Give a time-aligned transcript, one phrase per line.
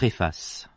[0.00, 0.69] Préface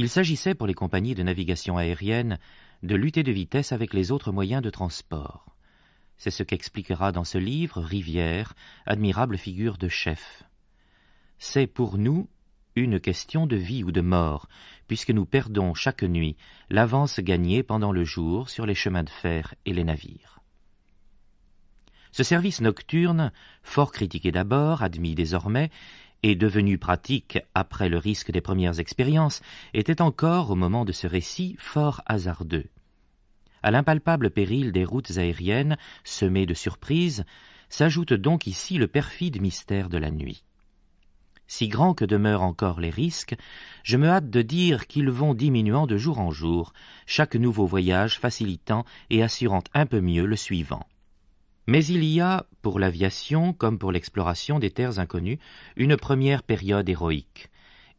[0.00, 2.38] Il s'agissait pour les compagnies de navigation aérienne
[2.84, 5.56] de lutter de vitesse avec les autres moyens de transport.
[6.16, 8.54] C'est ce qu'expliquera dans ce livre Rivière,
[8.86, 10.44] admirable figure de chef.
[11.40, 12.28] C'est pour nous
[12.76, 14.48] une question de vie ou de mort,
[14.86, 16.36] puisque nous perdons chaque nuit
[16.70, 20.38] l'avance gagnée pendant le jour sur les chemins de fer et les navires.
[22.12, 23.32] Ce service nocturne,
[23.64, 25.70] fort critiqué d'abord, admis désormais,
[26.22, 29.40] et devenu pratique après le risque des premières expériences,
[29.74, 32.66] était encore, au moment de ce récit, fort hasardeux.
[33.62, 37.24] À l'impalpable péril des routes aériennes, semées de surprises,
[37.68, 40.44] s'ajoute donc ici le perfide mystère de la nuit.
[41.50, 43.34] Si grands que demeurent encore les risques,
[43.82, 46.74] je me hâte de dire qu'ils vont diminuant de jour en jour,
[47.06, 50.86] chaque nouveau voyage facilitant et assurant un peu mieux le suivant.
[51.68, 55.38] Mais il y a, pour l'aviation comme pour l'exploration des terres inconnues,
[55.76, 57.50] une première période héroïque.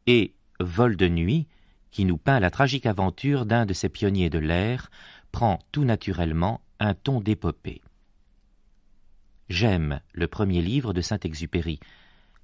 [0.08, 1.48] Et Vol de nuit,
[1.92, 4.90] qui nous peint la tragique aventure d'un de ces pionniers de l'air,
[5.32, 7.84] prend tout naturellement un ton d'épopée.
[9.50, 11.80] J'aime le premier livre de Saint-Exupéry,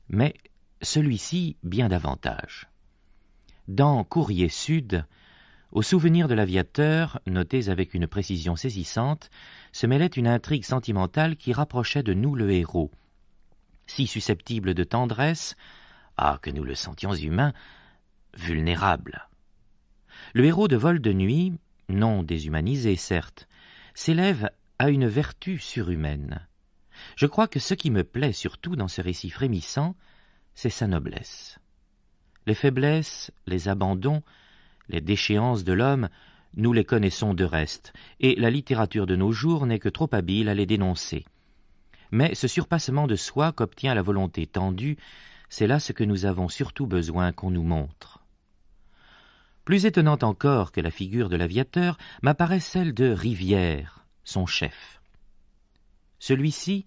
[0.10, 0.36] mais
[0.84, 2.68] celui-ci bien davantage.
[3.68, 5.08] Dans Courrier Sud,
[5.72, 9.30] aux souvenirs de l'aviateur, notés avec une précision saisissante,
[9.72, 12.92] se mêlait une intrigue sentimentale qui rapprochait de nous le héros.
[13.88, 15.56] Si susceptible de tendresse,
[16.18, 17.54] ah, que nous le sentions humain,
[18.38, 19.28] vulnérable.
[20.34, 21.54] Le héros de vol de nuit,
[21.90, 23.48] non déshumanisé certes,
[23.94, 24.50] s'élève
[24.80, 26.48] à une vertu surhumaine.
[27.16, 29.96] Je crois que ce qui me plaît surtout dans ce récit frémissant,
[30.54, 31.60] c'est sa noblesse.
[32.48, 34.22] Les faiblesses, les abandons,
[34.90, 36.10] les déchéances de l'homme,
[36.56, 40.50] nous les connaissons de reste, et la littérature de nos jours n'est que trop habile
[40.50, 41.26] à les dénoncer.
[42.12, 44.98] Mais ce surpassement de soi qu'obtient la volonté tendue,
[45.50, 48.24] c'est là ce que nous avons surtout besoin qu'on nous montre.
[49.66, 55.02] Plus étonnante encore que la figure de l'aviateur m'apparaît celle de Rivière, son chef.
[56.20, 56.86] Celui-ci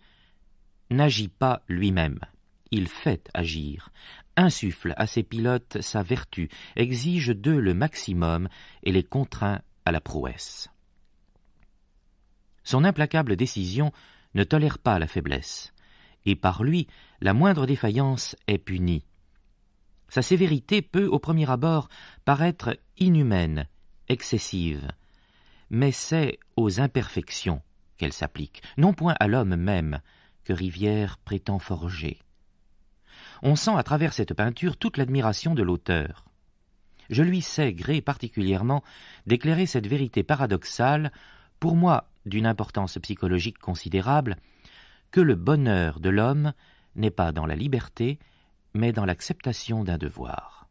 [0.91, 2.21] n'agit pas lui-même,
[2.71, 3.91] il fait agir,
[4.39, 8.49] insuffle à ses pilotes sa vertu, exige d'eux le maximum
[8.85, 10.69] et les contraint à la prouesse.
[12.63, 13.93] Son implacable décision
[14.35, 15.73] ne tolère pas la faiblesse,
[16.25, 16.87] et par lui
[17.21, 19.05] la moindre défaillance est punie.
[20.09, 21.89] Sa sévérité peut, au premier abord,
[22.25, 23.67] paraître inhumaine,
[24.09, 24.89] excessive,
[25.69, 27.61] mais c'est aux imperfections
[27.97, 30.01] qu'elle s'applique, non point à l'homme même
[30.45, 32.21] que Rivière prétend forger
[33.43, 36.25] on sent à travers cette peinture toute l'admiration de l'auteur.
[37.11, 38.83] Je lui sais gré particulièrement
[39.27, 41.13] d'éclairer cette vérité paradoxale,
[41.61, 44.37] pour moi d'une importance psychologique considérable,
[45.11, 46.53] que le bonheur de l'homme
[46.97, 48.19] n'est pas dans la liberté,
[48.75, 50.69] mais dans l'acceptation d'un devoir.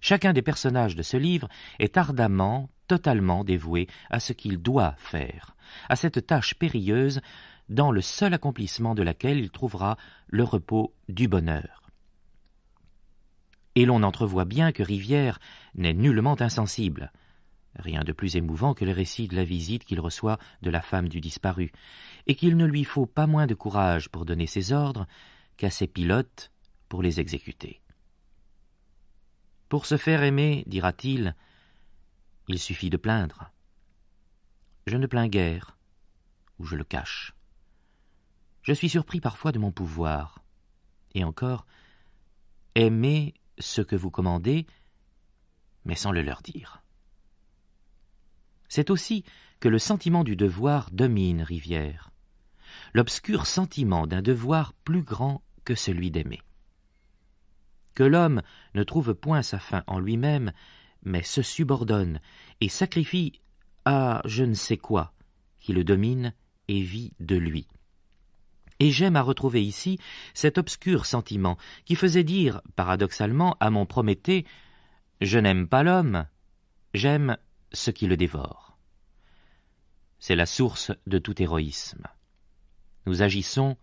[0.00, 1.48] Chacun des personnages de ce livre
[1.78, 5.56] est ardemment, totalement dévoué à ce qu'il doit faire,
[5.88, 7.20] à cette tâche périlleuse
[7.68, 9.96] dans le seul accomplissement de laquelle il trouvera
[10.28, 11.90] le repos du bonheur.
[13.74, 15.38] Et l'on entrevoit bien que Rivière
[15.74, 17.12] n'est nullement insensible.
[17.76, 21.08] Rien de plus émouvant que le récit de la visite qu'il reçoit de la femme
[21.08, 21.70] du disparu,
[22.26, 25.06] et qu'il ne lui faut pas moins de courage pour donner ses ordres
[25.56, 26.50] qu'à ses pilotes
[26.88, 27.80] pour les exécuter.
[29.68, 31.36] Pour se faire aimer, dira-t-il,
[32.48, 33.52] il suffit de plaindre.
[34.86, 35.76] Je ne plains guère,
[36.58, 37.34] ou je le cache.
[38.68, 40.44] Je suis surpris parfois de mon pouvoir.
[41.14, 41.66] Et encore,
[42.74, 44.66] aimez ce que vous commandez,
[45.86, 46.82] mais sans le leur dire.
[48.68, 49.24] C'est aussi
[49.58, 52.10] que le sentiment du devoir domine Rivière,
[52.92, 56.42] l'obscur sentiment d'un devoir plus grand que celui d'aimer.
[57.94, 58.42] Que l'homme
[58.74, 60.52] ne trouve point sa fin en lui-même,
[61.04, 62.20] mais se subordonne
[62.60, 63.40] et sacrifie
[63.86, 65.14] à je ne sais quoi
[65.58, 66.34] qui le domine
[66.68, 67.66] et vit de lui.
[68.80, 69.98] Et j'aime à retrouver ici
[70.34, 74.46] cet obscur sentiment qui faisait dire, paradoxalement, à mon Prométhée
[75.20, 76.26] Je n'aime pas l'homme,
[76.94, 77.36] j'aime
[77.72, 78.78] ce qui le dévore.
[80.20, 82.06] C'est la source de tout héroïsme.
[83.06, 83.76] Nous agissons,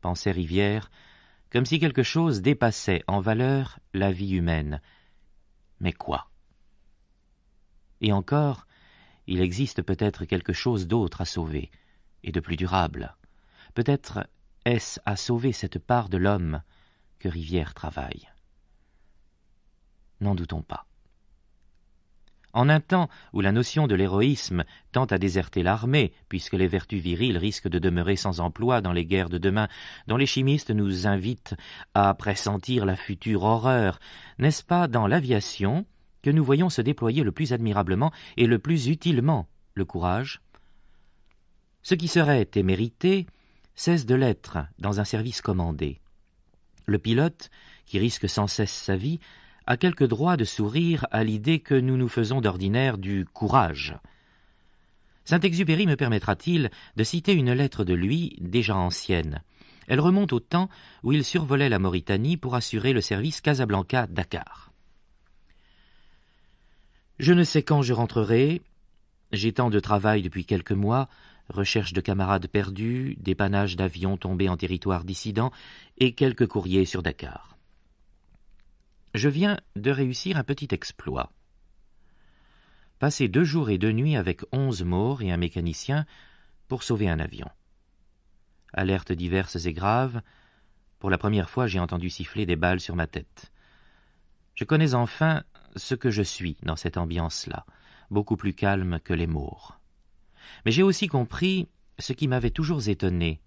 [0.00, 0.90] pensait Rivière,
[1.50, 4.80] comme si quelque chose dépassait en valeur la vie humaine.
[5.80, 6.30] Mais quoi?
[8.00, 8.66] Et encore,
[9.26, 11.70] il existe peut-être quelque chose d'autre à sauver,
[12.22, 13.16] et de plus durable.
[13.74, 14.26] Peut-être
[14.64, 16.62] est-ce à sauver cette part de l'homme
[17.18, 18.28] que Rivière travaille?
[20.20, 20.86] N'en doutons pas.
[22.52, 27.00] En un temps où la notion de l'héroïsme tend à déserter l'armée, puisque les vertus
[27.00, 29.68] viriles risquent de demeurer sans emploi dans les guerres de demain,
[30.08, 31.54] dont les chimistes nous invitent
[31.94, 34.00] à pressentir la future horreur,
[34.38, 35.86] n'est-ce pas dans l'aviation
[36.22, 40.42] que nous voyons se déployer le plus admirablement et le plus utilement le courage?
[41.82, 43.26] Ce qui serait témérité
[43.74, 46.00] cesse de l'être dans un service commandé.
[46.86, 47.50] Le pilote,
[47.86, 49.20] qui risque sans cesse sa vie,
[49.66, 53.96] a quelque droit de sourire à l'idée que nous nous faisons d'ordinaire du courage.
[55.24, 59.42] Saint-Exupéry me permettra-t-il de citer une lettre de lui, déjà ancienne?
[59.86, 60.68] Elle remonte au temps
[61.02, 64.72] où il survolait la Mauritanie pour assurer le service Casablanca-Dakar.
[67.18, 68.62] Je ne sais quand je rentrerai.
[69.32, 71.08] J'ai tant de travail depuis quelques mois,
[71.50, 75.52] recherche de camarades perdus, dépannage d'avions tombés en territoire dissident
[75.98, 77.56] et quelques courriers sur Dakar.
[79.14, 81.32] Je viens de réussir un petit exploit.
[82.98, 86.06] Passer deux jours et deux nuits avec onze morts et un mécanicien
[86.68, 87.48] pour sauver un avion.
[88.72, 90.22] Alertes diverses et graves.
[91.00, 93.50] Pour la première fois, j'ai entendu siffler des balles sur ma tête.
[94.54, 95.42] Je connais enfin
[95.76, 97.64] ce que je suis dans cette ambiance-là,
[98.10, 99.79] beaucoup plus calme que les morts.
[100.64, 103.40] Mais j'ai aussi compris ce qui m'avait toujours étonné.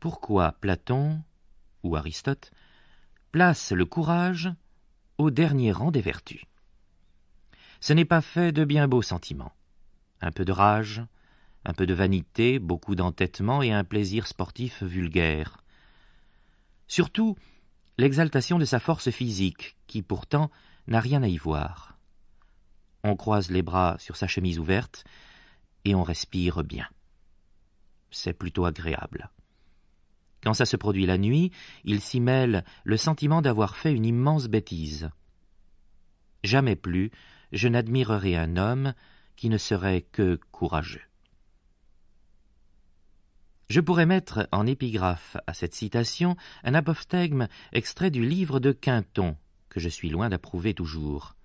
[0.00, 1.22] Pourquoi Platon
[1.82, 2.50] ou Aristote
[3.32, 4.50] place le courage
[5.18, 6.44] au dernier rang des vertus?
[7.80, 9.52] Ce n'est pas fait de bien beaux sentiments.
[10.20, 11.02] Un peu de rage,
[11.64, 15.58] un peu de vanité, beaucoup d'entêtement et un plaisir sportif vulgaire.
[16.88, 17.36] Surtout,
[17.98, 20.50] l'exaltation de sa force physique, qui pourtant
[20.86, 21.98] n'a rien à y voir.
[23.02, 25.04] On croise les bras sur sa chemise ouverte
[25.86, 26.88] et on respire bien.
[28.10, 29.30] C'est plutôt agréable.
[30.42, 31.52] Quand ça se produit la nuit,
[31.84, 35.10] il s'y mêle le sentiment d'avoir fait une immense bêtise.
[36.44, 37.10] Jamais plus
[37.52, 38.94] je n'admirerai un homme
[39.36, 41.02] qui ne serait que courageux.
[43.68, 49.36] Je pourrais mettre en épigraphe à cette citation un apophthegme extrait du livre de Quinton,
[49.68, 51.36] que je suis loin d'approuver toujours.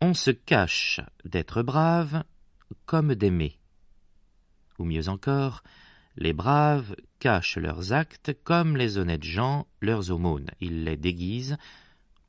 [0.00, 2.24] On se cache d'être brave
[2.86, 3.58] comme d'aimer.
[4.78, 5.62] Ou mieux encore,
[6.16, 10.50] les braves cachent leurs actes comme les honnêtes gens leurs aumônes.
[10.60, 11.56] Ils les déguisent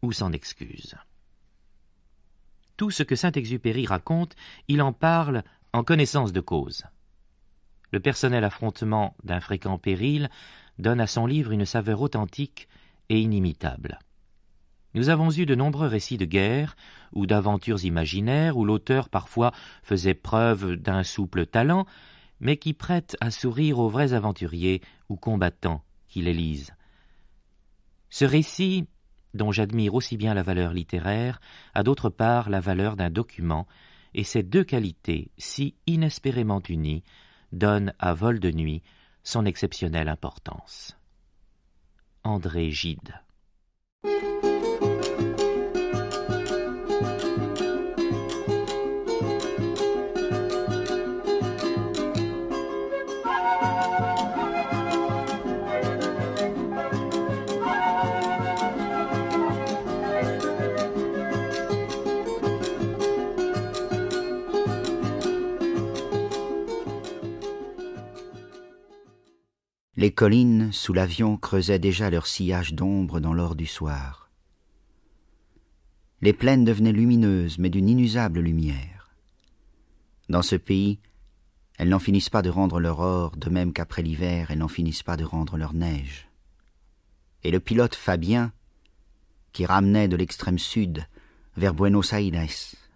[0.01, 0.95] ou s'en excusent.
[2.77, 4.35] Tout ce que Saint-Exupéry raconte,
[4.67, 5.43] il en parle
[5.73, 6.83] en connaissance de cause.
[7.91, 10.29] Le personnel affrontement d'un fréquent péril
[10.79, 12.67] donne à son livre une saveur authentique
[13.09, 13.99] et inimitable.
[14.93, 16.75] Nous avons eu de nombreux récits de guerre
[17.13, 19.51] ou d'aventures imaginaires où l'auteur parfois
[19.83, 21.85] faisait preuve d'un souple talent,
[22.39, 26.73] mais qui prête à sourire aux vrais aventuriers ou combattants qui les lisent.
[28.09, 28.87] Ce récit,
[29.33, 31.39] dont j'admire aussi bien la valeur littéraire,
[31.73, 33.67] a d'autre part la valeur d'un document,
[34.13, 37.03] et ces deux qualités, si inespérément unies,
[37.53, 38.81] donnent à vol de nuit
[39.23, 40.97] son exceptionnelle importance.
[42.23, 43.21] André Gide
[70.01, 74.31] Les collines, sous l'avion, creusaient déjà leur sillage d'ombre dans l'or du soir.
[76.21, 79.11] Les plaines devenaient lumineuses, mais d'une inusable lumière.
[80.27, 80.97] Dans ce pays,
[81.77, 85.03] elles n'en finissent pas de rendre leur or, de même qu'après l'hiver, elles n'en finissent
[85.03, 86.27] pas de rendre leur neige.
[87.43, 88.53] Et le pilote Fabien,
[89.53, 91.05] qui ramenait de l'extrême sud,
[91.57, 92.47] vers Buenos Aires,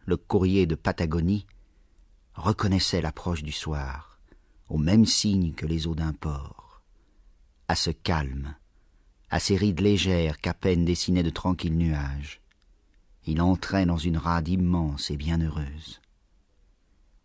[0.07, 1.45] le courrier de Patagonie,
[2.33, 4.17] reconnaissait l'approche du soir,
[4.69, 6.54] au même signe que les eaux d'un port
[7.67, 8.55] à ce calme,
[9.29, 12.41] à ces rides légères qu'à peine dessinaient de tranquilles nuages.
[13.25, 15.99] Il entrait dans une rade immense et bienheureuse.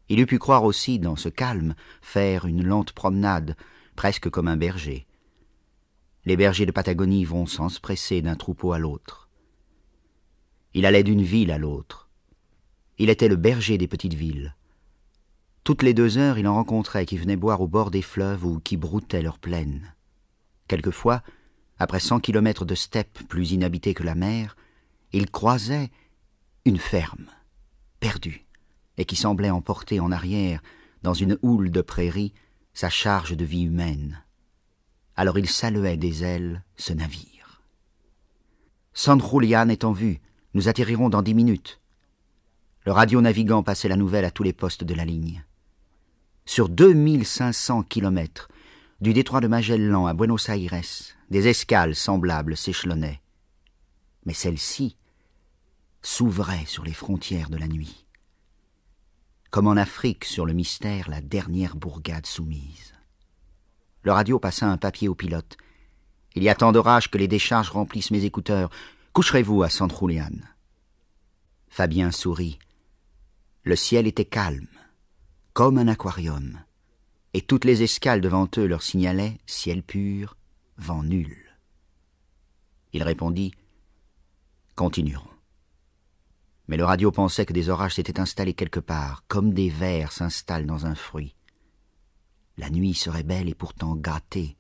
[0.09, 3.55] Il eût pu croire aussi, dans ce calme, faire une lente promenade,
[3.97, 5.07] presque comme un berger.
[6.25, 9.29] Les bergers de Patagonie vont sans se presser d'un troupeau à l'autre.
[10.73, 12.09] Il allait d'une ville à l'autre.
[12.99, 14.55] Il était le berger des petites villes.
[15.65, 18.59] Toutes les deux heures, il en rencontrait qui venaient boire au bord des fleuves ou
[18.61, 19.95] qui broutaient leurs plaines.
[20.71, 21.25] Quelquefois,
[21.81, 24.57] après cent kilomètres de steppes plus inhabitées que la mer,
[25.13, 25.91] ils croisaient
[26.65, 27.27] une ferme,
[27.99, 28.47] perdue,
[28.97, 30.63] et qui semblait emporter en arrière,
[31.03, 32.35] dans une houle de prairies,
[32.73, 34.23] sa charge de vie humaine.
[35.17, 37.63] Alors il saluait des ailes ce navire.
[38.93, 40.21] San Julian est en vue,
[40.55, 41.81] nous atterrirons dans dix minutes.
[42.87, 45.45] Le radio-navigant passait la nouvelle à tous les postes de la ligne.
[46.47, 48.49] Sur deux mille cinq cents kilomètres,
[49.01, 50.83] du détroit de Magellan à Buenos Aires,
[51.31, 53.21] des escales semblables s'échelonnaient.
[54.27, 54.97] Mais celle-ci
[56.03, 58.07] s'ouvrait sur les frontières de la nuit.
[59.51, 62.95] Comme en Afrique, sur le mystère, la dernière bourgade soumise.
[64.03, 65.57] Le radio passa un papier au pilote.
[66.35, 68.71] Il y a tant d'orages que les décharges remplissent mes écouteurs.
[69.13, 70.31] Coucherez-vous à San Julian
[71.69, 72.59] Fabien sourit.
[73.63, 74.69] Le ciel était calme,
[75.53, 76.61] comme un aquarium,
[77.35, 80.37] et toutes les escales devant eux leur signalaient ciel pur,
[80.77, 81.37] vent nul.
[82.93, 83.53] Il répondit
[84.75, 85.27] Continuerons.
[86.67, 90.67] Mais le radio pensait que des orages s'étaient installés quelque part, comme des vers s'installent
[90.67, 91.35] dans un fruit.
[92.57, 94.57] La nuit serait belle et pourtant gâtée.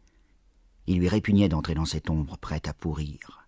[0.86, 3.46] Il lui répugnait d'entrer dans cette ombre prête à pourrir.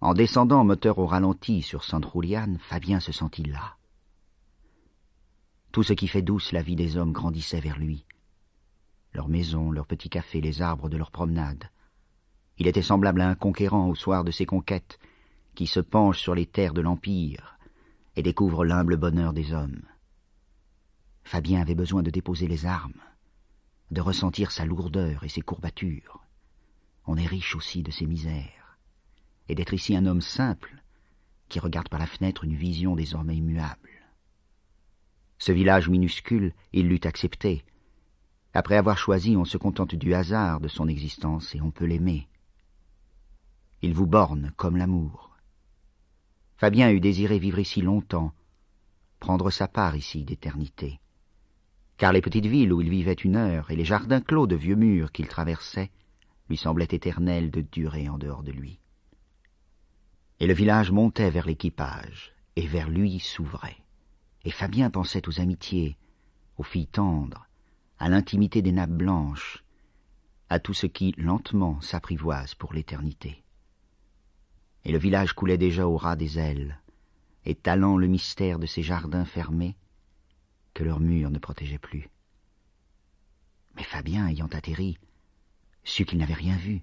[0.00, 3.77] En descendant moteur au ralenti sur San Julian, Fabien se sentit là.
[5.78, 8.04] Tout ce qui fait douce la vie des hommes grandissait vers lui.
[9.12, 11.70] Leurs maisons, leurs petits cafés, les arbres de leur promenade.
[12.56, 14.98] Il était semblable à un conquérant au soir de ses conquêtes,
[15.54, 17.60] qui se penche sur les terres de l'Empire
[18.16, 19.82] et découvre l'humble bonheur des hommes.
[21.22, 23.00] Fabien avait besoin de déposer les armes,
[23.92, 26.24] de ressentir sa lourdeur et ses courbatures.
[27.06, 28.78] On est riche aussi de ses misères,
[29.48, 30.82] et d'être ici un homme simple
[31.48, 33.87] qui regarde par la fenêtre une vision désormais immuable.
[35.38, 37.64] Ce village minuscule, il l'eût accepté.
[38.54, 42.28] Après avoir choisi, on se contente du hasard de son existence et on peut l'aimer.
[43.82, 45.36] Il vous borne comme l'amour.
[46.56, 48.32] Fabien eût désiré vivre ici longtemps,
[49.20, 50.98] prendre sa part ici d'éternité.
[51.98, 54.74] Car les petites villes où il vivait une heure et les jardins clos de vieux
[54.74, 55.90] murs qu'il traversait
[56.48, 58.80] lui semblaient éternels de durer en dehors de lui.
[60.40, 63.76] Et le village montait vers l'équipage, et vers lui s'ouvrait.
[64.44, 65.96] Et Fabien pensait aux amitiés,
[66.56, 67.46] aux filles tendres,
[67.98, 69.64] à l'intimité des nappes blanches,
[70.48, 73.42] à tout ce qui, lentement, s'apprivoise pour l'éternité
[74.88, 76.80] et le village coulait déjà au ras des ailes,
[77.44, 79.76] étalant le mystère de ces jardins fermés
[80.72, 82.08] que leurs murs ne protégeaient plus.
[83.76, 84.98] Mais Fabien, ayant atterri,
[85.84, 86.82] sut qu'il n'avait rien vu,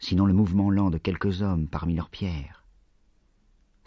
[0.00, 2.59] sinon le mouvement lent de quelques hommes parmi leurs pierres.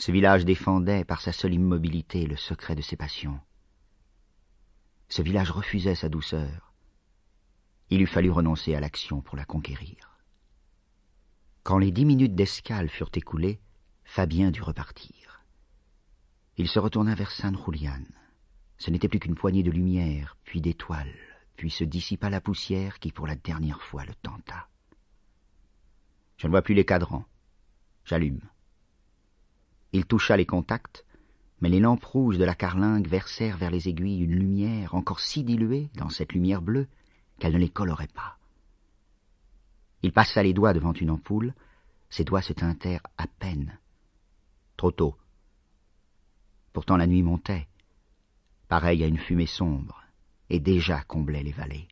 [0.05, 3.39] Ce village défendait par sa seule immobilité le secret de ses passions.
[5.07, 6.73] Ce village refusait sa douceur.
[7.89, 10.19] Il eût fallu renoncer à l'action pour la conquérir.
[11.63, 13.61] Quand les dix minutes d'escale furent écoulées,
[14.03, 15.45] Fabien dut repartir.
[16.57, 18.03] Il se retourna vers San Julian.
[18.79, 21.15] Ce n'était plus qu'une poignée de lumière, puis d'étoiles,
[21.55, 24.67] puis se dissipa la poussière qui pour la dernière fois le tenta.
[26.35, 27.23] Je ne vois plus les cadrans.
[28.03, 28.41] J'allume.
[29.93, 31.05] Il toucha les contacts,
[31.61, 35.43] mais les lampes rouges de la carlingue versèrent vers les aiguilles une lumière encore si
[35.43, 36.87] diluée dans cette lumière bleue
[37.39, 38.37] qu'elle ne les colorait pas.
[40.01, 41.53] Il passa les doigts devant une ampoule,
[42.09, 43.77] ses doigts se teintèrent à peine.
[44.77, 45.15] Trop tôt.
[46.73, 47.67] Pourtant la nuit montait,
[48.67, 50.03] pareille à une fumée sombre,
[50.49, 51.87] et déjà comblait les vallées.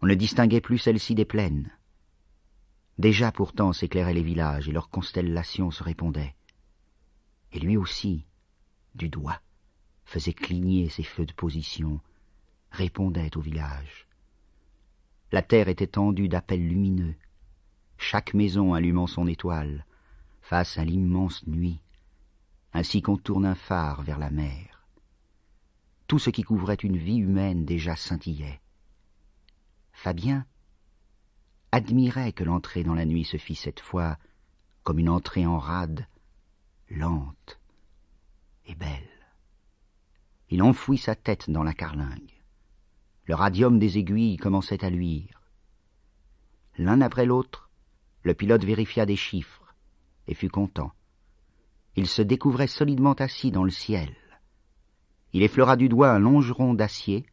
[0.00, 1.70] On ne distinguait plus celle-ci des plaines.
[2.98, 6.34] Déjà pourtant s'éclairaient les villages et leurs constellations se répondaient.
[7.56, 8.26] Et lui aussi,
[8.94, 9.40] du doigt,
[10.04, 12.02] faisait cligner ses feux de position,
[12.70, 14.06] répondait au village.
[15.32, 17.14] La terre était tendue d'appels lumineux,
[17.96, 19.86] chaque maison allumant son étoile,
[20.42, 21.80] face à l'immense nuit,
[22.74, 24.86] ainsi qu'on tourne un phare vers la mer.
[26.08, 28.60] Tout ce qui couvrait une vie humaine déjà scintillait.
[29.94, 30.44] Fabien
[31.72, 34.18] admirait que l'entrée dans la nuit se fît cette fois
[34.82, 36.06] comme une entrée en rade,
[36.90, 37.58] lente
[38.66, 39.08] et belle.
[40.50, 42.32] Il enfouit sa tête dans la carlingue.
[43.24, 45.42] Le radium des aiguilles commençait à luire.
[46.78, 47.70] L'un après l'autre,
[48.22, 49.74] le pilote vérifia des chiffres
[50.28, 50.92] et fut content.
[51.96, 54.14] Il se découvrait solidement assis dans le ciel.
[55.32, 57.26] Il effleura du doigt un longeron d'acier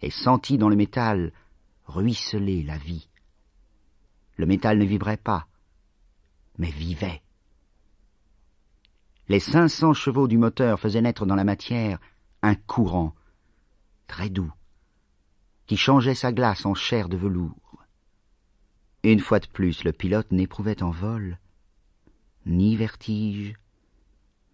[0.00, 1.32] et sentit dans le métal
[1.86, 3.08] ruisseler la vie.
[4.36, 5.46] Le métal ne vibrait pas,
[6.58, 7.22] mais vivait.
[9.32, 11.98] Les cinq cents chevaux du moteur faisaient naître dans la matière
[12.42, 13.14] un courant
[14.06, 14.52] très doux,
[15.66, 17.86] qui changeait sa glace en chair de velours.
[19.02, 21.38] Une fois de plus, le pilote n'éprouvait en vol
[22.44, 23.54] ni vertige,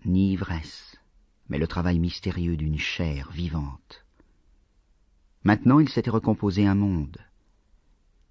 [0.04, 0.96] ni ivresse,
[1.48, 4.06] mais le travail mystérieux d'une chair vivante.
[5.42, 7.18] Maintenant il s'était recomposé un monde.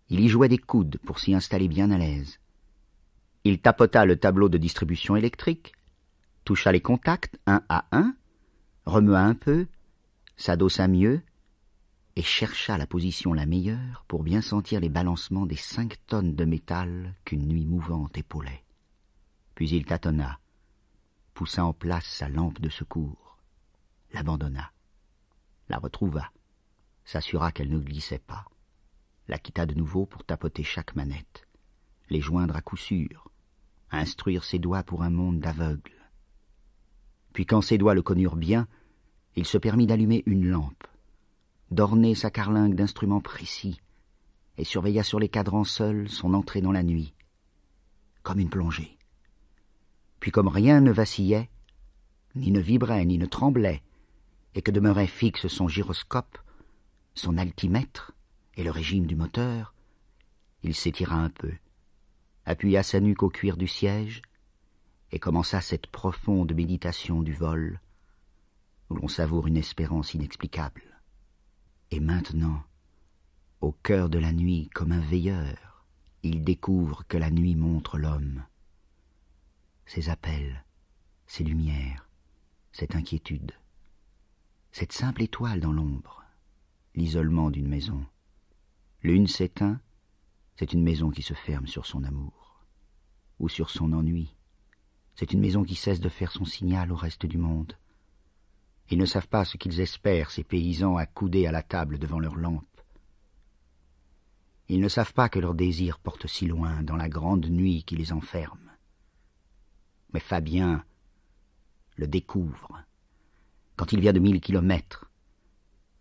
[0.08, 2.40] Il y jouait des coudes pour s'y installer bien à l'aise.
[3.44, 5.74] Il tapota le tableau de distribution électrique,
[6.48, 8.16] toucha les contacts un à un,
[8.86, 9.68] remua un peu,
[10.38, 11.22] s'adossa mieux,
[12.16, 16.46] et chercha la position la meilleure pour bien sentir les balancements des cinq tonnes de
[16.46, 18.64] métal qu'une nuit mouvante épaulait.
[19.56, 20.40] Puis il tâtonna,
[21.34, 23.38] poussa en place sa lampe de secours,
[24.14, 24.72] l'abandonna,
[25.68, 26.32] la retrouva,
[27.04, 28.46] s'assura qu'elle ne glissait pas,
[29.28, 31.46] la quitta de nouveau pour tapoter chaque manette,
[32.10, 33.30] les joindre à coup sûr,
[33.92, 35.97] instruire ses doigts pour un monde d'aveugles.
[37.38, 38.68] Puis quand ses doigts le connurent bien,
[39.36, 40.88] il se permit d'allumer une lampe,
[41.70, 43.80] d'orner sa carlingue d'instruments précis,
[44.58, 47.14] et surveilla sur les cadrans seuls son entrée dans la nuit,
[48.24, 48.98] comme une plongée.
[50.20, 51.52] Puis comme rien ne vacillait,
[52.34, 53.84] ni ne vibrait, ni ne tremblait,
[54.56, 56.40] et que demeurait fixe son gyroscope,
[57.14, 58.14] son altimètre
[58.56, 59.76] et le régime du moteur,
[60.64, 61.54] il s'étira un peu,
[62.46, 64.24] appuya sa nuque au cuir du siège,
[65.12, 67.80] et commença cette profonde méditation du vol,
[68.90, 70.84] où l'on savoure une espérance inexplicable.
[71.92, 72.64] Et maintenant,
[73.62, 75.86] au cœur de la nuit, comme un veilleur,
[76.24, 78.44] il découvre que la nuit montre l'homme.
[79.86, 80.66] Ses appels,
[81.26, 82.10] ses lumières,
[82.72, 83.54] cette inquiétude,
[84.72, 86.24] cette simple étoile dans l'ombre,
[86.94, 88.06] l'isolement d'une maison.
[89.02, 89.80] L'une s'éteint,
[90.56, 92.66] c'est une maison qui se ferme sur son amour,
[93.40, 94.37] ou sur son ennui.
[95.18, 97.74] C'est une maison qui cesse de faire son signal au reste du monde.
[98.92, 102.36] Ils ne savent pas ce qu'ils espèrent, ces paysans accoudés à la table devant leurs
[102.36, 102.64] lampes.
[104.70, 107.96] Ils ne savent pas que leur désir porte si loin dans la grande nuit qui
[107.96, 108.72] les enferme.
[110.14, 110.84] Mais Fabien
[111.96, 112.84] le découvre
[113.76, 115.10] quand il vient de mille kilomètres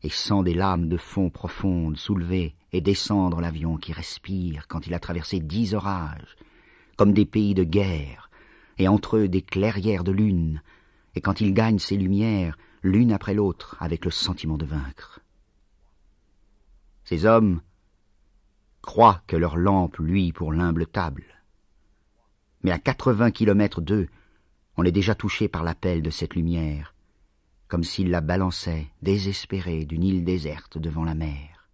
[0.02, 4.92] et sent des lames de fond profondes soulever et descendre l'avion qui respire quand il
[4.92, 6.36] a traversé dix orages,
[6.96, 8.25] comme des pays de guerre,
[8.78, 10.62] et entre eux des clairières de lune,
[11.14, 15.20] et quand il gagne ses lumières, l'une après l'autre, avec le sentiment de vaincre.
[17.04, 17.60] Ces hommes
[18.82, 21.24] croient que leur lampe luit pour l'humble table.
[22.62, 24.08] Mais à quatre-vingts kilomètres d'eux,
[24.76, 26.94] on est déjà touché par l'appel de cette lumière,
[27.68, 31.68] comme s'il la balançait, désespéré, d'une île déserte devant la mer.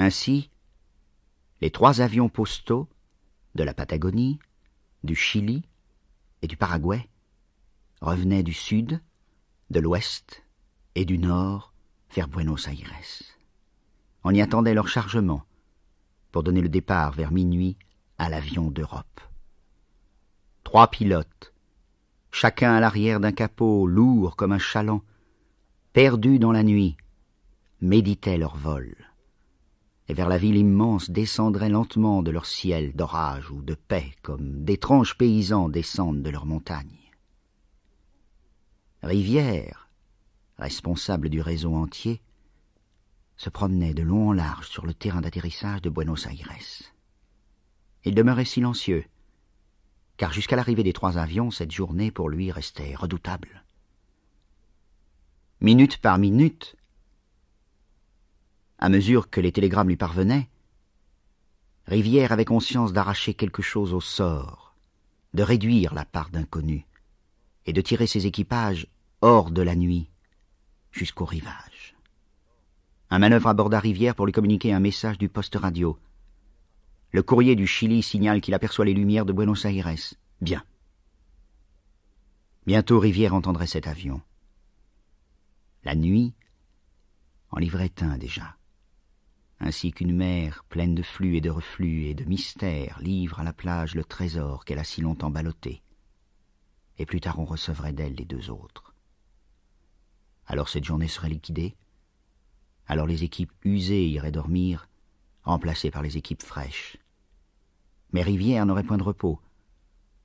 [0.00, 0.48] Ainsi,
[1.60, 2.88] les trois avions postaux
[3.54, 4.38] de la Patagonie,
[5.04, 5.62] du Chili
[6.40, 7.06] et du Paraguay
[8.00, 9.02] revenaient du sud,
[9.68, 10.42] de l'ouest
[10.94, 11.74] et du nord
[12.14, 12.94] vers Buenos Aires.
[14.24, 15.44] On y attendait leur chargement
[16.32, 17.76] pour donner le départ vers minuit
[18.16, 19.20] à l'avion d'Europe.
[20.64, 21.52] Trois pilotes,
[22.30, 25.02] chacun à l'arrière d'un capot lourd comme un chaland,
[25.92, 26.96] perdus dans la nuit,
[27.82, 28.96] méditaient leur vol
[30.10, 34.64] et vers la ville immense descendraient lentement de leur ciel d'orage ou de paix, comme
[34.64, 37.12] d'étranges paysans descendent de leurs montagnes.
[39.04, 39.88] Rivière,
[40.58, 42.20] responsable du réseau entier,
[43.36, 46.58] se promenait de long en large sur le terrain d'atterrissage de Buenos Aires.
[48.04, 49.04] Il demeurait silencieux,
[50.16, 53.62] car jusqu'à l'arrivée des trois avions, cette journée pour lui restait redoutable.
[55.60, 56.74] Minute par minute,
[58.80, 60.48] à mesure que les télégrammes lui parvenaient,
[61.86, 64.74] Rivière avait conscience d'arracher quelque chose au sort,
[65.34, 66.86] de réduire la part d'inconnu,
[67.66, 68.86] et de tirer ses équipages
[69.20, 70.08] hors de la nuit
[70.92, 71.94] jusqu'au rivage.
[73.10, 75.98] Un manœuvre aborda Rivière pour lui communiquer un message du poste radio.
[77.12, 79.94] Le courrier du Chili signale qu'il aperçoit les lumières de Buenos Aires.
[80.40, 80.64] Bien.
[82.66, 84.22] Bientôt Rivière entendrait cet avion.
[85.84, 86.34] La nuit
[87.50, 88.56] en livrait un déjà
[89.60, 93.52] ainsi qu'une mer pleine de flux et de reflux et de mystères livre à la
[93.52, 95.82] plage le trésor qu'elle a si longtemps ballotté.
[96.98, 98.94] Et plus tard on recevrait d'elle les deux autres.
[100.46, 101.76] Alors cette journée serait liquidée.
[102.86, 104.88] Alors les équipes usées iraient dormir,
[105.44, 106.96] remplacées par les équipes fraîches.
[108.12, 109.40] Mais Rivière n'aurait point de repos.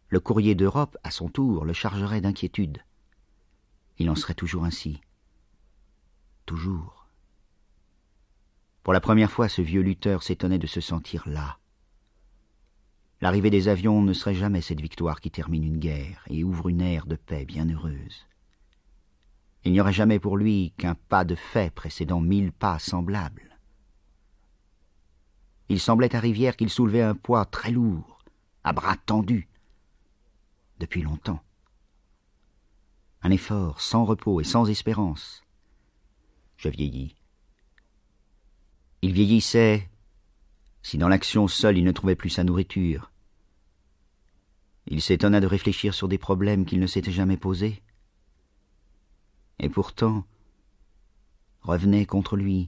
[0.10, 2.80] le courrier d'Europe, à son tour, le chargerait d'inquiétude.
[3.98, 5.02] Il en serait toujours ainsi.
[6.46, 7.05] Toujours.
[8.86, 11.58] Pour la première fois, ce vieux lutteur s'étonnait de se sentir là.
[13.20, 16.82] L'arrivée des avions ne serait jamais cette victoire qui termine une guerre et ouvre une
[16.82, 18.28] ère de paix bien heureuse.
[19.64, 23.58] Il n'y aurait jamais pour lui qu'un pas de fait précédant mille pas semblables.
[25.68, 28.24] Il semblait à Rivière qu'il soulevait un poids très lourd,
[28.64, 29.50] à bras tendus,
[30.78, 31.42] depuis longtemps.
[33.24, 35.44] Un effort sans repos et sans espérance.
[36.58, 37.16] Je vieillis.
[39.06, 39.88] Il vieillissait
[40.82, 43.12] si dans l'action seule il ne trouvait plus sa nourriture.
[44.88, 47.84] Il s'étonna de réfléchir sur des problèmes qu'il ne s'était jamais posés.
[49.60, 50.26] Et pourtant,
[51.62, 52.68] revenait contre lui,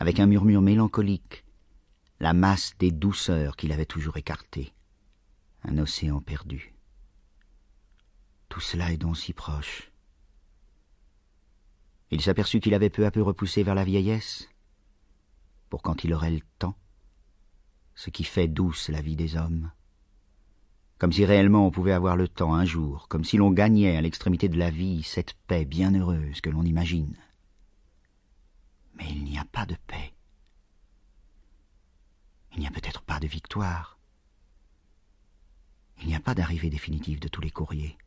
[0.00, 1.46] avec un murmure mélancolique,
[2.20, 4.74] la masse des douceurs qu'il avait toujours écartées,
[5.62, 6.74] un océan perdu.
[8.50, 9.90] Tout cela est donc si proche.
[12.10, 14.50] Il s'aperçut qu'il avait peu à peu repoussé vers la vieillesse,
[15.74, 16.76] pour quand il aurait le temps,
[17.96, 19.72] ce qui fait douce la vie des hommes.
[20.98, 24.00] Comme si réellement on pouvait avoir le temps un jour, comme si l'on gagnait à
[24.00, 27.16] l'extrémité de la vie cette paix bien heureuse que l'on imagine.
[28.94, 30.14] Mais il n'y a pas de paix.
[32.52, 33.98] Il n'y a peut-être pas de victoire.
[36.02, 37.98] Il n'y a pas d'arrivée définitive de tous les courriers.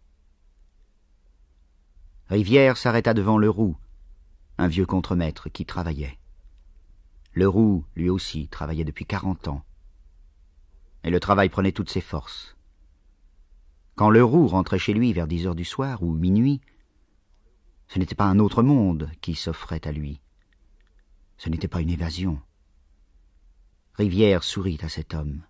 [2.29, 3.75] Rivière s'arrêta devant Leroux,
[4.57, 6.16] un vieux contremaître qui travaillait.
[7.37, 9.63] Leroux, lui aussi, travaillait depuis quarante ans.
[11.03, 12.57] Et le travail prenait toutes ses forces.
[13.95, 16.61] Quand Leroux rentrait chez lui vers dix heures du soir ou minuit,
[17.89, 20.19] ce n'était pas un autre monde qui s'offrait à lui.
[21.37, 22.41] Ce n'était pas une évasion.
[23.93, 25.43] Rivière sourit à cet homme,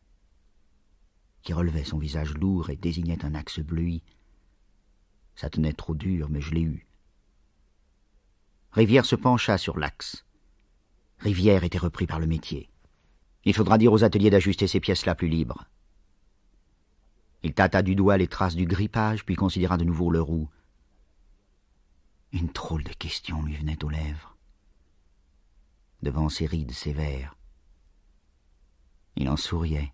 [1.42, 4.04] qui relevait son visage lourd et désignait un axe bleui.
[5.36, 6.86] Ça tenait trop dur, mais je l'ai eu.
[8.74, 10.27] Rivière se pencha sur l'axe.
[11.20, 12.70] Rivière était repris par le métier.
[13.44, 15.66] Il faudra dire aux ateliers d'ajuster ces pièces-là plus libres.
[17.44, 20.50] Il tâta du doigt les traces du grippage, puis considéra de nouveau le roux.
[22.34, 24.36] Une drôle de question lui venait aux lèvres.
[26.02, 27.36] Devant ses rides sévères.
[29.16, 29.94] Il en souriait.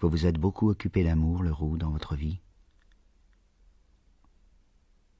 [0.00, 2.40] Vous vous êtes beaucoup occupé d'amour, le roux, dans votre vie?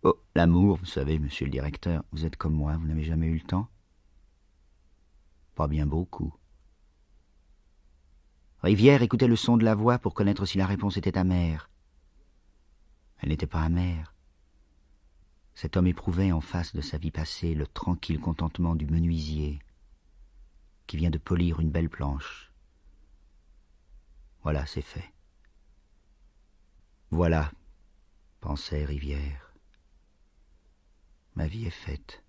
[0.02, 3.34] Oh, l'amour, vous savez, monsieur le directeur, vous êtes comme moi, vous n'avez jamais eu
[3.34, 3.68] le temps?
[5.54, 6.34] Pas bien beaucoup.
[8.62, 11.68] Rivière écoutait le son de la voix pour connaître si la réponse était amère.
[13.18, 14.14] Elle n'était pas amère.
[15.54, 19.58] Cet homme éprouvait en face de sa vie passée le tranquille contentement du menuisier
[20.86, 22.50] qui vient de polir une belle planche.
[24.42, 25.12] Voilà, c'est fait.
[27.10, 27.52] Voilà,
[28.40, 29.49] pensait Rivière.
[31.34, 32.22] Ma vie est faite.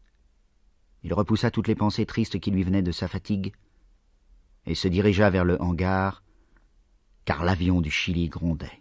[1.03, 3.53] Il repoussa toutes les pensées tristes qui lui venaient de sa fatigue
[4.65, 6.23] et se dirigea vers le hangar,
[7.25, 8.80] car l'avion du Chili grondait.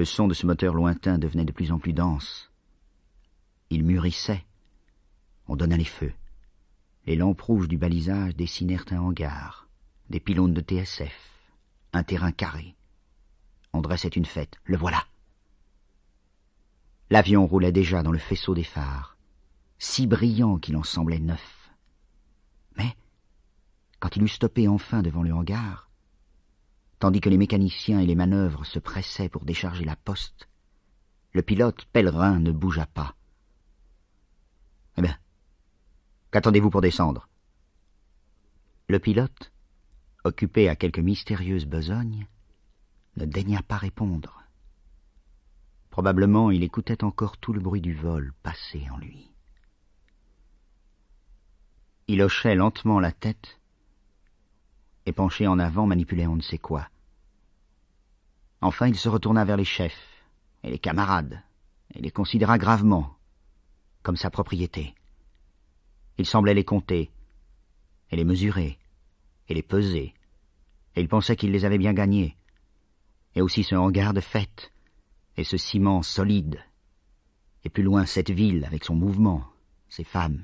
[0.00, 2.50] Le son de ce moteur lointain devenait de plus en plus dense.
[3.68, 4.46] Il mûrissait.
[5.46, 6.14] On donna les feux.
[7.04, 9.68] Les lampes rouges du balisage dessinèrent un hangar,
[10.08, 11.52] des pylônes de TSF,
[11.92, 12.76] un terrain carré.
[13.74, 14.56] On dressait une fête.
[14.64, 15.04] Le voilà.
[17.10, 19.18] L'avion roulait déjà dans le faisceau des phares,
[19.78, 21.70] si brillant qu'il en semblait neuf.
[22.78, 22.96] Mais,
[23.98, 25.89] quand il eut stoppé enfin devant le hangar,
[27.00, 30.48] tandis que les mécaniciens et les manœuvres se pressaient pour décharger la poste.
[31.32, 33.16] Le pilote pèlerin ne bougea pas.
[34.96, 35.16] Eh bien,
[36.30, 37.28] qu'attendez-vous pour descendre?
[38.88, 39.52] Le pilote,
[40.24, 42.26] occupé à quelque mystérieuse besogne,
[43.16, 44.42] ne daigna pas répondre.
[45.88, 49.30] Probablement il écoutait encore tout le bruit du vol passer en lui.
[52.08, 53.59] Il hochait lentement la tête,
[55.06, 56.88] et penché en avant manipulait on ne sait quoi.
[58.60, 60.24] Enfin il se retourna vers les chefs
[60.62, 61.42] et les camarades,
[61.94, 63.16] et les considéra gravement,
[64.02, 64.94] comme sa propriété.
[66.18, 67.10] Il semblait les compter,
[68.10, 68.78] et les mesurer,
[69.48, 70.14] et les peser,
[70.94, 72.36] et il pensait qu'il les avait bien gagnés,
[73.34, 74.72] et aussi ce hangar de fête,
[75.36, 76.60] et ce ciment solide,
[77.62, 79.44] Et plus loin cette ville avec son mouvement,
[79.90, 80.42] ses femmes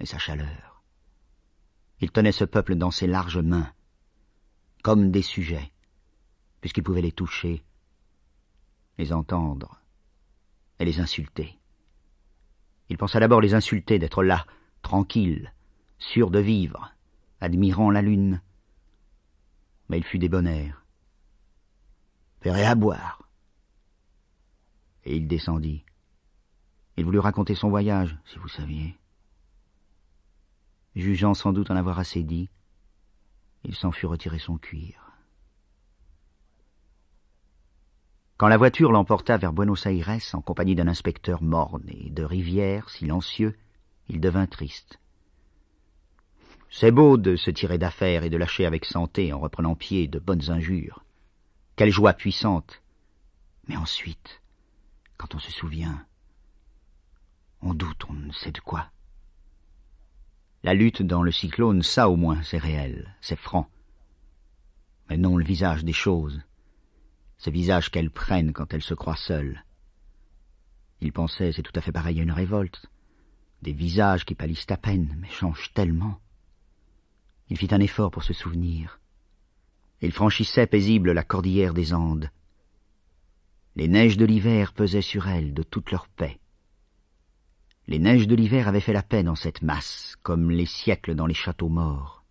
[0.00, 0.82] et sa chaleur.
[2.00, 3.72] Il tenait ce peuple dans ses larges mains,
[4.82, 5.72] comme des sujets,
[6.60, 7.64] puisqu'il pouvait les toucher,
[8.98, 9.80] les entendre
[10.78, 11.58] et les insulter.
[12.88, 14.46] Il pensa d'abord les insulter d'être là,
[14.82, 15.52] tranquille,
[15.98, 16.94] sûr de vivre,
[17.40, 18.40] admirant la lune.
[19.88, 20.84] Mais il fut débonnaire.
[22.40, 23.28] Ferré à boire.
[25.04, 25.84] Et il descendit.
[26.96, 28.96] Il voulut raconter son voyage, si vous saviez.
[30.96, 32.50] Jugeant sans doute en avoir assez dit,
[33.64, 35.08] il s'en fut retirer son cuir.
[38.36, 42.88] Quand la voiture l'emporta vers Buenos Aires en compagnie d'un inspecteur morne et de Rivière
[42.88, 43.58] silencieux,
[44.08, 45.00] il devint triste.
[46.70, 50.18] C'est beau de se tirer d'affaire et de lâcher avec santé en reprenant pied de
[50.18, 51.04] bonnes injures.
[51.76, 52.82] Quelle joie puissante.
[53.66, 54.40] Mais ensuite,
[55.16, 56.06] quand on se souvient,
[57.60, 58.90] on doute, on ne sait de quoi.
[60.64, 63.68] La lutte dans le cyclone, ça au moins, c'est réel, c'est franc.
[65.08, 66.42] Mais non le visage des choses,
[67.38, 69.64] ce visage qu'elles prennent quand elles se croient seules.
[71.00, 72.86] Il pensait, c'est tout à fait pareil à une révolte.
[73.62, 76.18] Des visages qui pâlissent à peine, mais changent tellement.
[77.50, 79.00] Il fit un effort pour se souvenir.
[80.00, 82.30] Il franchissait paisible la cordillère des Andes.
[83.76, 86.40] Les neiges de l'hiver pesaient sur elle de toute leur paix.
[87.88, 91.26] Les neiges de l'hiver avaient fait la paix dans cette masse, comme les siècles dans
[91.26, 92.22] les châteaux morts.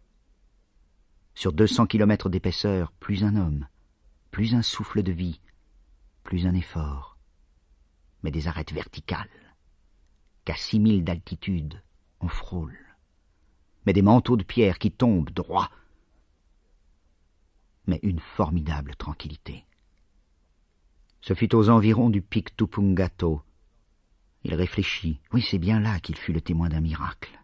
[1.34, 3.68] Sur deux cents kilomètres d'épaisseur, plus un homme,
[4.30, 5.42] plus un souffle de vie,
[6.24, 7.18] plus un effort,
[8.22, 9.56] mais des arêtes verticales,
[10.46, 11.82] qu'à six milles d'altitude
[12.20, 12.78] on frôle,
[13.88, 15.72] mais des manteaux de pierre qui tombent droits,
[17.88, 19.66] mais une formidable tranquillité.
[21.22, 23.42] Ce fut aux environs du pic Tupungato.
[24.48, 25.20] Il réfléchit.
[25.34, 27.38] Oui, c'est bien là qu'il fut le témoin d'un miracle.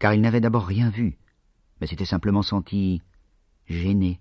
[0.00, 1.18] Car il n'avait d'abord rien vu,
[1.80, 3.00] mais s'était simplement senti
[3.68, 4.20] gêné,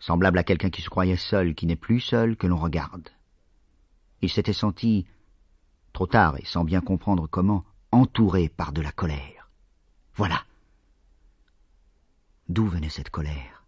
[0.00, 3.10] semblable à quelqu'un qui se croyait seul, qui n'est plus seul, que l'on regarde.
[4.22, 5.06] Il s'était senti,
[5.92, 9.48] trop tard et sans bien comprendre comment, entouré par de la colère.
[10.16, 10.42] Voilà.
[12.48, 13.64] D'où venait cette colère?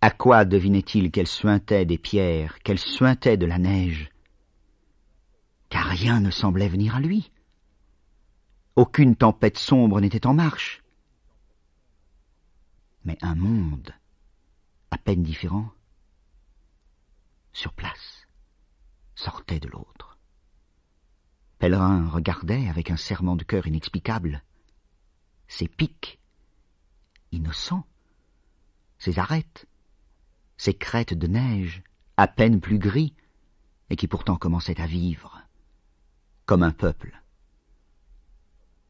[0.00, 4.10] À quoi devinait-il qu'elle suintait des pierres, qu'elle suintait de la neige?
[5.76, 7.30] Car rien ne semblait venir à lui.
[8.76, 10.82] Aucune tempête sombre n'était en marche.
[13.04, 13.94] Mais un monde
[14.90, 15.70] à peine différent,
[17.52, 18.26] sur place,
[19.14, 20.16] sortait de l'autre.
[21.58, 24.42] Pèlerin regardait avec un serrement de cœur inexplicable
[25.46, 26.18] ses pics,
[27.32, 27.86] innocents,
[28.96, 29.66] ses arêtes,
[30.56, 31.82] ses crêtes de neige,
[32.16, 33.14] à peine plus gris,
[33.90, 35.45] et qui pourtant commençaient à vivre,
[36.46, 37.20] comme un peuple.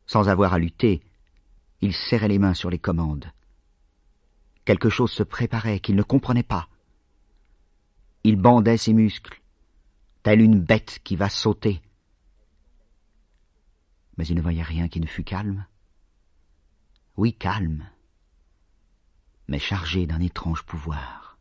[0.06, 1.02] Sans avoir à lutter,
[1.80, 3.32] il serrait les mains sur les commandes,
[4.66, 6.68] Quelque chose se préparait qu'il ne comprenait pas.
[8.24, 9.40] Il bandait ses muscles,
[10.24, 11.80] telle une bête qui va sauter.
[14.18, 15.66] Mais il ne voyait rien qui ne fût calme.
[17.16, 17.88] Oui, calme,
[19.46, 21.38] mais chargé d'un étrange pouvoir.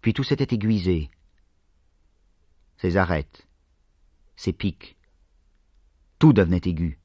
[0.00, 1.10] Puis tout s'était aiguisé.
[2.78, 3.45] Ses arêtes,
[4.36, 4.96] ses pics,
[6.18, 6.98] tout devenait aigu.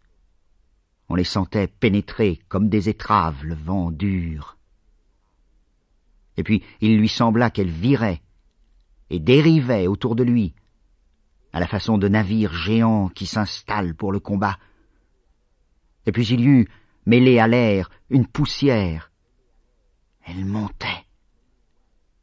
[1.10, 4.58] On les sentait pénétrer comme des étraves, le vent dur.
[6.38, 8.22] Et puis il lui sembla qu'elles viraient
[9.10, 10.54] et dérivaient autour de lui,
[11.52, 14.58] à la façon de navires géants qui s'installent pour le combat.
[16.06, 16.70] Et puis il y eut,
[17.06, 19.12] mêlée à l'air, une poussière.
[20.26, 21.06] Elle montait,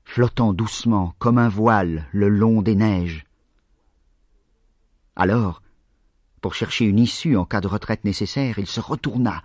[0.05, 3.28] flottant doucement comme un voile le long des neiges.
[5.18, 5.62] Alors,
[6.40, 9.42] pour chercher une issue en cas de retraite nécessaire, il se retourna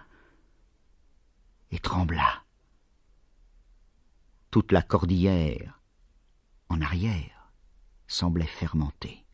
[1.71, 2.43] et trembla.
[4.51, 5.81] Toute la cordillère,
[6.69, 7.51] en arrière,
[8.05, 9.25] semblait fermenter.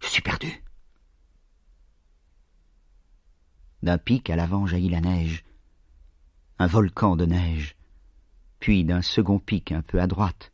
[0.00, 0.64] Je suis perdu.
[3.82, 5.44] D'un pic à l'avant jaillit la neige,
[6.58, 7.76] un volcan de neige,
[8.60, 10.52] puis d'un second pic un peu à droite,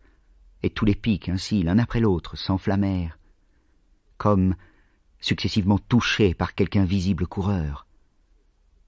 [0.65, 3.21] et tous les pics ainsi, l'un après l'autre, s'enflammèrent,
[4.19, 4.57] comme
[5.23, 7.87] successivement touché par quelque invisible coureur.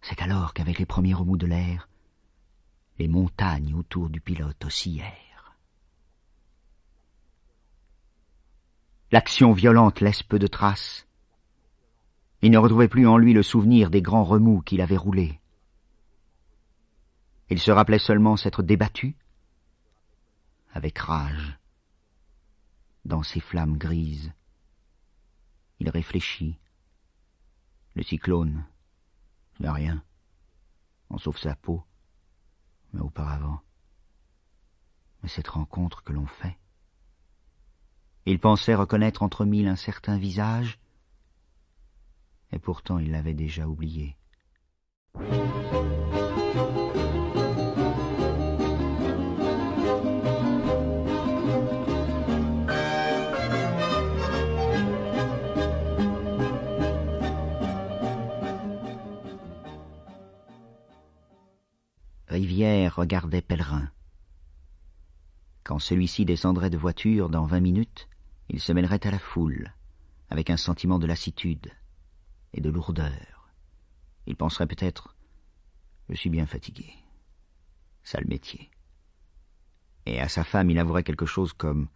[0.03, 1.88] C'est alors qu'avec les premiers remous de l'air,
[2.99, 5.57] les montagnes autour du pilote oscillèrent.
[9.11, 11.07] L'action violente laisse peu de traces.
[12.42, 15.40] Il ne retrouvait plus en lui le souvenir des grands remous qu'il avait roulés.
[17.49, 19.16] Il se rappelait seulement s'être débattu,
[20.73, 21.59] avec rage,
[23.05, 24.33] dans ces flammes grises,
[25.85, 26.59] Il réfléchit.
[27.94, 28.64] Le cyclone.
[29.59, 30.03] Il n'y a rien.
[31.11, 31.85] On sauve sa peau.
[32.94, 33.61] Mais auparavant.
[35.23, 36.57] Mais cette rencontre que l'on fait.
[38.25, 40.79] Il pensait reconnaître entre mille un certain visage,
[42.51, 44.16] et pourtant il l'avait déjà oublié.
[62.35, 63.88] Rivière regardait Pèlerin.
[65.62, 68.09] Quand celui-ci descendrait de voiture dans vingt minutes,
[68.49, 69.73] il se mêlerait à la foule,
[70.31, 71.70] avec un sentiment de lassitude
[72.53, 73.53] et de lourdeur.
[74.27, 75.14] Il penserait peut-être
[76.09, 76.92] Je suis bien fatigué.
[78.03, 78.68] Sale métier.
[80.05, 81.87] Et à sa femme, il avouerait quelque chose comme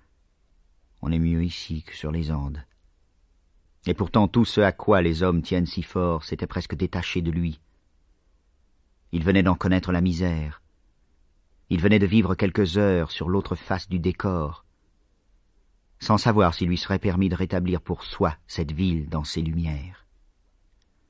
[1.03, 2.65] On est mieux ici que sur les Andes.
[3.87, 7.33] Et pourtant tout ce à quoi les hommes tiennent si fort s'était presque détaché de
[7.33, 7.59] lui.
[9.13, 10.63] Il venait d'en connaître la misère.
[11.71, 14.65] Il venait de vivre quelques heures sur l'autre face du décor,
[16.01, 20.07] sans savoir s'il lui serait permis de rétablir pour soi cette ville dans ses lumières.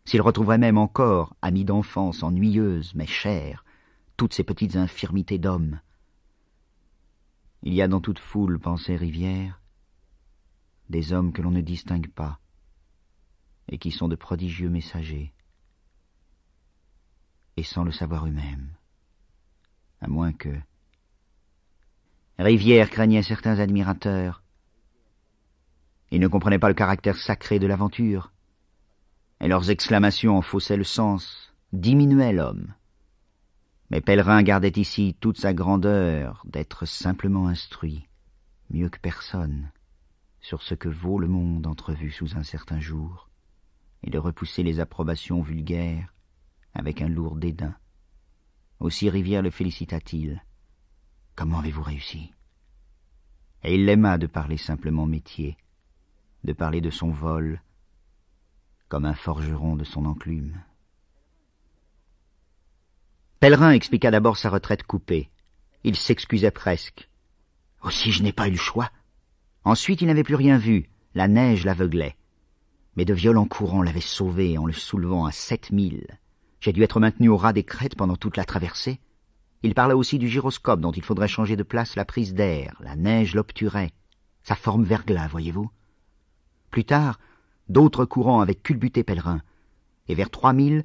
[0.05, 3.65] S'il retrouverait même encore, ami d'enfance ennuyeuse mais chère,
[4.17, 5.81] toutes ces petites infirmités d'homme.
[7.63, 9.61] Il y a dans toute foule, pensait Rivière,
[10.89, 12.41] des hommes que l'on ne distingue pas,
[13.69, 15.33] et qui sont de prodigieux messagers,
[17.59, 18.71] et sans le savoir eux-mêmes,
[20.01, 20.55] à moins que...
[22.39, 24.45] Rivière craignait certains admirateurs,
[26.13, 28.33] ils ne comprenaient pas le caractère sacré de l'aventure,
[29.41, 32.75] et leurs exclamations en faussaient le sens, diminuaient l'homme.
[33.91, 38.07] Mais Pèlerin gardait ici toute sa grandeur d'être simplement instruit,
[38.71, 39.73] mieux que personne,
[40.41, 43.29] sur ce que vaut le monde entrevu sous un certain jour,
[44.05, 46.15] et de repousser les approbations vulgaires
[46.79, 47.75] avec un lourd dédain.
[48.79, 50.43] Aussi Rivière le félicita-t-il.
[51.35, 52.33] Comment avez-vous réussi?
[53.65, 55.57] Et il l'aima de parler simplement métier,
[56.45, 57.61] de parler de son vol,
[58.89, 60.63] comme un forgeron de son enclume.
[63.41, 65.31] Pèlerin expliqua d'abord sa retraite coupée.
[65.83, 67.11] Il s'excusait presque.
[67.83, 68.91] Aussi je n'ai pas eu le choix.
[69.65, 72.17] Ensuite il n'avait plus rien vu, la neige l'aveuglait.
[72.95, 76.19] Mais de violents courants l'avaient sauvé en le soulevant à sept milles.
[76.61, 79.01] J'ai dû être maintenu au ras des crêtes pendant toute la traversée.
[79.63, 82.77] Il parla aussi du gyroscope dont il faudrait changer de place la prise d'air.
[82.81, 83.93] La neige l'obturait.
[84.43, 85.71] Sa forme verglas, voyez-vous.
[86.71, 87.19] Plus tard,
[87.69, 89.43] d'autres courants avaient culbuté Pèlerin,
[90.09, 90.85] et vers trois milles,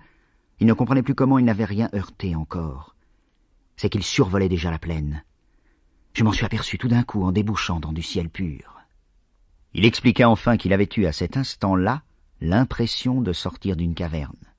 [0.59, 2.95] il ne comprenait plus comment il n'avait rien heurté encore.
[3.75, 5.23] C'est qu'il survolait déjà la plaine.
[6.13, 8.81] Je m'en suis aperçu tout d'un coup en débouchant dans du ciel pur.
[9.73, 12.03] Il expliqua enfin qu'il avait eu à cet instant-là
[12.41, 14.52] l'impression de sortir d'une caverne.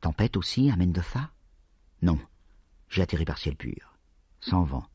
[0.00, 1.30] Tempête aussi à Mendoza
[2.02, 2.18] Non,
[2.88, 3.98] j'ai atterri par ciel pur,
[4.40, 4.86] sans vent,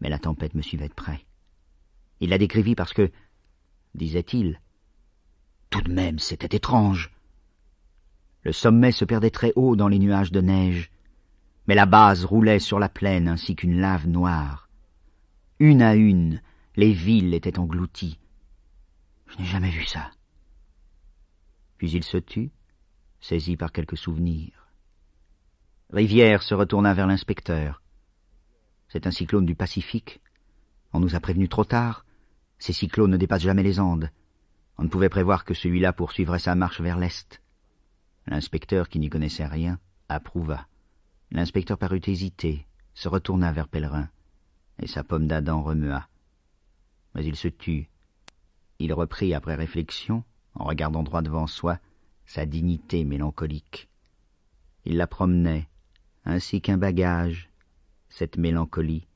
[0.00, 1.26] mais la tempête me suivait de près.
[2.20, 3.10] Il la décrivit parce que,
[3.94, 4.60] disait-il,
[5.68, 7.12] tout de même c'était étrange.
[8.44, 10.90] Le sommet se perdait très haut dans les nuages de neige,
[11.66, 14.70] mais la base roulait sur la plaine ainsi qu'une lave noire.
[15.58, 16.40] Une à une,
[16.76, 18.18] les villes étaient englouties.
[19.26, 20.10] Je n'ai jamais vu ça.
[21.76, 22.50] Puis il se tut,
[23.26, 24.68] saisi par quelques souvenirs.
[25.90, 27.82] Rivière se retourna vers l'inspecteur.
[28.88, 30.20] C'est un cyclone du Pacifique.
[30.92, 32.04] On nous a prévenu trop tard.
[32.58, 34.10] Ces cyclones ne dépassent jamais les Andes.
[34.78, 37.42] On ne pouvait prévoir que celui-là poursuivrait sa marche vers l'est.
[38.26, 40.66] L'inspecteur, qui n'y connaissait rien, approuva.
[41.32, 44.08] L'inspecteur parut hésiter, se retourna vers Pèlerin,
[44.80, 46.08] et sa pomme d'Adam remua.
[47.14, 47.88] Mais il se tut.
[48.78, 50.22] Il reprit, après réflexion,
[50.54, 51.78] en regardant droit devant soi,
[52.26, 53.88] sa dignité mélancolique.
[54.84, 55.68] Il la promenait,
[56.24, 57.48] ainsi qu'un bagage,
[58.08, 59.06] cette mélancolie.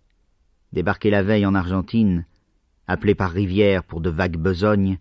[0.73, 2.25] Débarqué la veille en Argentine,
[2.87, 4.99] appelé par rivière pour de vagues besognes,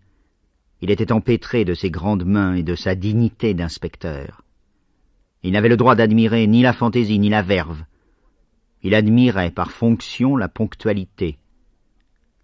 [0.81, 4.43] il était empêtré de ses grandes mains et de sa dignité d'inspecteur.
[5.43, 7.83] Il n'avait le droit d'admirer ni la fantaisie ni la verve.
[8.81, 11.37] Il admirait par fonction la ponctualité.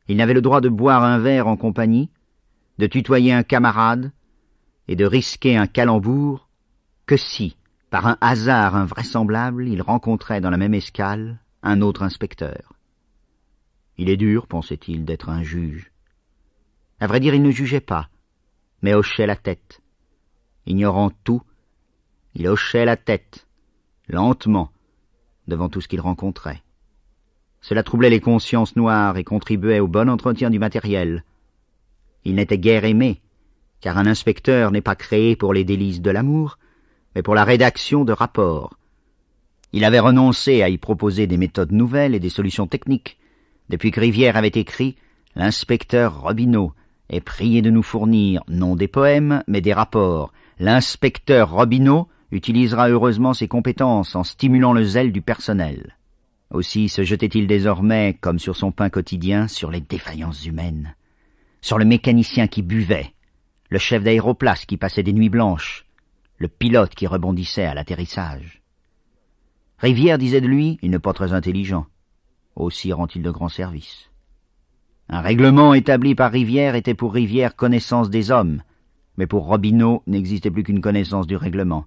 [0.07, 2.09] Il n'avait le droit de boire un verre en compagnie,
[2.77, 4.11] de tutoyer un camarade
[4.87, 6.49] et de risquer un calembour
[7.05, 7.57] que si,
[7.89, 12.73] par un hasard invraisemblable, il rencontrait dans la même escale un autre inspecteur.
[13.97, 15.91] Il est dur, pensait-il, d'être un juge.
[16.99, 18.09] À vrai dire, il ne jugeait pas,
[18.81, 19.81] mais hochait la tête.
[20.65, 21.41] Ignorant tout,
[22.33, 23.47] il hochait la tête,
[24.07, 24.71] lentement,
[25.47, 26.63] devant tout ce qu'il rencontrait.
[27.61, 31.23] Cela troublait les consciences noires et contribuait au bon entretien du matériel.
[32.23, 33.21] Il n'était guère aimé,
[33.85, 36.57] car un inspecteur n'est pas créé pour les délices de l'amour,
[37.13, 38.79] mais pour la rédaction de rapports.
[39.73, 43.19] Il avait renoncé à y proposer des méthodes nouvelles et des solutions techniques.
[43.69, 44.95] Depuis que Rivière avait écrit,
[45.35, 46.73] l'inspecteur Robineau
[47.11, 50.33] est prié de nous fournir non des poèmes, mais des rapports.
[50.57, 55.95] L'inspecteur Robineau utilisera heureusement ses compétences en stimulant le zèle du personnel.
[56.49, 60.95] Aussi se jetait-il désormais, comme sur son pain quotidien, sur les défaillances humaines,
[61.61, 63.13] sur le mécanicien qui buvait,
[63.69, 65.85] le chef d'aéroplace qui passait des nuits blanches,
[66.37, 68.61] le pilote qui rebondissait à l'atterrissage.
[69.77, 71.85] Rivière disait de lui, il n'est pas très intelligent.
[72.55, 74.09] Aussi rend-il de grands services.
[75.09, 78.63] Un règlement établi par Rivière était pour Rivière connaissance des hommes,
[79.17, 81.85] mais pour Robineau n'existait plus qu'une connaissance du règlement.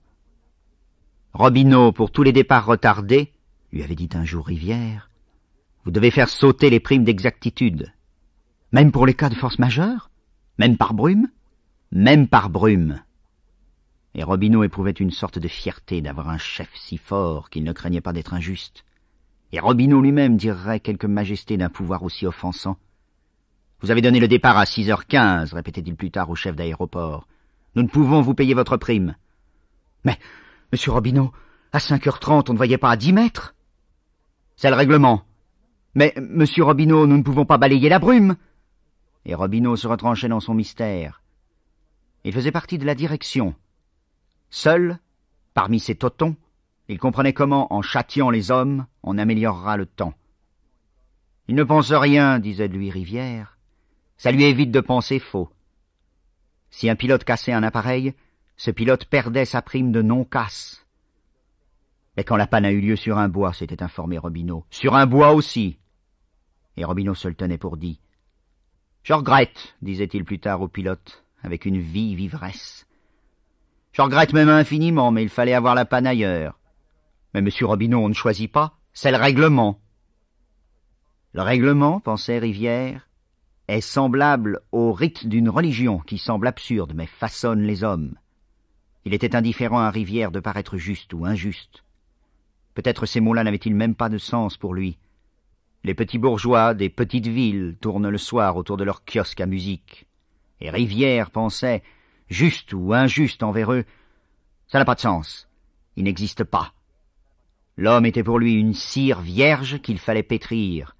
[1.32, 3.32] Robineau, pour tous les départs retardés,
[3.72, 5.10] lui avait dit un jour Rivière,
[5.84, 7.92] vous devez faire sauter les primes d'exactitude.
[8.72, 10.10] Même pour les cas de force majeure?
[10.58, 11.28] Même par brume?
[11.92, 13.00] Même par brume.
[14.14, 18.00] Et Robineau éprouvait une sorte de fierté d'avoir un chef si fort qu'il ne craignait
[18.00, 18.84] pas d'être injuste.
[19.52, 22.76] Et Robineau lui-même dirait quelque majesté d'un pouvoir aussi offensant.
[23.80, 27.26] Vous avez donné le départ à six heures quinze, répétait-il plus tard au chef d'aéroport.
[27.74, 29.14] Nous ne pouvons vous payer votre prime.
[30.04, 30.18] Mais,
[30.72, 31.32] monsieur Robineau,
[31.72, 33.54] à cinq heures trente, on ne voyait pas à dix mètres.
[34.56, 35.22] C'est le règlement.
[35.94, 38.36] Mais, monsieur Robineau, nous ne pouvons pas balayer la brume.
[39.24, 41.22] Et Robineau se retranchait dans son mystère.
[42.24, 43.54] Il faisait partie de la direction.
[44.50, 44.98] Seul,
[45.54, 46.36] parmi ses totons,
[46.88, 50.14] il comprenait comment, en châtiant les hommes, on améliorera le temps.
[51.48, 53.58] Il ne pense rien, disait de lui Rivière.
[54.16, 55.50] Ça lui évite de penser faux.
[56.70, 58.14] Si un pilote cassait un appareil,
[58.56, 60.84] ce pilote perdait sa prime de non-casse.
[62.16, 64.64] Mais quand la panne a eu lieu sur un bois, s'était informé Robineau.
[64.70, 65.78] Sur un bois aussi.
[66.76, 68.00] Et Robineau se le tenait pour dit.
[69.04, 72.86] Je regrette, disait-il plus tard au pilote avec une vive ivresse.
[73.92, 76.60] Je regrette même infiniment, mais il fallait avoir la panne ailleurs.
[77.32, 79.80] Mais monsieur Robineau, on ne choisit pas, c'est le règlement.
[81.32, 83.08] Le règlement, pensait Rivière,
[83.66, 88.14] est semblable au rite d'une religion qui semble absurde mais façonne les hommes.
[89.06, 91.82] Il était indifférent à Rivière de paraître juste ou injuste.
[92.74, 94.98] Peut-être ces mots-là n'avaient-ils même pas de sens pour lui.
[95.82, 100.06] Les petits bourgeois des petites villes tournent le soir autour de leur kiosque à musique.
[100.60, 101.82] Et Rivière pensait,
[102.28, 103.84] juste ou injuste envers eux,
[104.66, 105.48] ça n'a pas de sens.
[105.96, 106.72] Il n'existe pas.
[107.76, 110.96] L'homme était pour lui une cire vierge qu'il fallait pétrir.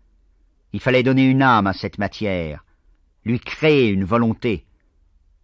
[0.72, 2.64] Il fallait donner une âme à cette matière,
[3.24, 4.64] lui créer une volonté.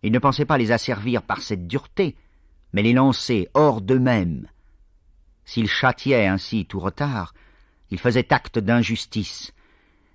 [0.02, 2.16] Il ne pensait pas les asservir par cette dureté,
[2.72, 4.46] mais les lancer hors d'eux-mêmes.
[5.44, 7.34] S'il châtiait ainsi tout retard,
[7.90, 9.52] il faisait acte d'injustice,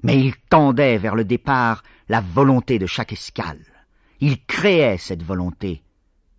[0.03, 3.78] mais il tendait vers le départ la volonté de chaque escale.
[4.21, 5.81] Il créait cette volonté,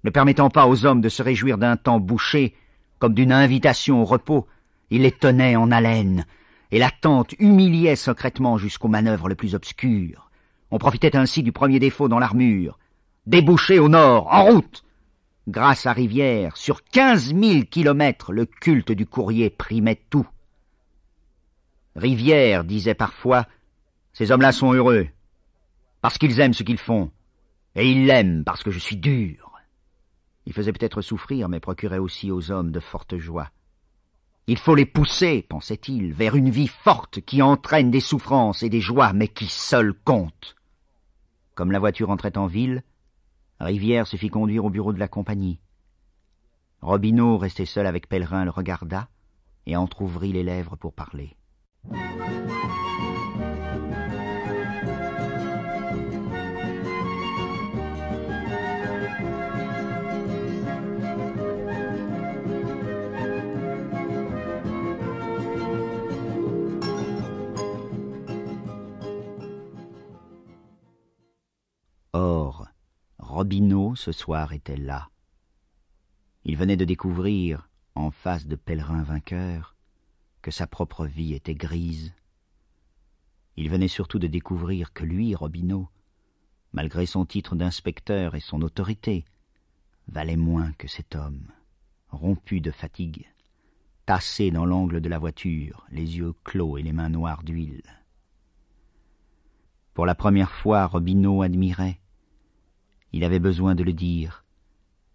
[0.05, 2.55] ne permettant pas aux hommes de se réjouir d'un temps bouché
[2.99, 4.47] comme d'une invitation au repos.
[4.91, 6.27] Il les tenait en haleine,
[6.71, 10.31] et l'attente humiliait secrètement jusqu'aux manœuvres les plus obscures.
[10.71, 12.79] On profitait ainsi du premier défaut dans l'armure.
[13.27, 14.85] Débouché au nord, en route
[15.49, 20.29] Grâce à Rivière, sur quinze mille kilomètres, le culte du courrier primait tout.
[21.97, 23.47] Rivière disait parfois
[24.13, 25.09] Ces hommes-là sont heureux,
[26.03, 27.11] parce qu'ils aiment ce qu'ils font.
[27.75, 29.53] Et il l'aime parce que je suis dur.
[30.47, 33.51] Il faisait peut-être souffrir, mais procurait aussi aux hommes de fortes joies.
[34.47, 38.81] Il faut les pousser, pensait-il, vers une vie forte qui entraîne des souffrances et des
[38.81, 40.57] joies, mais qui seule compte.
[41.55, 42.83] Comme la voiture entrait en ville,
[43.61, 45.61] Rivière se fit conduire au bureau de la compagnie.
[46.81, 49.09] Robineau, resté seul avec Pèlerin, le regarda
[49.67, 51.37] et entr'ouvrit les lèvres pour parler.
[73.31, 75.09] Robineau, ce soir, était là.
[76.45, 79.77] Il venait de découvrir, en face de pèlerins vainqueurs,
[80.43, 82.13] que sa propre vie était grise.
[83.57, 85.89] Il venait surtout de découvrir que lui, Robineau,
[86.73, 89.25] malgré son titre d'inspecteur et son autorité,
[90.09, 91.53] valait moins que cet homme,
[92.09, 93.33] rompu de fatigue,
[94.07, 97.85] tassé dans l'angle de la voiture, les yeux clos et les mains noires d'huile.
[99.95, 102.01] Pour la première fois, Robineau admirait,
[103.13, 104.45] il avait besoin de le dire.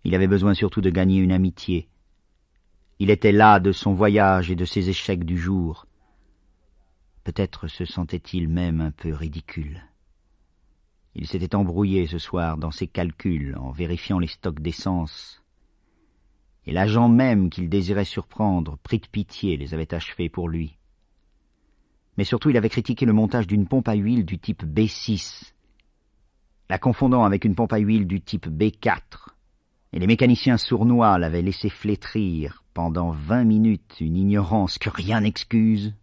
[0.04, 1.88] Il avait besoin surtout de gagner une amitié.
[3.00, 5.88] Il était là de son voyage et de ses échecs du jour.
[7.24, 9.82] Peut-être se sentait-il même un peu ridicule.
[11.16, 15.42] Il s'était embrouillé ce soir dans ses calculs en vérifiant les stocks d'essence.
[16.66, 20.78] Et l'agent même qu'il désirait surprendre, pris de pitié, les avait achevés pour lui.
[22.18, 25.55] Mais surtout il avait critiqué le montage d'une pompe à huile du type B6,
[26.70, 29.30] la confondant avec une pompe à huile du type B4,
[29.94, 35.94] et les mécaniciens sournois l'avaient laissé flétrir pendant vingt minutes une ignorance que rien n'excuse,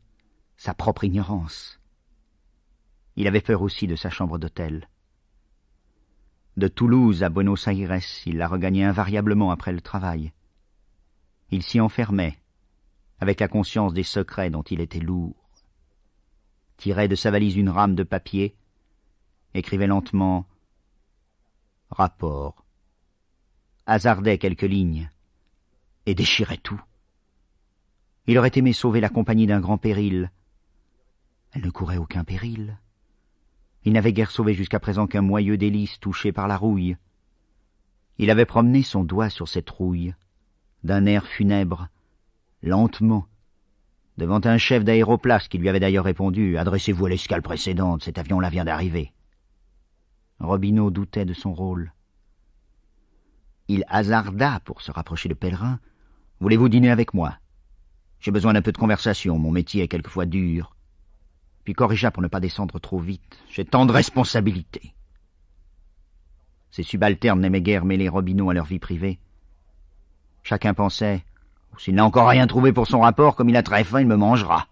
[0.56, 1.80] sa propre ignorance.
[3.16, 4.88] Il avait peur aussi de sa chambre d'hôtel.
[6.56, 10.32] De Toulouse à Buenos Aires, il la regagnait invariablement après le travail.
[11.50, 12.38] Il s'y enfermait,
[13.20, 15.36] avec la conscience des secrets dont il était lourd.
[16.76, 18.54] Tirait de sa valise une rame de papier,
[19.54, 20.46] écrivait lentement
[21.92, 22.64] rapport,
[23.86, 25.10] hasardait quelques lignes,
[26.06, 26.80] et déchirait tout.
[28.26, 30.30] Il aurait aimé sauver la compagnie d'un grand péril.
[31.52, 32.78] Elle ne courait aucun péril.
[33.84, 36.96] Il n'avait guère sauvé jusqu'à présent qu'un moyeu délice touché par la rouille.
[38.18, 40.14] Il avait promené son doigt sur cette rouille,
[40.84, 41.88] d'un air funèbre,
[42.62, 43.26] lentement,
[44.18, 48.50] devant un chef d'aéroplace qui lui avait d'ailleurs répondu «Adressez-vous à l'escale précédente, cet avion-là
[48.50, 49.12] vient d'arriver».
[50.42, 51.92] Robineau doutait de son rôle.
[53.68, 55.78] Il hasarda pour se rapprocher de Pèlerin.
[56.40, 57.38] Voulez-vous dîner avec moi?
[58.18, 60.74] J'ai besoin d'un peu de conversation, mon métier est quelquefois dur.
[61.62, 63.38] Puis corrigea pour ne pas descendre trop vite.
[63.48, 64.94] J'ai tant de responsabilités.
[66.72, 69.20] Ces subalternes n'aimaient guère mêler Robineau à leur vie privée.
[70.42, 71.24] Chacun pensait
[71.78, 74.16] S'il n'a encore rien trouvé pour son rapport, comme il a très faim, il me
[74.16, 74.66] mangera.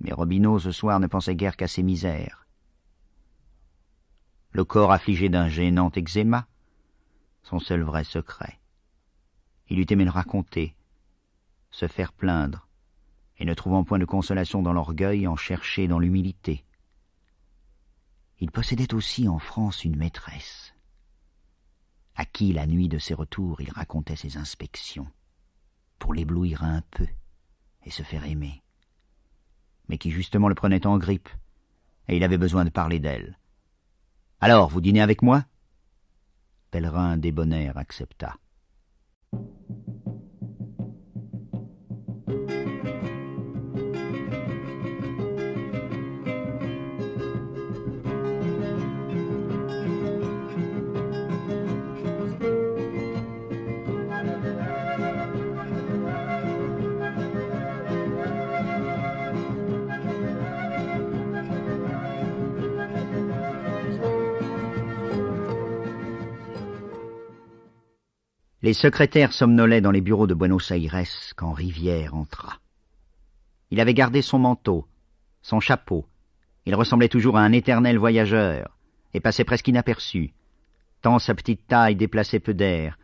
[0.00, 2.41] Mais Robineau, ce soir, ne pensait guère qu'à ses misères
[4.52, 6.46] le corps affligé d'un gênant eczéma,
[7.42, 8.60] son seul vrai secret.
[9.68, 10.76] Il eût aimé le raconter,
[11.70, 12.68] se faire plaindre,
[13.38, 16.64] et ne trouvant point de consolation dans l'orgueil, en chercher dans l'humilité.
[18.40, 20.74] Il possédait aussi en France une maîtresse,
[22.14, 25.10] à qui, la nuit de ses retours, il racontait ses inspections,
[25.98, 27.06] pour l'éblouir un peu
[27.84, 28.62] et se faire aimer,
[29.88, 31.30] mais qui justement le prenait en grippe,
[32.08, 33.38] et il avait besoin de parler d'elle.
[34.44, 35.44] Alors, vous dînez avec moi?
[36.72, 38.34] Pèlerin débonnaire accepta.
[68.64, 71.02] Les secrétaires somnolaient dans les bureaux de Buenos Aires
[71.34, 72.60] quand Rivière entra.
[73.72, 74.86] Il avait gardé son manteau,
[75.42, 76.06] son chapeau.
[76.64, 78.78] Il ressemblait toujours à un éternel voyageur,
[79.14, 80.32] et passait presque inaperçu,
[81.00, 83.00] tant sa petite taille déplaçait peu d'air,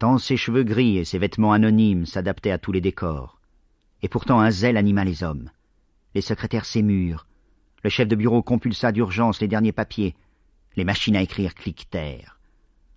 [0.00, 3.38] tant ses cheveux gris et ses vêtements anonymes s'adaptaient à tous les décors.
[4.02, 5.52] Et pourtant un zèle anima les hommes.
[6.16, 7.28] Les secrétaires s'émurent.
[7.84, 10.16] Le chef de bureau compulsa d'urgence les derniers papiers.
[10.74, 12.37] Les machines à écrire cliquetèrent.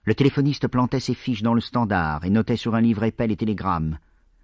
[0.04, 3.38] Le téléphoniste plantait ses fiches dans le standard et notait sur un livre épais les
[3.38, 3.99] télégrammes.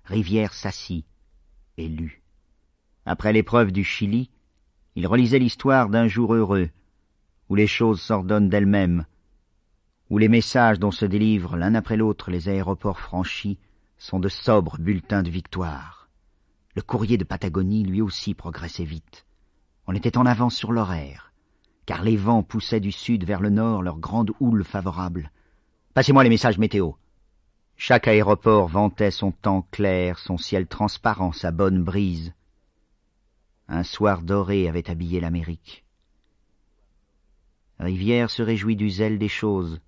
[0.06, 1.06] Rivière s'assit
[1.78, 2.22] et lut.
[3.06, 4.30] Après l'épreuve du Chili,
[4.96, 6.70] il relisait l'histoire d'un jour heureux,
[7.50, 9.06] où les choses s'ordonnent d'elles-mêmes,
[10.10, 13.58] où les messages dont se délivrent l'un après l'autre les aéroports franchis
[13.98, 16.08] sont de sobres bulletins de victoire.
[16.76, 19.26] Le courrier de Patagonie lui aussi progressait vite.
[19.88, 21.34] On était en avance sur l'horaire,
[21.86, 25.32] car les vents poussaient du sud vers le nord leur grande houle favorable.
[25.98, 26.92] Passez-moi les messages météo.
[27.76, 32.36] Chaque aéroport vantait son temps clair, son ciel transparent, sa bonne brise.
[33.68, 35.86] Un soir doré avait habillé l'Amérique.
[37.80, 39.82] Rivière se réjouit du zèle des choses.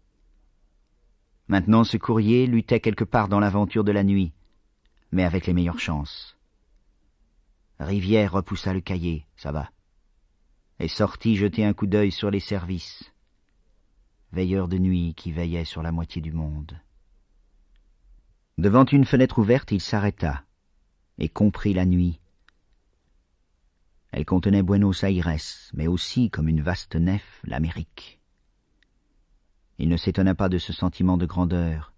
[1.47, 4.33] Maintenant ce courrier luttait quelque part dans l'aventure de la nuit,
[5.11, 6.39] mais avec les meilleures chances.
[7.79, 9.69] Rivière repoussa le cahier, ça va,
[10.79, 13.13] et sortit jeter un coup d'œil sur les services
[14.31, 16.79] veilleur de nuit qui veillait sur la moitié du monde.
[18.57, 20.43] Devant une fenêtre ouverte, il s'arrêta
[21.17, 22.19] et comprit la nuit.
[24.11, 25.37] Elle contenait Buenos Aires,
[25.73, 28.19] mais aussi, comme une vaste nef, l'Amérique.
[29.77, 31.93] Il ne s'étonna pas de ce sentiment de grandeur.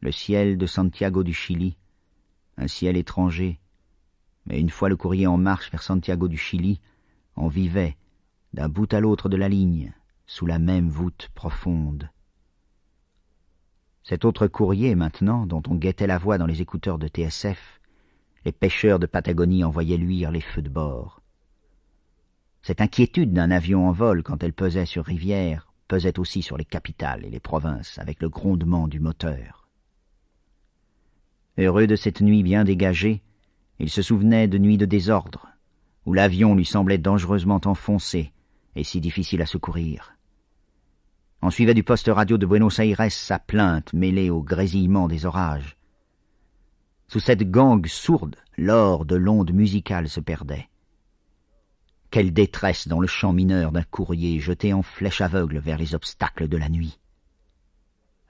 [0.00, 1.76] Le ciel de Santiago du Chili,
[2.56, 3.58] un ciel étranger,
[4.46, 6.80] mais une fois le courrier en marche vers Santiago du Chili,
[7.36, 7.96] on vivait,
[8.52, 9.92] d'un bout à l'autre de la ligne,
[10.26, 12.10] sous la même voûte profonde.
[14.02, 17.80] Cet autre courrier, maintenant, dont on guettait la voix dans les écouteurs de TSF,
[18.44, 21.22] les pêcheurs de Patagonie envoyaient luire les feux de bord.
[22.62, 26.64] Cette inquiétude d'un avion en vol quand elle pesait sur Rivière pesait aussi sur les
[26.64, 29.68] capitales et les provinces avec le grondement du moteur.
[31.58, 33.22] Heureux de cette nuit bien dégagée,
[33.78, 35.48] il se souvenait de nuits de désordre,
[36.04, 38.32] où l'avion lui semblait dangereusement enfoncé
[38.76, 40.13] et si difficile à secourir.
[41.46, 45.76] On suivait du poste radio de Buenos Aires sa plainte mêlée au grésillement des orages.
[47.06, 50.70] Sous cette gangue sourde, l'or de l'onde musicale se perdait.
[52.10, 56.48] Quelle détresse dans le champ mineur d'un courrier jeté en flèche aveugle vers les obstacles
[56.48, 56.98] de la nuit.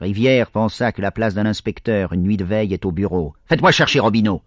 [0.00, 3.36] Rivière pensa que la place d'un inspecteur une nuit de veille est au bureau.
[3.44, 4.42] Faites-moi chercher Robineau.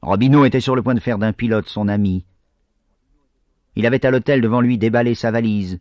[0.00, 2.24] Robineau était sur le point de faire d'un pilote son ami.
[3.74, 5.78] Il avait à l'hôtel devant lui déballé sa valise,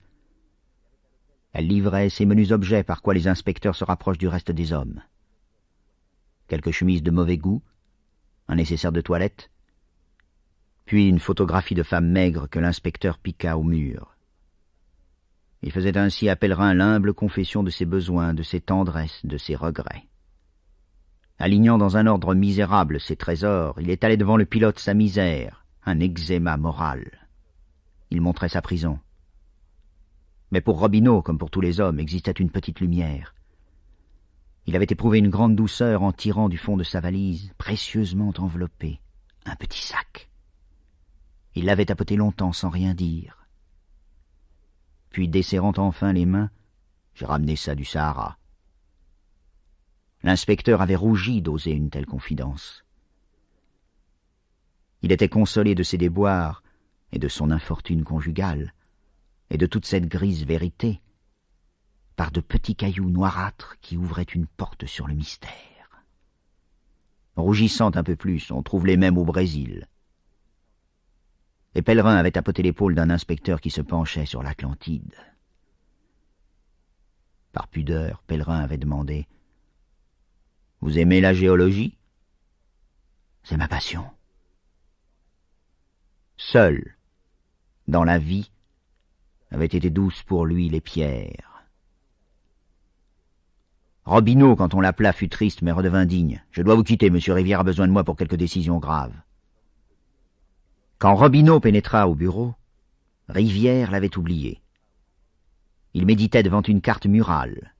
[1.55, 5.01] elle livrait ces menus objets par quoi les inspecteurs se rapprochent du reste des hommes.
[6.49, 7.61] Quelques chemises de mauvais goût,
[8.49, 9.49] un nécessaire de toilette,
[10.83, 14.17] puis une photographie de femme maigre que l'inspecteur piqua au mur.
[15.61, 19.55] Il faisait ainsi à Pèlerin l'humble confession de ses besoins, de ses tendresses, de ses
[19.55, 20.09] regrets.
[21.39, 26.01] Alignant dans un ordre misérable ses trésors, il étalait devant le pilote sa misère, un
[26.01, 27.29] eczéma moral.
[28.11, 28.99] Il montrait sa prison,
[30.51, 33.35] mais pour Robineau, comme pour tous les hommes, existait une petite lumière.
[34.67, 38.99] Il avait éprouvé une grande douceur en tirant du fond de sa valise, précieusement enveloppé,
[39.45, 40.29] un petit sac.
[41.53, 43.47] Il l'avait tapoté longtemps sans rien dire.
[45.09, 46.49] Puis, desserrant enfin les mains,
[47.13, 48.37] j'ai ramené ça du Sahara.
[50.23, 52.83] L'inspecteur avait rougi d'oser une telle confidence.
[55.01, 56.63] Il était consolé de ses déboires
[57.11, 58.73] et de son infortune conjugale,
[59.49, 61.01] et de toute cette grise vérité,
[62.15, 65.51] par de petits cailloux noirâtres qui ouvraient une porte sur le mystère.
[67.35, 69.87] Rougissant un peu plus, on trouve les mêmes au Brésil.
[71.73, 75.15] Les pèlerins avaient tapoté l'épaule d'un inspecteur qui se penchait sur l'Atlantide.
[77.51, 79.27] Par pudeur, Pèlerin avait demandé
[80.81, 81.97] «Vous aimez la géologie
[83.43, 84.09] ?»«C'est ma passion.»
[86.37, 86.97] Seul,
[87.87, 88.51] dans la vie,
[89.55, 91.63] avaient été douces pour lui les pierres.
[94.03, 96.43] Robineau, quand on l'appela, fut triste mais redevint digne.
[96.51, 99.15] Je dois vous quitter, monsieur Rivière a besoin de moi pour quelques décisions graves.
[100.99, 102.53] Quand Robineau pénétra au bureau,
[103.29, 104.61] Rivière l'avait oublié.
[105.93, 107.73] Il méditait devant une carte murale,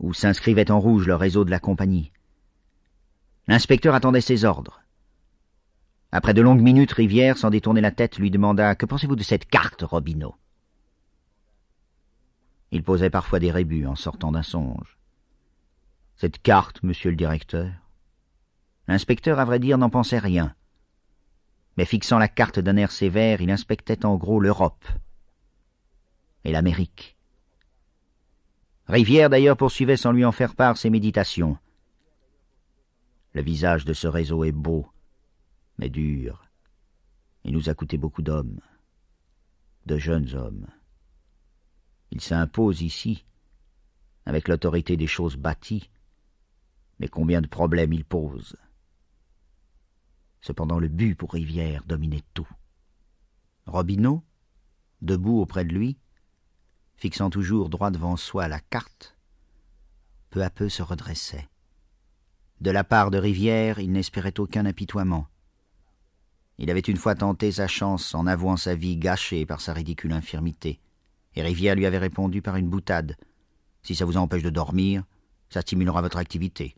[0.00, 2.10] où s'inscrivait en rouge le réseau de la compagnie.
[3.46, 4.82] L'inspecteur attendait ses ordres.
[6.10, 9.46] Après de longues minutes, Rivière, sans détourner la tête, lui demanda «Que pensez-vous de cette
[9.46, 10.34] carte, Robineau?»
[12.74, 14.98] Il posait parfois des rébus en sortant d'un songe.
[16.16, 17.70] Cette carte, monsieur le directeur
[18.88, 20.56] L'inspecteur, à vrai dire, n'en pensait rien.
[21.76, 24.84] Mais fixant la carte d'un air sévère, il inspectait en gros l'Europe
[26.42, 27.16] et l'Amérique.
[28.88, 31.56] Rivière, d'ailleurs, poursuivait sans lui en faire part ses méditations.
[33.34, 34.88] Le visage de ce réseau est beau,
[35.78, 36.48] mais dur.
[37.44, 38.58] Il nous a coûté beaucoup d'hommes,
[39.86, 40.66] de jeunes hommes.
[42.14, 43.24] Il s'impose ici,
[44.24, 45.90] avec l'autorité des choses bâties,
[47.00, 48.56] mais combien de problèmes il pose.
[50.40, 52.48] Cependant le but pour Rivière dominait tout.
[53.66, 54.22] Robineau,
[55.02, 55.98] debout auprès de lui,
[56.94, 59.16] fixant toujours droit devant soi la carte,
[60.30, 61.48] peu à peu se redressait.
[62.60, 65.26] De la part de Rivière, il n'espérait aucun apitoiement.
[66.58, 70.12] Il avait une fois tenté sa chance en avouant sa vie gâchée par sa ridicule
[70.12, 70.80] infirmité
[71.36, 73.16] et Rivière lui avait répondu par une boutade.
[73.82, 75.04] Si ça vous empêche de dormir,
[75.50, 76.74] ça stimulera votre activité.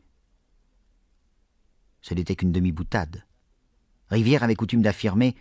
[2.01, 3.23] Ce n'était qu'une demi-boutade.
[4.09, 5.35] Rivière avait coutume d'affirmer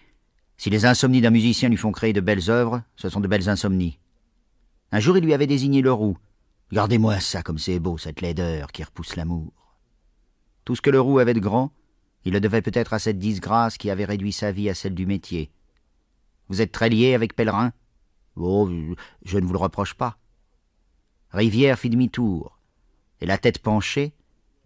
[0.56, 3.48] Si les insomnies d'un musicien lui font créer de belles œuvres, ce sont de belles
[3.48, 3.98] insomnies.
[4.92, 6.16] Un jour, il lui avait désigné le roux.
[6.70, 9.52] Regardez-moi ça comme c'est beau, cette laideur qui repousse l'amour.
[10.64, 11.72] Tout ce que le roux avait de grand,
[12.24, 15.06] il le devait peut-être à cette disgrâce qui avait réduit sa vie à celle du
[15.06, 15.52] métier.
[16.48, 17.72] Vous êtes très lié avec Pèlerin
[18.36, 18.70] Oh,
[19.24, 20.18] je ne vous le reproche pas.
[21.30, 22.58] Rivière fit demi-tour,
[23.20, 24.12] et la tête penchée,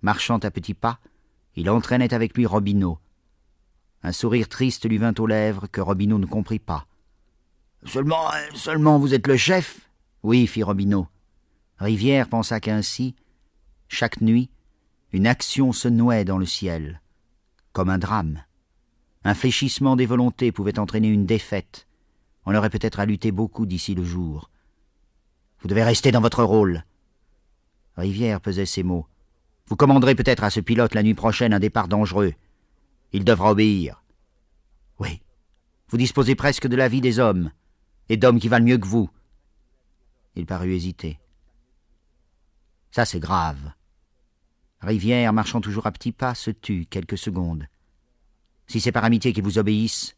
[0.03, 0.99] marchant à petits pas,
[1.57, 2.99] il entraînait avec lui Robineau.
[4.03, 6.87] Un sourire triste lui vint aux lèvres que Robineau ne comprit pas.
[7.85, 9.89] Seulement, seulement vous êtes le chef?
[10.23, 11.07] Oui, fit Robineau.
[11.79, 13.14] Rivière pensa qu'ainsi,
[13.89, 14.51] chaque nuit,
[15.12, 17.01] une action se nouait dans le ciel,
[17.73, 18.43] comme un drame.
[19.25, 21.87] Un fléchissement des volontés pouvait entraîner une défaite,
[22.51, 24.51] on aurait peut-être à lutter beaucoup d'ici le jour.
[25.61, 26.85] Vous devez rester dans votre rôle.
[27.97, 29.07] Rivière pesait ces mots.
[29.69, 32.35] Vous commanderez peut-être à ce pilote la nuit prochaine un départ dangereux.
[33.13, 34.03] Il devra obéir.
[34.99, 35.23] Oui,
[35.91, 37.53] Vous disposez presque de la vie des hommes,
[38.09, 39.09] et d'hommes qui valent mieux que vous.
[40.35, 41.21] Il parut hésiter.
[42.91, 43.75] Ça, c'est grave.
[44.81, 47.69] Rivière, marchant toujours à petits pas, se tut quelques secondes.
[48.67, 50.17] Si c'est par amitié qu'ils vous obéissent,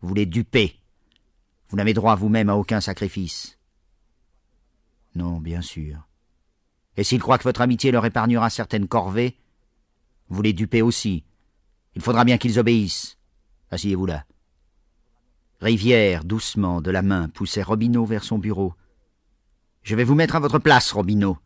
[0.00, 0.80] vous les dupez.
[1.74, 3.58] Vous n'avez droit vous-même à aucun sacrifice.
[5.16, 6.06] Non, bien sûr.
[6.96, 9.36] Et s'ils croient que votre amitié leur épargnera certaines corvées,
[10.28, 11.24] vous les dupez aussi.
[11.96, 13.18] Il faudra bien qu'ils obéissent.
[13.72, 14.24] Asseyez-vous là.
[15.60, 18.74] Rivière, doucement, de la main, poussait Robineau vers son bureau.
[19.82, 21.38] Je vais vous mettre à votre place, Robineau.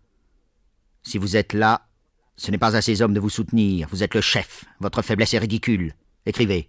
[1.05, 1.89] Si vous êtes là,
[2.37, 3.89] ce n'est pas à ces hommes de vous soutenir.
[3.91, 4.67] Vous êtes le chef.
[4.79, 5.95] Votre faiblesse est ridicule.
[6.27, 6.69] Écrivez.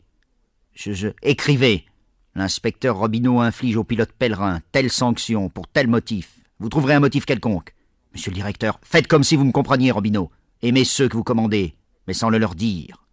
[0.72, 1.10] Je, je...
[1.24, 1.89] Écrivez.
[2.36, 6.39] L'inspecteur Robineau inflige au pilote pèlerin telle sanction pour tel motif.
[6.59, 7.73] Vous trouverez un motif quelconque.
[8.13, 10.32] Monsieur le directeur, faites comme si vous me compreniez, Robineau.
[10.61, 11.75] Aimez ceux que vous commandez,
[12.07, 13.05] mais sans le leur dire.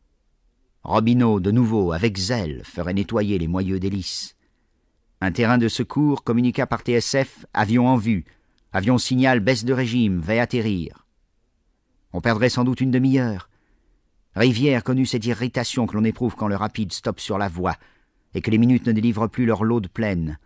[0.82, 4.36] Robineau, de nouveau, avec zèle, ferait nettoyer les moyeux d'hélice.
[5.20, 8.24] Un terrain de secours communiqua par TSF avion en vue.
[8.72, 11.06] Avion signal baisse de régime, va atterrir.
[12.12, 13.48] On perdrait sans doute une demi-heure.
[14.34, 17.76] Rivière connut cette irritation que l'on éprouve quand le rapide stoppe sur la voie
[18.36, 20.38] et que les minutes ne délivrent plus leur lot de plaine.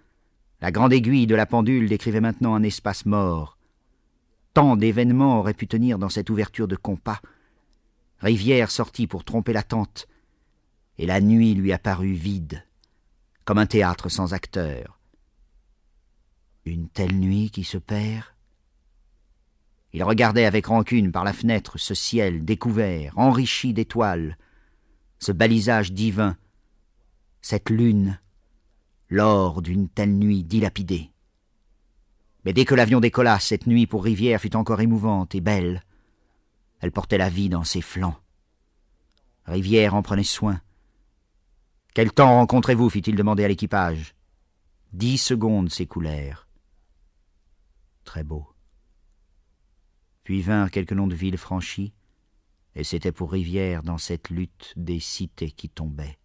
[0.61, 3.59] La grande aiguille de la pendule décrivait maintenant un espace mort.
[4.55, 7.21] Tant d'événements auraient pu tenir dans cette ouverture de compas.
[8.21, 10.07] Rivière sortit pour tromper l'attente,
[10.99, 12.65] et la nuit lui apparut vide,
[13.45, 15.01] comme un théâtre sans acteurs.
[16.65, 18.23] Une telle nuit qui se perd?
[19.93, 24.39] Il regardait avec rancune par la fenêtre ce ciel découvert, enrichi d'étoiles,
[25.19, 26.37] ce balisage divin,
[27.43, 28.21] cette lune,
[29.09, 31.11] l'or d'une telle nuit dilapidée.
[32.45, 35.85] Mais dès que l'avion décolla, cette nuit pour Rivière fut encore émouvante et belle.
[36.81, 38.17] Elle portait la vie dans ses flancs.
[39.45, 40.61] Rivière en prenait soin.
[41.95, 42.89] Quel temps rencontrez-vous?
[42.89, 44.15] fit-il demander à l'équipage.
[44.93, 46.49] Dix secondes s'écoulèrent.
[48.05, 48.47] Très beau.
[50.25, 51.93] Puis vinrent quelques noms de villes franchies,
[52.75, 56.19] et c'était pour Rivière dans cette lutte des cités qui tombaient.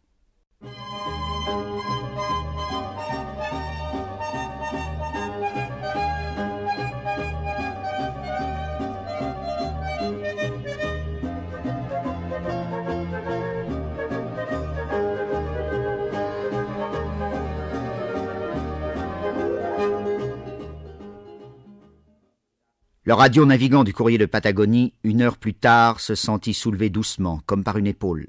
[23.07, 27.39] Le radio navigant du courrier de Patagonie, une heure plus tard, se sentit soulever doucement,
[27.45, 28.25] comme par une épaule.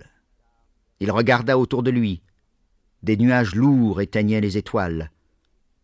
[1.01, 2.23] Il regarda autour de lui.
[3.03, 5.11] Des nuages lourds éteignaient les étoiles.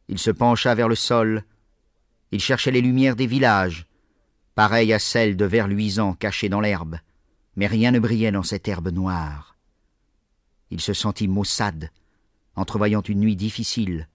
[0.08, 1.44] Il se pencha vers le sol.
[2.30, 3.86] Il cherchait les lumières des villages,
[4.54, 6.98] pareilles à celles de vers luisants cachés dans l'herbe,
[7.56, 9.56] mais rien ne brillait dans cette herbe noire.
[10.70, 11.90] Il se sentit maussade,
[12.56, 14.08] entrevoyant une nuit difficile.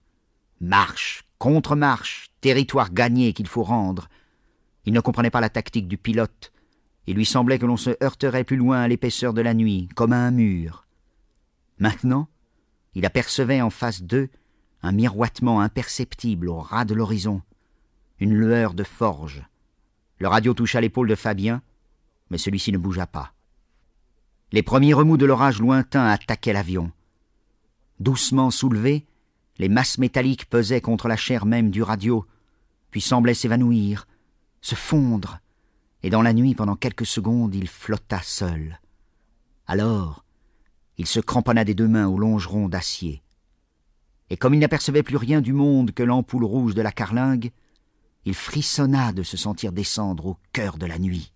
[0.60, 4.08] Marche, contre-marche, territoire gagné qu'il faut rendre,
[4.88, 6.50] il ne comprenait pas la tactique du pilote.
[7.06, 10.14] Il lui semblait que l'on se heurterait plus loin à l'épaisseur de la nuit, comme
[10.14, 10.86] à un mur.
[11.78, 12.28] Maintenant,
[12.94, 14.28] il apercevait en face d'eux
[14.82, 17.42] un miroitement imperceptible au ras de l'horizon,
[18.18, 19.44] une lueur de forge.
[20.18, 21.62] Le radio toucha l'épaule de Fabien,
[22.30, 23.32] mais celui-ci ne bougea pas.
[24.50, 26.90] Les premiers remous de l'orage lointain attaquaient l'avion.
[28.00, 29.06] Doucement soulevés,
[29.58, 32.24] les masses métalliques pesaient contre la chair même du radio,
[32.90, 34.06] puis semblaient s'évanouir,
[34.60, 35.40] se fondre,
[36.02, 38.80] et dans la nuit, pendant quelques secondes, il flotta seul.
[39.66, 40.24] Alors,
[40.98, 43.22] il se cramponna des deux mains au longeron d'acier.
[44.30, 47.50] Et comme il n'apercevait plus rien du monde que l'ampoule rouge de la carlingue,
[48.24, 51.32] il frissonna de se sentir descendre au cœur de la nuit,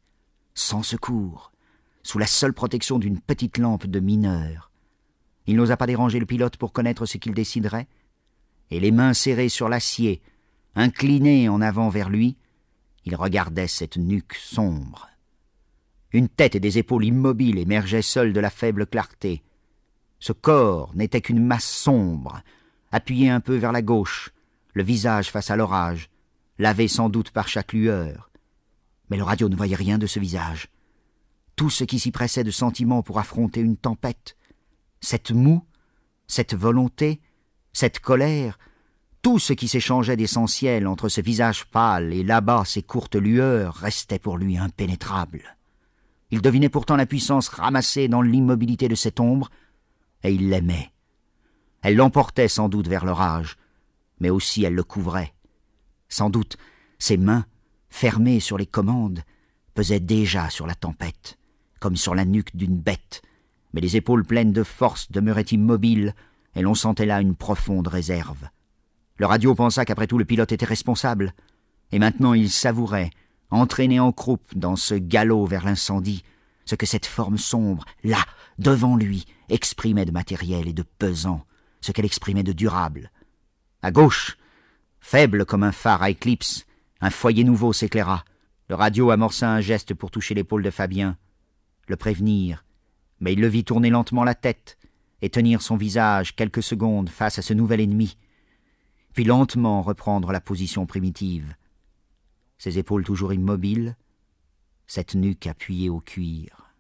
[0.55, 1.53] sans secours,
[2.03, 4.71] sous la seule protection d'une petite lampe de mineur.
[5.47, 7.89] Il n'osa pas déranger le pilote pour connaître ce qu'il déciderait,
[8.71, 10.21] et les mains serrées sur l'acier,
[10.75, 12.37] inclinées en avant vers lui,
[13.05, 15.09] il regardait cette nuque sombre.
[16.13, 19.43] Une tête et des épaules immobiles émergeaient seules de la faible clarté.
[20.23, 22.43] Ce corps n'était qu'une masse sombre,
[22.93, 24.31] appuyée un peu vers la gauche,
[24.73, 26.11] le visage face à l'orage,
[26.61, 28.31] lavé sans doute par chaque lueur.
[29.11, 30.69] Mais le radio ne voyait rien de ce visage.
[31.57, 34.37] Tout ce qui s'y pressait de sentiments pour affronter une tempête,
[35.01, 35.65] cette moue,
[36.29, 37.21] cette volonté,
[37.73, 38.61] cette colère,
[39.23, 44.21] tout ce qui s'échangeait d'essentiel entre ce visage pâle et là-bas ces courtes lueurs restait
[44.21, 45.57] pour lui impénétrable.
[46.31, 49.51] Il devinait pourtant la puissance ramassée dans l'immobilité de cette ombre,
[50.23, 50.93] et il l'aimait.
[51.83, 53.57] Elle l'emportait sans doute vers l'orage,
[54.21, 55.35] mais aussi elle le couvrait.
[56.09, 56.57] Sans doute
[56.99, 57.45] ses mains,
[57.91, 59.23] fermées sur les commandes,
[59.75, 61.39] pesaient déjà sur la tempête,
[61.81, 63.23] comme sur la nuque d'une bête,
[63.73, 66.15] mais les épaules pleines de force demeuraient immobiles,
[66.55, 68.49] et l'on sentait là une profonde réserve.
[69.17, 71.35] Le radio pensa qu'après tout le pilote était responsable,
[71.91, 73.11] et maintenant il savourait,
[73.51, 76.23] entraîné en croupe dans ce galop vers l'incendie,
[76.65, 78.25] ce que cette forme sombre, là,
[78.59, 81.45] devant lui, exprimait de matériel et de pesant,
[81.81, 83.11] ce qu'elle exprimait de durable.
[83.83, 84.37] À gauche,
[85.01, 86.65] faible comme un phare à éclipse,
[87.01, 88.25] un foyer nouveau s'éclaira.
[88.69, 91.19] Le radio amorça un geste pour toucher l'épaule de Fabien,
[91.89, 92.65] le prévenir,
[93.21, 94.79] mais il le vit tourner lentement la tête
[95.21, 98.17] et tenir son visage quelques secondes face à ce nouvel ennemi,
[99.13, 101.55] puis lentement reprendre la position primitive.
[102.59, 103.97] Ses épaules toujours immobiles,
[104.95, 106.75] cette nuque appuyée au cuir.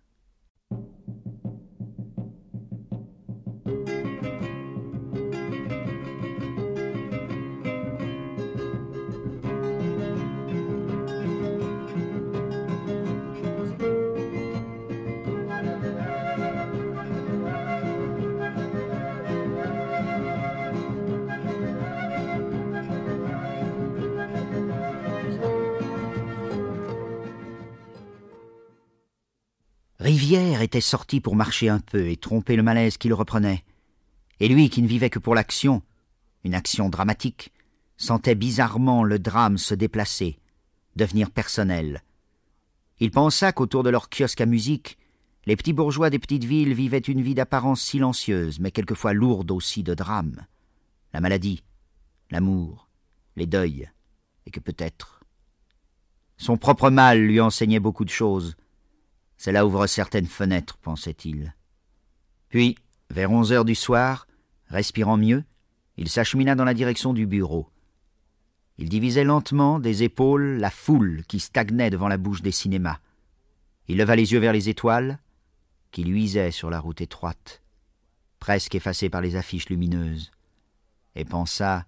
[30.34, 33.64] Était sorti pour marcher un peu et tromper le malaise qui le reprenait.
[34.40, 35.82] Et lui, qui ne vivait que pour l'action,
[36.42, 37.52] une action dramatique,
[37.98, 40.38] sentait bizarrement le drame se déplacer,
[40.96, 42.02] devenir personnel.
[42.98, 44.96] Il pensa qu'autour de leur kiosque à musique,
[45.44, 49.82] les petits bourgeois des petites villes vivaient une vie d'apparence silencieuse, mais quelquefois lourde aussi
[49.82, 50.46] de drames.
[51.12, 51.62] La maladie,
[52.30, 52.88] l'amour,
[53.36, 53.90] les deuils,
[54.46, 55.20] et que peut-être.
[56.38, 58.56] Son propre mal lui enseignait beaucoup de choses,
[59.42, 61.52] cela ouvre certaines fenêtres, pensait-il.
[62.48, 62.76] Puis,
[63.10, 64.28] vers onze heures du soir,
[64.68, 65.42] respirant mieux,
[65.96, 67.68] il s'achemina dans la direction du bureau.
[68.78, 73.00] Il divisait lentement des épaules la foule qui stagnait devant la bouche des cinémas.
[73.88, 75.18] Il leva les yeux vers les étoiles,
[75.90, 77.62] qui luisaient sur la route étroite,
[78.38, 80.30] presque effacées par les affiches lumineuses,
[81.16, 81.84] et pensa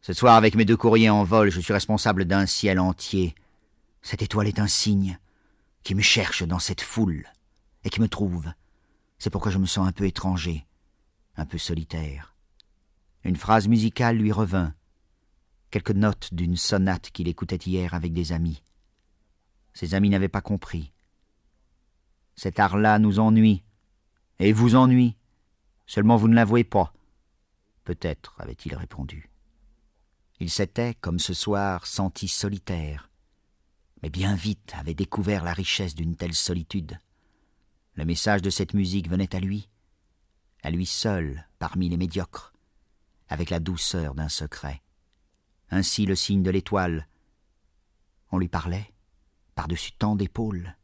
[0.00, 3.34] Ce soir, avec mes deux courriers en vol, je suis responsable d'un ciel entier.
[4.00, 5.18] Cette étoile est un signe
[5.82, 7.26] qui me cherche dans cette foule
[7.84, 8.52] et qui me trouve.
[9.18, 10.66] C'est pourquoi je me sens un peu étranger,
[11.36, 12.34] un peu solitaire.
[13.24, 14.74] Une phrase musicale lui revint,
[15.70, 18.62] quelques notes d'une sonate qu'il écoutait hier avec des amis.
[19.74, 20.92] Ses amis n'avaient pas compris.
[22.36, 23.62] Cet art-là nous ennuie,
[24.38, 25.16] et vous ennuie,
[25.86, 26.92] seulement vous ne l'avouez pas.
[27.84, 29.30] Peut-être, avait-il répondu.
[30.40, 33.08] Il s'était, comme ce soir, senti solitaire,
[34.02, 36.98] mais bien vite avait découvert la richesse d'une telle solitude.
[37.94, 39.68] Le message de cette musique venait à lui,
[40.62, 42.52] à lui seul parmi les médiocres,
[43.28, 44.82] avec la douceur d'un secret.
[45.70, 47.06] Ainsi le signe de l'étoile.
[48.30, 48.92] On lui parlait,
[49.54, 50.76] par-dessus tant d'épaules,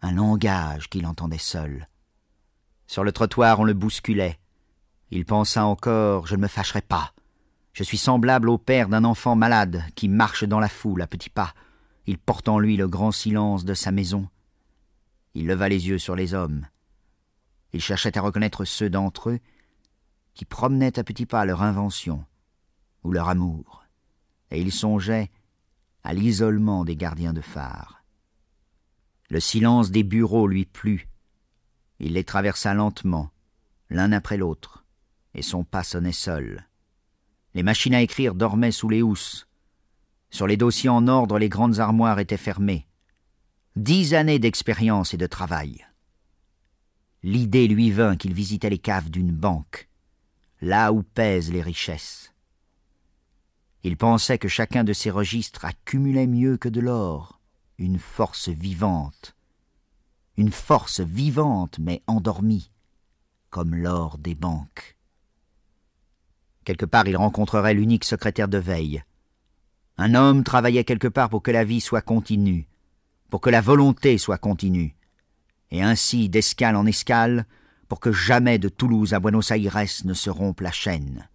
[0.00, 1.86] un langage qu'il entendait seul.
[2.86, 4.38] Sur le trottoir on le bousculait.
[5.10, 7.14] Il pensa encore Je ne me fâcherai pas.
[7.72, 11.30] Je suis semblable au père d'un enfant malade qui marche dans la foule à petits
[11.30, 11.54] pas.
[12.06, 14.28] Il porte en lui le grand silence de sa maison.
[15.34, 16.66] Il leva les yeux sur les hommes.
[17.72, 19.40] Il cherchait à reconnaître ceux d'entre eux
[20.34, 22.24] qui promenaient à petits pas leur invention
[23.04, 23.84] ou leur amour,
[24.50, 25.30] et il songeait
[26.04, 28.02] à l'isolement des gardiens de phare.
[29.28, 31.08] Le silence des bureaux lui plut.
[31.98, 33.30] Il les traversa lentement,
[33.88, 34.84] l'un après l'autre,
[35.34, 36.66] et son pas sonnait seul.
[37.54, 39.46] Les machines à écrire dormaient sous les housses,
[40.32, 42.88] sur les dossiers en ordre, les grandes armoires étaient fermées.
[43.76, 45.86] Dix années d'expérience et de travail.
[47.22, 49.88] L'idée lui vint qu'il visitait les caves d'une banque,
[50.62, 52.32] là où pèsent les richesses.
[53.84, 57.40] Il pensait que chacun de ces registres accumulait mieux que de l'or,
[57.78, 59.36] une force vivante,
[60.38, 62.70] une force vivante mais endormie,
[63.50, 64.96] comme l'or des banques.
[66.64, 69.04] Quelque part il rencontrerait l'unique secrétaire de veille,
[69.98, 72.66] un homme travaillait quelque part pour que la vie soit continue,
[73.30, 74.94] pour que la volonté soit continue,
[75.70, 77.46] et ainsi d'escale en escale,
[77.88, 81.28] pour que jamais de Toulouse à Buenos Aires ne se rompe la chaîne.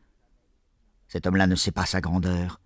[1.08, 2.60] Cet homme-là ne sait pas sa grandeur.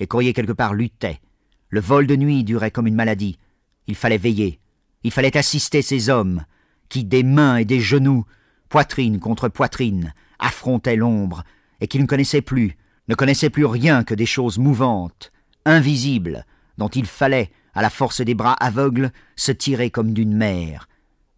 [0.00, 1.20] Les courriers quelque part luttaient.
[1.68, 3.38] Le vol de nuit durait comme une maladie.
[3.86, 4.60] Il fallait veiller.
[5.04, 6.44] Il fallait assister ces hommes
[6.88, 8.26] qui, des mains et des genoux,
[8.68, 11.44] poitrine contre poitrine, affrontaient l'ombre
[11.80, 12.76] et qui ne connaissaient plus,
[13.08, 15.32] ne connaissait plus rien que des choses mouvantes,
[15.64, 16.44] invisibles,
[16.78, 20.88] dont il fallait, à la force des bras aveugles, se tirer comme d'une mer.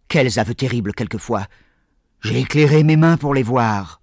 [0.07, 1.47] Quels aveux terribles quelquefois.
[2.21, 4.01] J'ai éclairé mes mains pour les voir.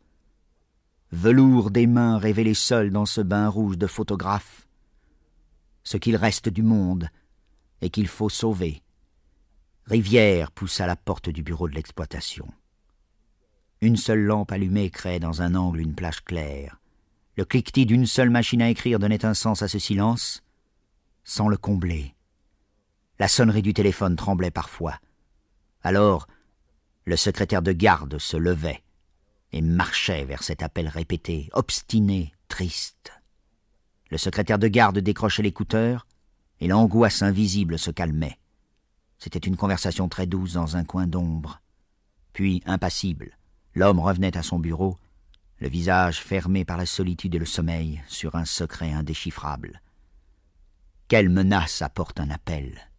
[1.12, 4.66] Velours des mains révélées seules dans ce bain rouge de photographe.
[5.82, 7.08] Ce qu'il reste du monde
[7.80, 8.82] et qu'il faut sauver.
[9.86, 12.48] Rivière poussa la porte du bureau de l'exploitation.
[13.80, 16.80] Une seule lampe allumée créait dans un angle une plage claire.
[17.36, 20.42] Le cliquetis d'une seule machine à écrire donnait un sens à ce silence,
[21.22, 22.14] sans le combler.
[23.18, 24.98] La sonnerie du téléphone tremblait parfois.
[25.82, 26.26] Alors,
[27.04, 28.82] le secrétaire de garde se levait
[29.52, 33.12] et marchait vers cet appel répété, obstiné, triste.
[34.10, 36.06] Le secrétaire de garde décrochait l'écouteur,
[36.60, 38.38] et l'angoisse invisible se calmait.
[39.18, 41.60] C'était une conversation très douce dans un coin d'ombre.
[42.32, 43.36] Puis, impassible,
[43.74, 44.98] l'homme revenait à son bureau,
[45.58, 49.80] le visage fermé par la solitude et le sommeil sur un secret indéchiffrable.
[51.08, 52.90] Quelle menace apporte un appel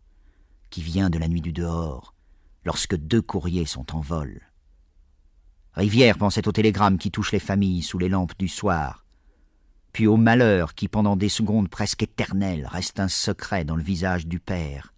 [0.70, 2.14] qui vient de la nuit du dehors,
[2.66, 4.42] lorsque deux courriers sont en vol?
[5.74, 9.06] Rivière pensait au télégramme qui touche les familles sous les lampes du soir,
[9.94, 14.26] puis au malheur qui, pendant des secondes presque éternelles, reste un secret dans le visage
[14.26, 14.94] du père.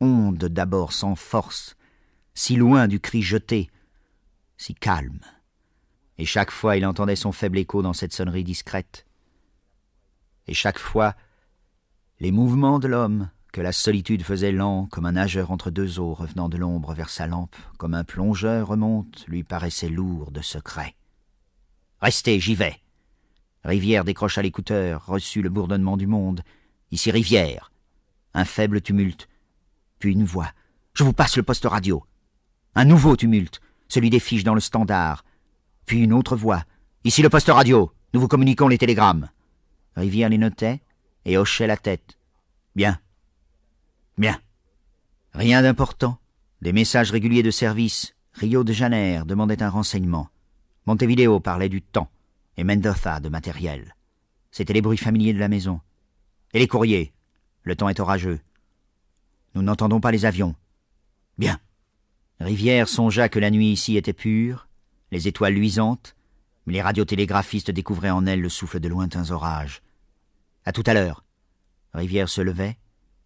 [0.00, 1.76] Onde d'abord sans force,
[2.34, 3.70] si loin du cri jeté,
[4.56, 5.20] si calme.
[6.20, 9.06] Et chaque fois il entendait son faible écho dans cette sonnerie discrète.
[10.46, 11.14] Et chaque fois,
[12.18, 16.12] les mouvements de l'homme, que la solitude faisait lent comme un nageur entre deux eaux
[16.12, 20.94] revenant de l'ombre vers sa lampe, comme un plongeur remonte, lui paraissait lourd de secrets.
[22.02, 22.76] Restez, j'y vais.
[23.64, 26.42] Rivière décrocha l'écouteur, reçut le bourdonnement du monde.
[26.90, 27.72] Ici Rivière.
[28.34, 29.26] Un faible tumulte.
[29.98, 30.52] Puis une voix.
[30.92, 32.04] Je vous passe le poste radio.
[32.74, 35.24] Un nouveau tumulte, celui des fiches dans le standard.
[35.92, 36.64] Une autre voix.
[37.04, 37.92] Ici le poste radio.
[38.14, 39.28] Nous vous communiquons les télégrammes.
[39.96, 40.80] Rivière les notait
[41.24, 42.16] et hochait la tête.
[42.76, 43.00] Bien.
[44.16, 44.40] Bien.
[45.32, 46.18] Rien d'important.
[46.62, 48.14] Des messages réguliers de service.
[48.34, 50.28] Rio de Janeiro demandait un renseignement.
[50.86, 52.10] Montevideo parlait du temps.
[52.56, 53.96] Et Mendoza de matériel.
[54.52, 55.80] C'étaient les bruits familiers de la maison.
[56.52, 57.12] Et les courriers.
[57.64, 58.40] Le temps est orageux.
[59.54, 60.54] Nous n'entendons pas les avions.
[61.36, 61.58] Bien.
[62.38, 64.68] Rivière songea que la nuit ici était pure,
[65.10, 66.16] les étoiles luisantes,
[66.66, 69.82] mais les radiotélégraphistes découvraient en elle le souffle de lointains orages.
[70.64, 71.24] À tout à l'heure.
[71.92, 72.78] Rivière se levait,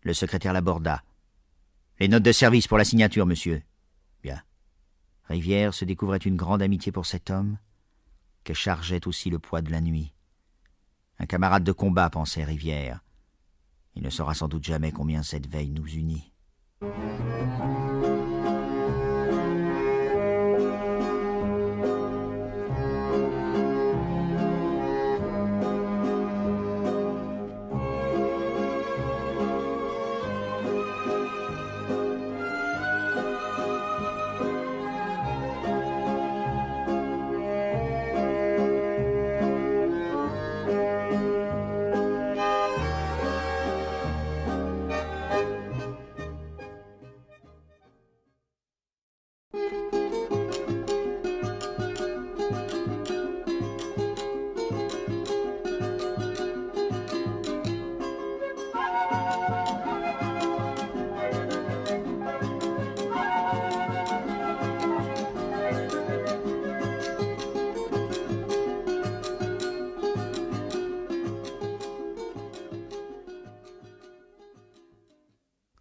[0.03, 1.03] le secrétaire l'aborda.
[2.01, 3.63] Les notes de service pour la signature, monsieur.
[4.23, 4.43] Bien.
[5.25, 7.59] Rivière se découvrait une grande amitié pour cet homme,
[8.45, 10.13] que chargeait aussi le poids de la nuit.
[11.19, 13.01] Un camarade de combat, pensait Rivière.
[13.95, 16.33] Il ne saura sans doute jamais combien cette veille nous unit.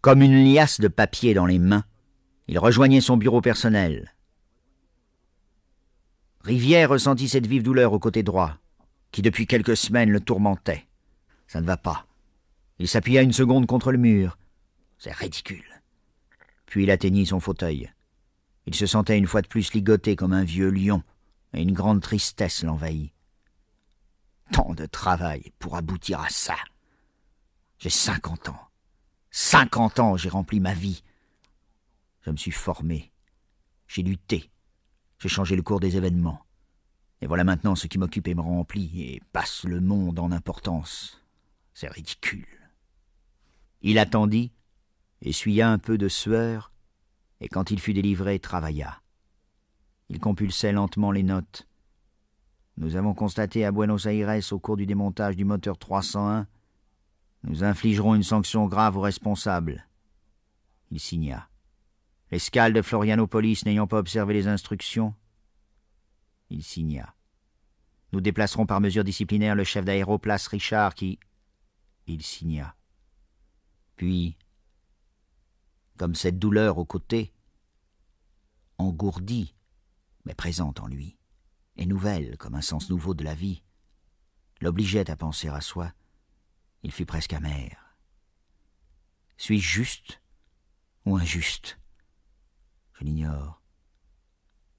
[0.04, 1.86] Comme une liasse de papier dans les mains,
[2.46, 4.14] il rejoignait son bureau personnel.
[6.42, 8.58] Rivière ressentit cette vive douleur au côté droit,
[9.12, 10.86] qui depuis quelques semaines le tourmentait.
[11.46, 12.06] Ça ne va pas.
[12.78, 14.36] Il s'appuya une seconde contre le mur.
[14.98, 15.82] C'est ridicule.
[16.66, 17.90] Puis il atteignit son fauteuil.
[18.66, 21.02] Il se sentait une fois de plus ligoté comme un vieux lion,
[21.54, 23.14] et une grande tristesse l'envahit.
[24.52, 26.56] Tant de travail pour aboutir à ça.
[27.78, 28.63] J'ai cinquante ans.
[29.36, 31.02] Cinquante ans, j'ai rempli ma vie.
[32.20, 33.10] Je me suis formé.
[33.88, 34.48] J'ai lutté.
[35.18, 36.46] J'ai changé le cours des événements.
[37.20, 41.20] Et voilà maintenant ce qui m'occupe et me remplit et passe le monde en importance.
[41.72, 42.46] C'est ridicule.
[43.82, 44.52] Il attendit,
[45.20, 46.70] essuya un peu de sueur,
[47.40, 49.02] et quand il fut délivré, travailla.
[50.10, 51.66] Il compulsait lentement les notes.
[52.76, 56.46] Nous avons constaté à Buenos Aires, au cours du démontage du moteur 301,
[57.44, 59.86] nous infligerons une sanction grave aux responsables.
[60.90, 61.48] Il signa.
[62.30, 65.14] L'escale de Florianopolis n'ayant pas observé les instructions,
[66.48, 67.14] il signa.
[68.12, 71.18] Nous déplacerons par mesure disciplinaire le chef d'aéroplace Richard qui.
[72.06, 72.74] Il signa.
[73.96, 74.36] Puis,
[75.98, 77.32] comme cette douleur au côté,
[78.78, 79.54] engourdie,
[80.24, 81.18] mais présente en lui,
[81.76, 83.62] et nouvelle comme un sens nouveau de la vie,
[84.60, 85.92] l'obligeait à penser à soi
[86.84, 87.96] il fut presque amer.
[89.38, 90.22] Suis-je juste
[91.06, 91.80] ou injuste?
[92.92, 93.62] Je l'ignore.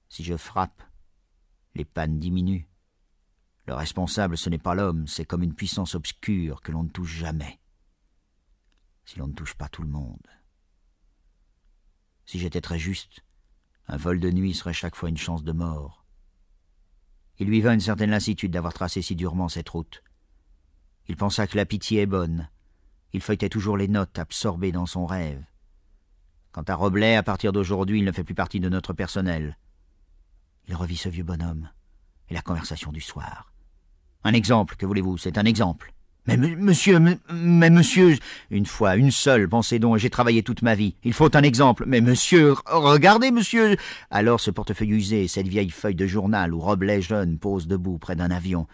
[0.08, 0.82] Si je frappe,
[1.74, 2.70] Les pannes diminuent.
[3.66, 7.18] Le responsable, ce n'est pas l'homme, c'est comme une puissance obscure que l'on ne touche
[7.18, 7.60] jamais.
[9.04, 10.26] Si l'on ne touche pas tout le monde.
[12.26, 13.26] Si j'étais très juste,
[13.88, 16.06] un vol de nuit serait chaque fois une chance de mort.
[17.40, 20.02] Il lui vint une certaine lassitude d'avoir tracé si durement cette route.
[21.08, 22.50] Il pensa que la pitié est bonne.
[23.14, 25.44] Il feuilletait toujours les notes, absorbé dans son rêve.
[26.52, 29.58] Quant à Roblet, à partir d'aujourd'hui, il ne fait plus partie de notre personnel.
[30.68, 31.70] Il revit ce vieux bonhomme
[32.30, 33.54] et la conversation du soir.
[34.24, 35.94] Un exemple, que voulez-vous, c'est un exemple.
[36.28, 36.98] Mais monsieur,
[37.32, 38.18] mais, monsieur,
[38.50, 40.96] une fois, une seule, pensez donc, j'ai travaillé toute ma vie.
[41.04, 41.84] Il faut un exemple.
[41.86, 43.78] Mais monsieur, regardez, monsieur.
[44.10, 48.16] Alors ce portefeuille usé, cette vieille feuille de journal où Roblet jeune pose debout près
[48.16, 48.66] d'un avion.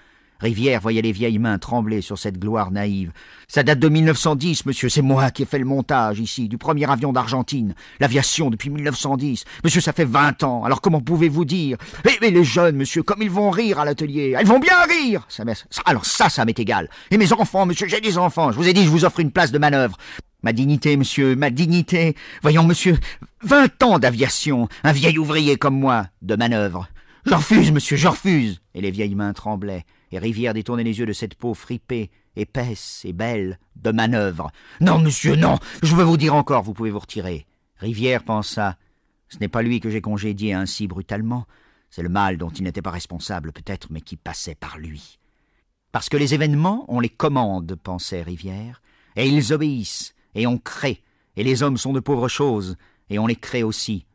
[0.42, 3.12] Rivière voyait les vieilles mains trembler sur cette gloire naïve.
[3.48, 6.90] Ça date de 1910, monsieur, c'est moi qui ai fait le montage ici, du premier
[6.90, 7.76] avion d'Argentine.
[8.00, 9.46] L'aviation depuis 1910.
[9.64, 11.78] Monsieur, ça fait vingt ans, alors comment pouvez-vous dire?
[12.06, 14.36] Mais, les jeunes, monsieur, comme ils vont rire à l'atelier.
[14.38, 15.44] Elles vont bien rire ça,
[15.86, 16.90] Alors ça, ça m'est égal.
[17.12, 18.52] Et mes enfants, monsieur, j'ai des enfants.
[18.52, 19.98] Je vous ai dit, je vous offre une place de manœuvre.
[20.42, 22.16] Ma dignité, monsieur, ma dignité.
[22.42, 22.98] Voyons, monsieur,
[23.44, 26.88] vingt ans d'aviation, un vieil ouvrier comme moi, de manœuvre.
[27.28, 28.60] Je refuse, monsieur, je refuse.
[28.74, 33.02] Et les vieilles mains tremblaient et Rivière détournait les yeux de cette peau fripée, épaisse
[33.06, 34.52] et belle, de manœuvre.
[34.80, 37.46] Non, monsieur, non Je veux vous dire encore, vous pouvez vous retirer.
[37.78, 38.78] Rivière pensa.
[39.30, 41.46] Ce n'est pas lui que j'ai congédié ainsi brutalement.
[41.90, 45.20] C'est le mal dont il n'était pas responsable, peut-être, mais qui passait par lui.
[45.92, 48.82] Parce que les événements, on les commande, pensait Rivière,
[49.16, 51.02] et ils obéissent, et on crée,
[51.36, 52.78] et les hommes sont de pauvres choses,
[53.10, 54.06] et on les crée aussi.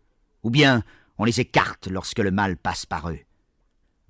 [0.43, 0.83] Ou bien
[1.19, 3.19] on les écarte lorsque le mal passe par eux.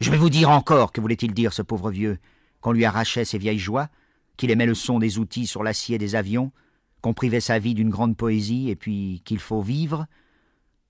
[0.01, 2.19] Je vais vous dire encore, que voulait-il dire, ce pauvre vieux,
[2.61, 3.89] qu'on lui arrachait ses vieilles joies,
[4.37, 6.53] qu'il aimait le son des outils sur l'acier des avions,
[7.01, 10.07] qu'on privait sa vie d'une grande poésie, et puis qu'il faut vivre?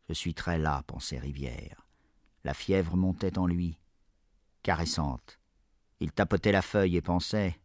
[0.08, 1.86] Je suis très las, pensait Rivière.
[2.44, 3.78] La fièvre montait en lui,
[4.62, 5.38] caressante.
[6.00, 7.58] Il tapotait la feuille et pensait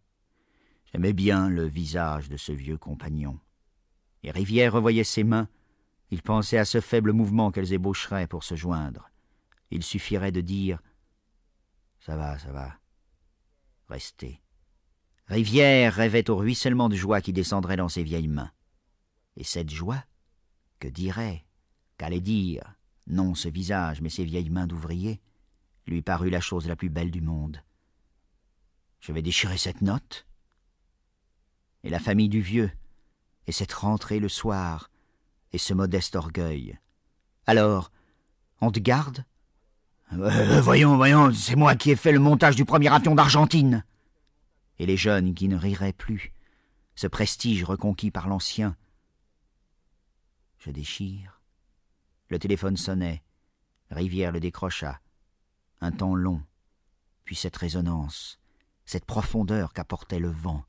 [0.91, 3.39] J'aimais bien le visage de ce vieux compagnon.
[4.23, 5.47] Et Rivière revoyait ses mains.
[6.11, 9.09] Il pensait à ce faible mouvement qu'elles ébaucheraient pour se joindre.
[9.71, 10.81] Il suffirait de dire
[12.01, 12.77] ça va, ça va.
[13.87, 14.41] Restez.
[15.27, 18.51] Rivière rêvait au ruissellement de joie qui descendrait dans ses vieilles mains.
[19.37, 20.03] Et cette joie,
[20.79, 21.45] que dirait,
[21.97, 22.75] qu'allait dire,
[23.07, 25.21] non ce visage, mais ses vieilles mains d'ouvrier,
[25.85, 27.63] lui parut la chose la plus belle du monde.
[28.99, 30.25] Je vais déchirer cette note.
[31.83, 32.71] Et la famille du vieux,
[33.45, 34.89] et cette rentrée le soir,
[35.51, 36.79] et ce modeste orgueil.
[37.45, 37.91] Alors,
[38.59, 39.23] on te garde?
[40.13, 43.83] Euh, voyons, voyons, c'est moi qui ai fait le montage du premier avion d'Argentine.
[44.79, 46.33] Et les jeunes qui ne riraient plus,
[46.95, 48.75] ce prestige reconquis par l'ancien.
[50.59, 51.41] Je déchire.
[52.29, 53.23] Le téléphone sonnait.
[53.89, 54.99] Rivière le décrocha.
[55.81, 56.41] Un temps long,
[57.23, 58.39] puis cette résonance,
[58.85, 60.63] cette profondeur qu'apportait le vent,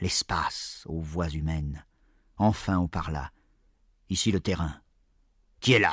[0.00, 1.84] l'espace aux voix humaines.
[2.36, 3.30] Enfin on parla.
[4.10, 4.80] Ici le terrain.
[5.60, 5.92] Qui est là?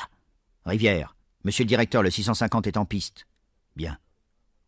[0.65, 1.14] Rivière.
[1.45, 3.27] Monsieur le directeur, le 650 est en piste.
[3.75, 3.99] Bien.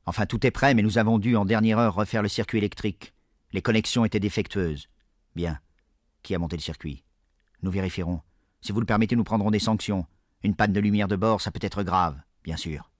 [0.06, 3.16] Enfin, tout est prêt, mais nous avons dû, en dernière heure, refaire le circuit électrique.
[3.52, 4.88] Les connexions étaient défectueuses.
[5.36, 5.60] Bien.
[6.22, 7.04] Qui a monté le circuit?
[7.64, 8.22] Nous vérifierons.
[8.62, 10.06] Si vous le permettez, nous prendrons des sanctions.
[10.44, 12.92] Une panne de lumière de bord, ça peut être grave, bien sûr.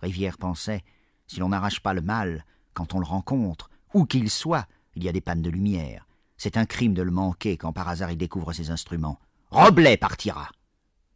[0.00, 0.82] Rivière pensait,
[1.26, 5.08] si l'on n'arrache pas le mal, quand on le rencontre, où qu'il soit, il y
[5.10, 6.06] a des pannes de lumière.
[6.38, 9.20] C'est un crime de le manquer quand par hasard il découvre ses instruments.
[9.50, 10.48] Roblet partira.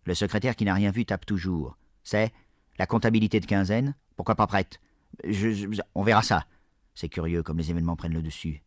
[0.04, 1.78] Le secrétaire qui n'a rien vu tape toujours.
[2.04, 2.32] C'est
[2.78, 3.94] la comptabilité de quinzaine.
[4.16, 4.80] Pourquoi pas prête?
[5.94, 6.46] On verra ça.
[6.94, 8.62] C'est curieux comme les événements prennent le dessus.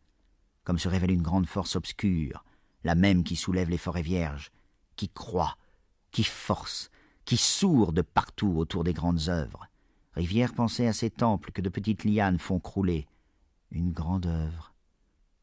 [0.64, 2.44] Comme se révèle une grande force obscure,
[2.82, 4.50] la même qui soulève les forêts vierges,
[4.96, 5.56] qui croit,
[6.10, 6.90] qui force,
[7.24, 9.68] qui sourde partout autour des grandes œuvres.
[10.14, 13.06] Rivière pensait à ces temples que de petites lianes font crouler.
[13.70, 14.72] Une grande œuvre.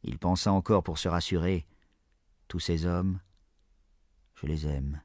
[0.04, 1.66] Il pensa encore pour se rassurer.
[2.48, 3.20] Tous ces hommes,
[4.36, 5.02] je les aime.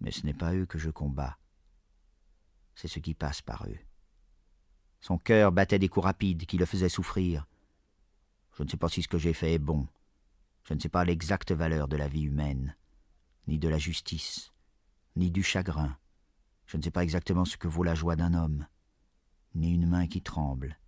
[0.00, 1.38] Mais ce n'est pas eux que je combats.
[2.74, 3.78] C'est ce qui passe par eux.
[5.00, 7.46] Son cœur battait des coups rapides qui le faisaient souffrir.
[8.56, 9.86] Je ne sais pas si ce que j'ai fait est bon.
[10.64, 12.76] Je ne sais pas l'exacte valeur de la vie humaine,
[13.46, 14.52] ni de la justice,
[15.16, 15.96] ni du chagrin.
[16.66, 18.66] Je ne sais pas exactement ce que vaut la joie d'un homme,
[19.54, 20.78] ni une main qui tremble,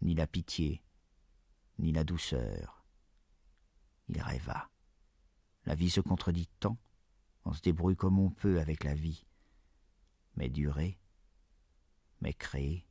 [0.00, 0.82] ni la pitié,
[1.78, 2.84] ni la douceur.
[4.08, 4.70] Il rêva.
[5.64, 6.76] La vie se contredit tant
[7.46, 9.24] on se débrouille comme on peut avec la vie.
[10.34, 10.98] Mais durer,
[12.20, 12.84] mais créer,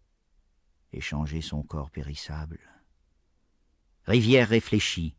[0.94, 2.60] et changer son corps périssable.
[4.06, 5.18] Rivière réfléchit,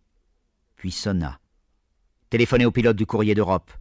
[0.74, 1.38] puis sonna.
[2.30, 3.72] Téléphonait au pilote du courrier d'Europe,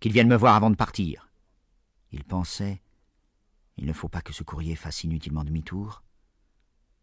[0.00, 1.30] qu'il vienne me voir avant de partir.
[2.10, 2.82] Il pensait
[3.76, 6.02] Il ne faut pas que ce courrier fasse inutilement demi-tour.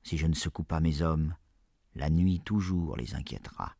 [0.03, 1.35] Si je ne secoue pas mes hommes,
[1.95, 3.75] la nuit toujours les inquiétera.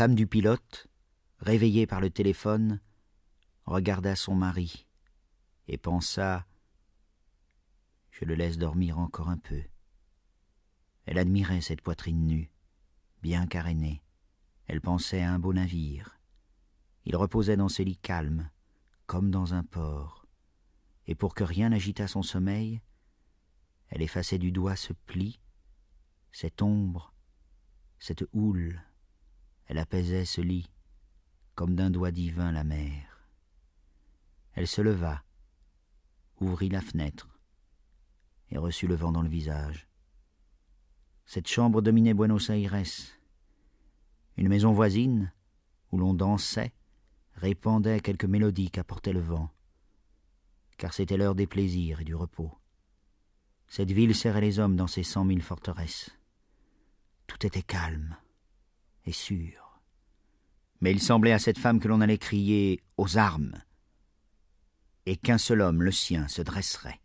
[0.00, 0.88] Femme du pilote,
[1.40, 2.80] réveillée par le téléphone,
[3.66, 4.86] regarda son mari
[5.68, 6.46] et pensa
[8.10, 9.60] Je le laisse dormir encore un peu.
[11.04, 12.50] Elle admirait cette poitrine nue,
[13.20, 14.02] bien carénée.
[14.68, 16.18] Elle pensait à un beau navire.
[17.04, 18.48] Il reposait dans ses lits calmes,
[19.04, 20.24] comme dans un port,
[21.08, 22.80] et pour que rien n'agitât son sommeil,
[23.88, 25.42] elle effaçait du doigt ce pli,
[26.32, 27.12] cette ombre,
[27.98, 28.80] cette houle
[29.70, 30.68] elle apaisait ce lit,
[31.54, 33.28] comme d'un doigt divin la mer.
[34.54, 35.22] Elle se leva,
[36.40, 37.38] ouvrit la fenêtre,
[38.50, 39.86] et reçut le vent dans le visage.
[41.24, 42.82] Cette chambre dominait Buenos Aires.
[44.36, 45.32] Une maison voisine,
[45.92, 46.72] où l'on dansait,
[47.34, 49.54] répandait quelques mélodies qu'apportait le vent,
[50.78, 52.58] car c'était l'heure des plaisirs et du repos.
[53.68, 56.10] Cette ville serrait les hommes dans ses cent mille forteresses.
[57.28, 58.16] Tout était calme
[59.06, 59.59] et sûr.
[60.80, 63.62] Mais il semblait à cette femme que l'on allait crier aux armes,
[65.06, 67.00] et qu'un seul homme, le sien, se dresserait.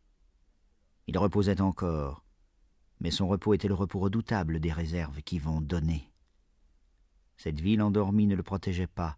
[1.08, 2.26] Il reposait encore,
[3.00, 6.12] mais son repos était le repos redoutable des réserves qui vont donner.
[7.38, 9.18] Cette ville endormie ne le protégeait pas.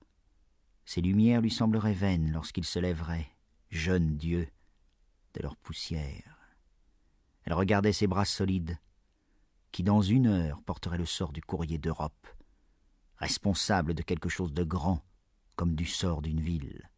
[0.85, 3.27] Ses lumières lui sembleraient vaines lorsqu'il se lèverait,
[3.69, 4.47] jeune Dieu,
[5.33, 6.37] de leur poussière.
[7.43, 8.77] Elle regardait ses bras solides,
[9.71, 12.27] qui dans une heure porteraient le sort du courrier d'Europe
[13.17, 15.03] responsable de quelque chose de grand,
[15.55, 16.89] comme du sort d'une ville.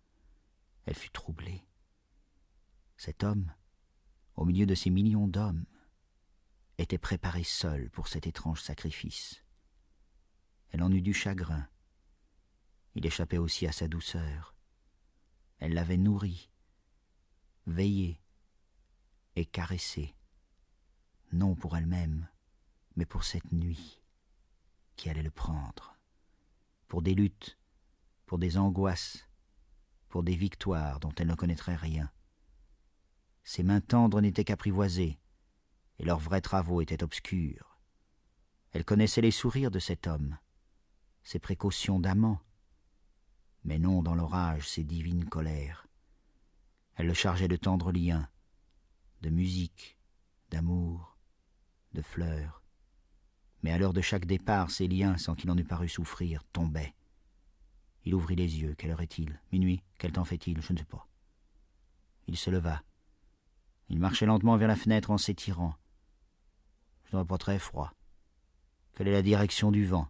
[0.85, 1.65] Elle fut troublée.
[2.97, 3.53] Cet homme,
[4.35, 5.65] au milieu de ces millions d'hommes,
[6.77, 9.43] était préparé seul pour cet étrange sacrifice.
[10.71, 11.67] Elle en eut du chagrin.
[12.95, 14.55] Il échappait aussi à sa douceur.
[15.59, 16.49] Elle l'avait nourri,
[17.65, 18.21] veillé
[19.35, 20.15] et caressé,
[21.31, 22.27] non pour elle-même,
[22.95, 24.01] mais pour cette nuit
[24.95, 25.98] qui allait le prendre
[26.89, 27.57] pour des luttes,
[28.25, 29.29] pour des angoisses,
[30.09, 32.11] pour des victoires dont elle ne connaîtrait rien.
[33.43, 35.19] Ses mains tendres n'étaient qu'apprivoisées,
[35.99, 37.79] et leurs vrais travaux étaient obscurs.
[38.71, 40.37] Elle connaissait les sourires de cet homme,
[41.23, 42.41] ses précautions d'amant,
[43.63, 45.87] mais non dans l'orage ses divines colères.
[46.95, 48.27] Elle le chargeait de tendres liens,
[49.21, 49.97] de musique,
[50.49, 51.17] d'amour,
[51.93, 52.58] de fleurs,
[53.61, 56.93] mais à l'heure de chaque départ, ses liens, sans qu'il en eût paru souffrir, tombaient.
[58.05, 58.75] Il ouvrit les yeux.
[58.75, 59.39] Quelle heure est-il?
[59.51, 59.83] Minuit?
[59.97, 60.61] Quel temps fait-il?
[60.61, 61.07] Je ne sais pas.
[62.27, 62.83] Il se leva.
[63.89, 65.75] Il marchait lentement vers la fenêtre en s'étirant.
[67.05, 67.93] Je n'aurais pas très froid.
[68.95, 70.07] Quelle est la direction du vent?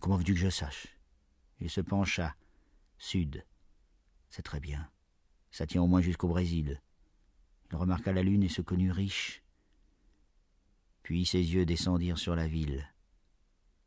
[0.00, 0.86] Comment veux-tu que je sache?
[1.60, 2.36] Il se pencha.
[2.98, 3.44] Sud.
[4.28, 4.90] C'est très bien.
[5.50, 6.80] Ça tient au moins jusqu'au Brésil.
[7.70, 9.39] Il remarqua la lune et se connut riche,
[11.02, 12.88] puis ses yeux descendirent sur la ville.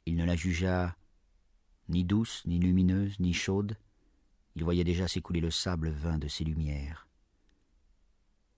[0.06, 0.96] Il ne la jugea
[1.90, 3.78] ni douce, ni lumineuse, ni chaude.
[4.56, 7.08] Il voyait déjà s'écouler le sable vain de ses lumières.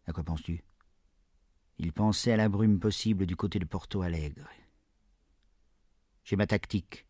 [0.05, 0.63] À quoi penses-tu?
[1.77, 4.47] Il pensait à la brume possible du côté de Porto Alegre.
[6.23, 7.05] J'ai ma tactique.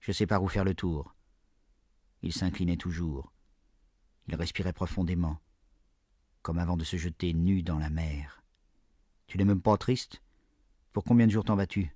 [0.00, 1.14] Je sais par où faire le tour.
[2.22, 3.32] Il s'inclinait toujours.
[4.26, 5.40] Il respirait profondément,
[6.42, 8.42] comme avant de se jeter nu dans la mer.
[9.26, 10.22] Tu n'es même pas triste?
[10.98, 11.94] Pour combien de jours t'en vas-tu?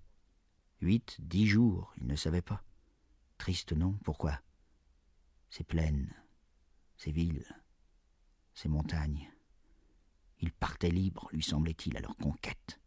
[0.80, 2.62] Huit, dix jours, il ne savait pas.
[3.36, 3.98] Triste, non?
[4.04, 4.40] Pourquoi?
[5.50, 6.14] Ces plaines,
[6.96, 7.44] ces villes,
[8.54, 9.28] ces montagnes.
[10.38, 12.80] Il partait libre, lui semblait-il, à leur conquête.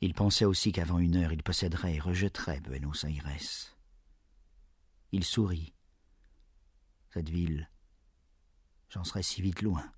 [0.00, 3.74] Il pensait aussi qu'avant une heure il posséderait et rejetterait Buenos Aires.
[5.10, 5.74] Il sourit.
[7.10, 7.68] Cette ville,
[8.90, 9.92] j'en serais si vite loin.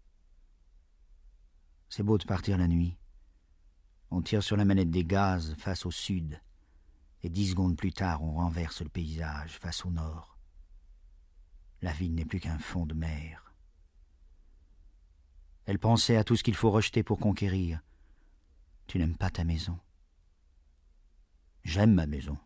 [1.91, 2.97] C'est beau de partir la nuit.
[4.11, 6.41] On tire sur la manette des gaz face au sud,
[7.23, 10.39] et dix secondes plus tard on renverse le paysage face au nord.
[11.83, 13.55] La ville n'est plus qu'un fond de mer.
[15.67, 17.81] Elle pensait à tout ce qu'il faut rejeter pour conquérir.
[18.87, 19.79] Tu n'aimes pas ta maison.
[21.63, 22.39] J'aime ma maison.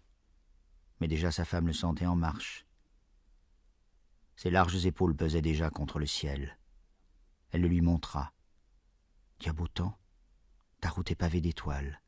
[1.01, 2.67] Mais déjà sa femme le sentait en marche.
[4.35, 6.59] Ses larges épaules pesaient déjà contre le ciel.
[7.51, 8.33] Elle le lui montra.
[9.39, 9.97] Tu as beau temps
[10.83, 12.03] ta route est pavée d'étoiles.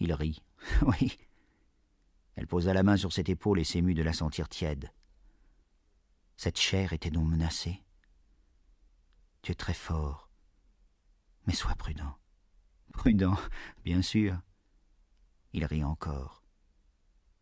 [0.00, 0.44] Il rit.
[0.82, 1.16] oui.
[2.36, 4.92] Elle posa la main sur cette épaule et s'émut de la sentir tiède.
[6.36, 7.82] Cette chair était donc menacée.
[9.40, 10.30] Tu es très fort,
[11.46, 12.18] mais sois prudent.
[12.92, 13.38] Prudent,
[13.84, 14.38] bien sûr.
[15.54, 16.44] Il rit encore.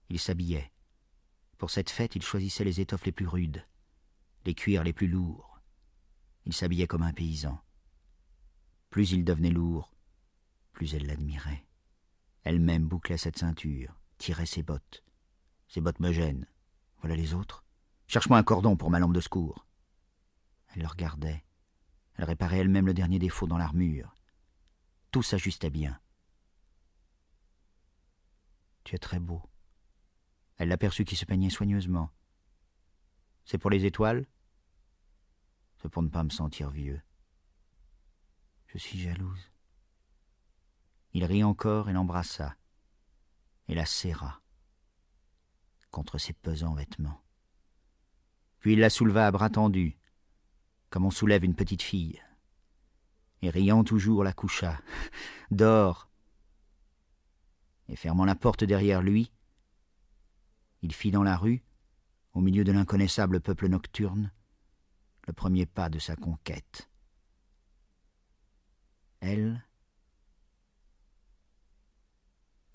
[0.09, 0.73] Il s'habillait.
[1.59, 3.66] Pour cette fête, il choisissait les étoffes les plus rudes,
[4.44, 5.60] les cuirs les plus lourds.
[6.47, 7.60] Il s'habillait comme un paysan.
[8.89, 9.93] Plus il devenait lourd,
[10.79, 11.67] plus elle l'admirait.
[12.45, 15.03] Elle-même bouclait cette ceinture, tirait ses bottes.
[15.67, 16.47] Ses bottes me gênent.
[16.99, 17.65] Voilà les autres.
[18.07, 19.67] Cherche-moi un cordon pour ma lampe de secours.
[20.69, 21.45] Elle le regardait.
[22.15, 24.15] Elle réparait elle-même le dernier défaut dans l'armure.
[25.11, 26.01] Tout s'ajustait bien.
[28.85, 29.43] Tu es très beau.
[30.59, 32.13] Elle l'aperçut qui se peignait soigneusement.
[33.45, 34.29] C'est pour les étoiles?
[35.83, 37.03] C'est pour ne pas me sentir vieux.
[38.69, 39.48] Je suis jalouse.
[41.12, 42.56] Il rit encore et l'embrassa,
[43.68, 44.40] et la serra
[45.90, 47.22] contre ses pesants vêtements.
[48.60, 49.97] Puis il la souleva à bras tendus,
[50.90, 52.22] comme on soulève une petite fille,
[53.43, 54.80] et riant toujours la coucha.
[55.51, 56.09] Dors
[57.89, 59.32] Et fermant la porte derrière lui,
[60.82, 61.62] il fit dans la rue,
[62.35, 64.30] au milieu de l'inconnaissable peuple nocturne,
[65.26, 66.89] le premier pas de sa conquête.
[69.20, 69.64] Elle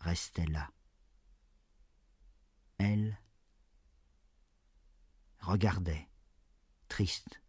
[0.03, 0.69] restait là.
[2.77, 3.17] Elle
[5.39, 6.09] regardait,
[6.87, 7.41] triste,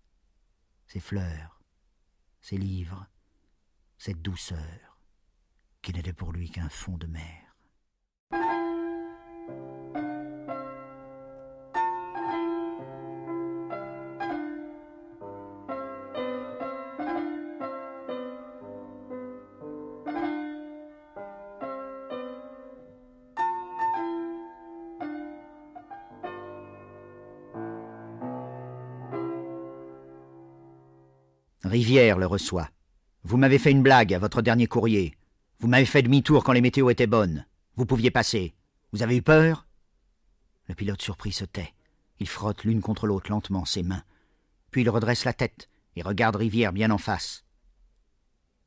[0.86, 1.60] ses fleurs,
[2.40, 3.06] ses livres,
[3.98, 4.98] cette douceur
[5.82, 7.56] qui n'était pour lui qu'un fond de mer.
[31.94, 32.70] Rivière le reçoit.
[33.22, 35.16] Vous m'avez fait une blague à votre dernier courrier.
[35.60, 37.46] Vous m'avez fait demi-tour quand les météos étaient bonnes.
[37.76, 38.52] Vous pouviez passer.
[38.90, 39.68] Vous avez eu peur?
[40.66, 41.72] Le pilote surpris se tait.
[42.18, 44.02] Il frotte l'une contre l'autre lentement ses mains.
[44.72, 47.44] Puis il redresse la tête et regarde Rivière bien en face.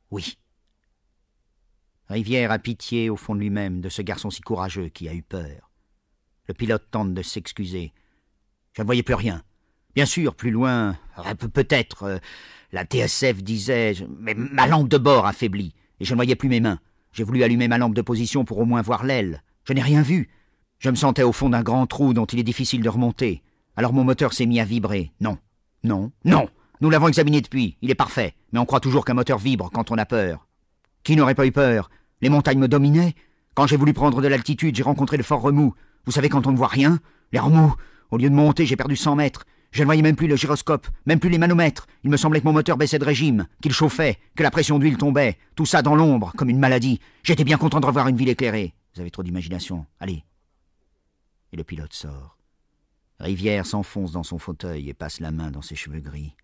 [0.09, 0.37] Oui.
[2.07, 5.21] Rivière a pitié au fond de lui-même de ce garçon si courageux qui a eu
[5.21, 5.69] peur.
[6.47, 7.91] Le pilote tente de s'excuser.
[8.71, 9.43] Je ne voyais plus rien.
[9.97, 10.95] Bien sûr, plus loin,
[11.53, 12.17] peut-être, euh,
[12.71, 16.59] la TSF disait, mais ma lampe de bord affaiblie, et je ne voyais plus mes
[16.59, 16.77] mains.
[17.13, 19.41] J'ai voulu allumer ma lampe de position pour au moins voir l'aile.
[19.63, 20.29] Je n'ai rien vu.
[20.77, 23.41] Je me sentais au fond d'un grand trou dont il est difficile de remonter.
[23.75, 25.13] Alors mon moteur s'est mis à vibrer.
[25.19, 25.39] Non,
[25.83, 26.47] non, non.
[26.79, 27.75] Nous l'avons examiné depuis.
[27.81, 28.35] Il est parfait.
[28.53, 30.47] Mais on croit toujours qu'un moteur vibre quand on a peur.
[31.01, 31.89] Qui n'aurait pas eu peur?
[32.21, 33.15] Les montagnes me dominaient.
[33.55, 35.73] Quand j'ai voulu prendre de l'altitude, j'ai rencontré de forts remous.
[36.05, 36.99] Vous savez quand on ne voit rien
[37.31, 37.73] Les remous.
[38.11, 39.43] Au lieu de monter, j'ai perdu cent mètres.
[39.71, 41.87] Je ne voyais même plus le gyroscope, même plus les manomètres.
[42.03, 44.97] Il me semblait que mon moteur baissait de régime, qu'il chauffait, que la pression d'huile
[44.97, 45.37] tombait.
[45.55, 46.99] Tout ça dans l'ombre, comme une maladie.
[47.23, 48.73] J'étais bien content de revoir une ville éclairée.
[48.95, 49.85] Vous avez trop d'imagination.
[49.99, 50.23] Allez.
[51.51, 52.37] Et le pilote sort.
[53.19, 56.35] Rivière s'enfonce dans son fauteuil et passe la main dans ses cheveux gris.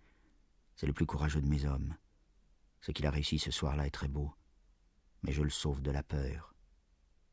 [0.76, 1.94] C'est le plus courageux de mes hommes.
[2.80, 4.32] Ce qu'il a réussi ce soir-là est très beau.
[5.22, 6.54] Mais je le sauve de la peur.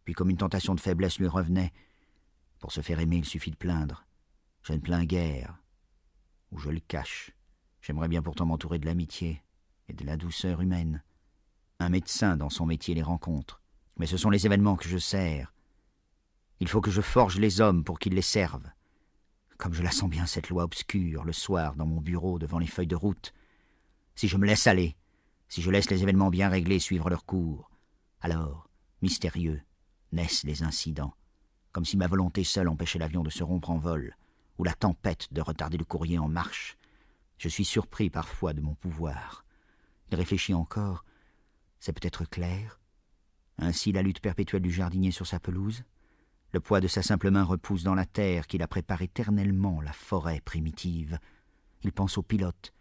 [0.05, 1.73] Puis comme une tentation de faiblesse lui revenait,
[2.59, 4.05] pour se faire aimer il suffit de plaindre.
[4.63, 5.60] Je ne plains guère,
[6.51, 7.31] ou je le cache.
[7.81, 9.41] J'aimerais bien pourtant m'entourer de l'amitié
[9.89, 11.03] et de la douceur humaine.
[11.79, 13.61] Un médecin dans son métier les rencontre,
[13.97, 15.53] mais ce sont les événements que je sers.
[16.59, 18.69] Il faut que je forge les hommes pour qu'ils les servent.
[19.57, 22.67] Comme je la sens bien cette loi obscure le soir dans mon bureau devant les
[22.67, 23.33] feuilles de route.
[24.15, 24.95] Si je me laisse aller,
[25.47, 27.71] si je laisse les événements bien réglés suivre leur cours,
[28.21, 28.69] alors,
[29.01, 29.61] mystérieux,
[30.11, 31.15] naissent les incidents,
[31.71, 34.15] comme si ma volonté seule empêchait l'avion de se rompre en vol,
[34.61, 36.77] ou la tempête de retarder le courrier en marche.
[37.39, 39.43] Je suis surpris parfois de mon pouvoir.
[40.11, 41.03] Il réfléchit encore.
[41.79, 42.79] C'est peut-être clair.
[43.57, 45.83] Ainsi la lutte perpétuelle du jardinier sur sa pelouse.
[46.53, 49.93] Le poids de sa simple main repousse dans la terre qu'il a prépare éternellement la
[49.93, 51.17] forêt primitive.
[51.81, 52.71] Il pense au pilote.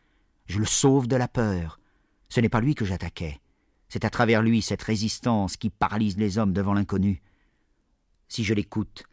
[0.45, 1.81] Je le sauve de la peur.
[2.29, 3.41] Ce n'est pas lui que j'attaquais.
[3.89, 7.23] C'est à travers lui cette résistance qui paralyse les hommes devant l'inconnu.
[8.29, 9.05] Si je l'écoute,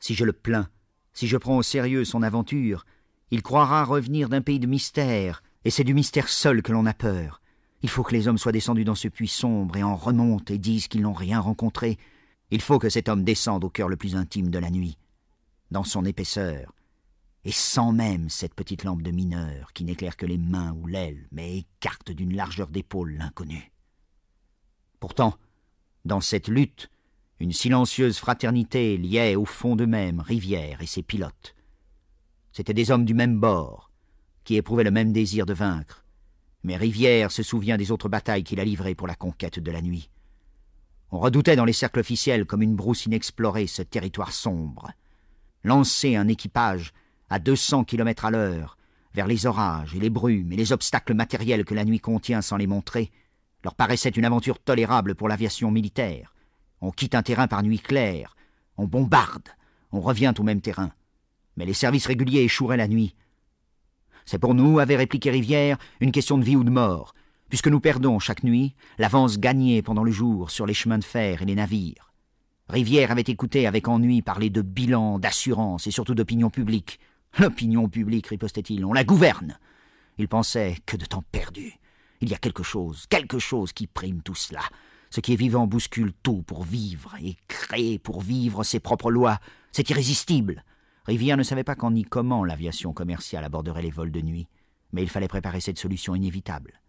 [0.00, 0.70] si je le plains,
[1.14, 2.84] si je prends au sérieux son aventure,
[3.30, 6.92] il croira revenir d'un pays de mystère, et c'est du mystère seul que l'on a
[6.92, 7.40] peur.
[7.82, 10.58] Il faut que les hommes soient descendus dans ce puits sombre et en remontent et
[10.58, 11.98] disent qu'ils n'ont rien rencontré.
[12.50, 14.98] Il faut que cet homme descende au cœur le plus intime de la nuit,
[15.70, 16.74] dans son épaisseur,
[17.44, 21.28] et sans même cette petite lampe de mineur qui n'éclaire que les mains ou l'aile,
[21.30, 23.72] mais écarte d'une largeur d'épaule l'inconnu.
[24.98, 25.36] Pourtant,
[26.04, 26.90] dans cette lutte,
[27.44, 31.54] Une silencieuse fraternité liait au fond d'eux-mêmes Rivière et ses pilotes.
[32.52, 33.90] C'étaient des hommes du même bord,
[34.44, 36.06] qui éprouvaient le même désir de vaincre.
[36.62, 39.82] Mais Rivière se souvient des autres batailles qu'il a livrées pour la conquête de la
[39.82, 40.08] nuit.
[41.10, 44.92] On redoutait dans les cercles officiels comme une brousse inexplorée ce territoire sombre.
[45.64, 46.94] Lancer un équipage
[47.28, 48.78] à deux cents kilomètres à l'heure
[49.12, 52.56] vers les orages et les brumes et les obstacles matériels que la nuit contient sans
[52.56, 53.10] les montrer,
[53.62, 56.33] leur paraissait une aventure tolérable pour l'aviation militaire.
[56.84, 58.36] On quitte un terrain par nuit claire,
[58.76, 59.48] on bombarde,
[59.90, 60.92] on revient au même terrain.
[61.56, 63.14] Mais les services réguliers échoueraient la nuit.
[64.26, 67.14] C'est pour nous, avait répliqué Rivière, une question de vie ou de mort,
[67.48, 71.40] puisque nous perdons chaque nuit l'avance gagnée pendant le jour sur les chemins de fer
[71.40, 72.12] et les navires.
[72.68, 77.00] Rivière avait écouté avec ennui parler de bilan, d'assurance et surtout d'opinion publique.
[77.38, 79.58] L'opinion publique, ripostait-il, on la gouverne.
[80.18, 81.78] Il pensait que de temps perdu.
[82.20, 84.60] Il y a quelque chose, quelque chose qui prime tout cela.
[85.14, 89.38] Ce qui est vivant bouscule tout pour vivre et crée pour vivre ses propres lois.
[89.70, 90.64] C'est irrésistible.
[91.06, 94.48] Rivière ne savait pas quand ni comment l'aviation commerciale aborderait les vols de nuit,
[94.92, 96.80] mais il fallait préparer cette solution inévitable.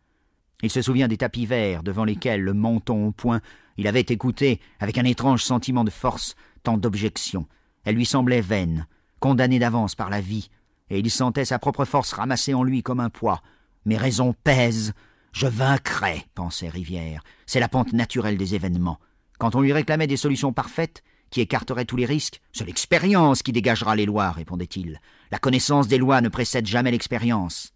[0.63, 3.41] Il se souvient des tapis verts devant lesquels, le menton au point,
[3.77, 7.45] il avait écouté, avec un étrange sentiment de force, tant d'objections.
[7.83, 8.87] Elles lui semblaient vaines,
[9.19, 10.49] condamné d'avance par la vie,
[10.89, 13.43] et il sentait sa propre force ramassée en lui comme un poids.
[13.85, 14.93] Mes raisons pèsent,
[15.35, 17.23] je vaincrai, pensait Rivière.
[17.45, 18.99] C'est la pente naturelle des événements.
[19.37, 23.51] Quand on lui réclamait des solutions parfaites, qui écarteraient tous les risques, c'est l'expérience qui
[23.51, 25.01] dégagera les lois, répondait-il.
[25.31, 27.73] La connaissance des lois ne précède jamais l'expérience.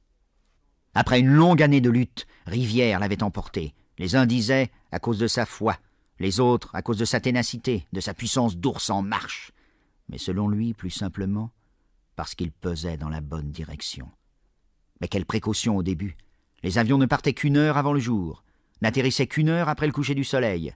[0.94, 3.74] Après une longue année de lutte, Rivière l'avait emporté.
[3.98, 5.78] Les uns disaient à cause de sa foi,
[6.20, 9.52] les autres à cause de sa ténacité, de sa puissance d'ours en marche
[10.10, 11.52] mais selon lui, plus simplement,
[12.16, 14.10] parce qu'il pesait dans la bonne direction.
[15.00, 16.18] Mais quelle précaution au début
[16.64, 18.44] Les avions ne partaient qu'une heure avant le jour,
[18.82, 20.74] n'atterrissaient qu'une heure après le coucher du soleil.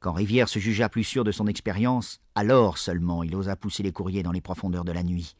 [0.00, 3.92] Quand Rivière se jugea plus sûr de son expérience, alors seulement il osa pousser les
[3.92, 5.36] courriers dans les profondeurs de la nuit.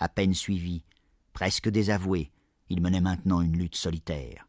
[0.00, 0.82] À peine suivi,
[1.32, 2.30] presque désavoué,
[2.68, 4.48] il menait maintenant une lutte solitaire.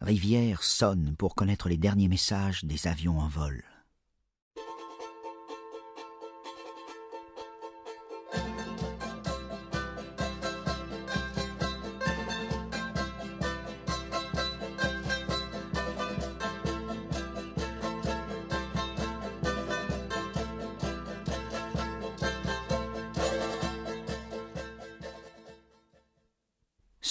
[0.00, 3.64] Rivière sonne pour connaître les derniers messages des avions en vol.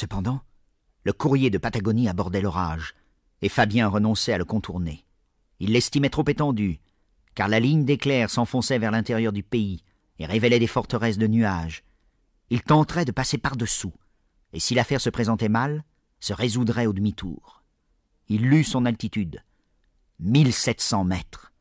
[0.02, 0.42] Cependant,
[1.04, 2.96] le courrier de Patagonie abordait l'orage,
[3.44, 5.06] et Fabien renonçait à le contourner.
[5.60, 6.80] Il l'estimait trop étendu,
[7.36, 9.84] car la ligne d'éclair s'enfonçait vers l'intérieur du pays
[10.18, 11.84] et révélait des forteresses de nuages.
[12.50, 13.94] Il tenterait de passer par-dessous,
[14.54, 15.84] et si l'affaire se présentait mal,
[16.20, 17.62] se résoudrait au demi-tour.
[18.28, 19.44] Il lut son altitude.
[20.18, 21.54] Mille sept cents mètres.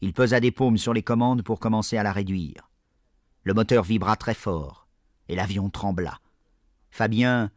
[0.00, 2.72] Il pesa des paumes sur les commandes pour commencer à la réduire.
[3.44, 4.88] Le moteur vibra très fort,
[5.28, 6.18] et l'avion trembla.
[6.90, 7.52] Fabien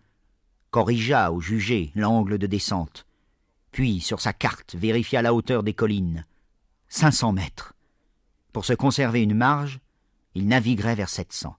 [0.69, 3.05] corrigea ou jugea l'angle de descente,
[3.71, 6.25] puis sur sa carte vérifia la hauteur des collines.
[6.89, 7.73] Cinq cents mètres.
[8.53, 9.79] Pour se conserver une marge,
[10.35, 11.57] il naviguerait vers sept cents.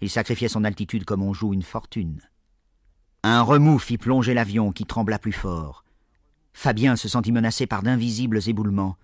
[0.00, 2.20] Il sacrifiait son altitude comme on joue une fortune.
[3.24, 5.84] Un remous fit plonger l'avion qui trembla plus fort.
[6.52, 8.96] Fabien se sentit menacé par d'invisibles éboulements.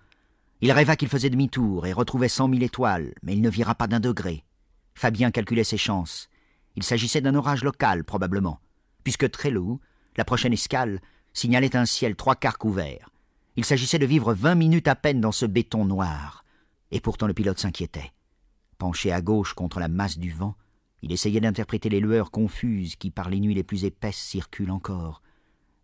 [0.61, 3.87] Il rêva qu'il faisait demi-tour et retrouvait cent mille étoiles, mais il ne vira pas
[3.87, 4.45] d'un degré.
[4.93, 6.29] Fabien calculait ses chances.
[6.75, 8.59] Il s'agissait d'un orage local, probablement
[9.05, 9.79] puisque Trelou,
[10.17, 10.99] la prochaine escale,
[11.31, 13.09] signalait un ciel trois quarts couvert.
[13.55, 16.43] Il s'agissait de vivre vingt minutes à peine dans ce béton noir.
[16.91, 18.11] Et pourtant le pilote s'inquiétait.
[18.79, 20.55] Penché à gauche contre la masse du vent,
[21.03, 25.21] il essayait d'interpréter les lueurs confuses qui, par les nuits les plus épaisses, circulent encore.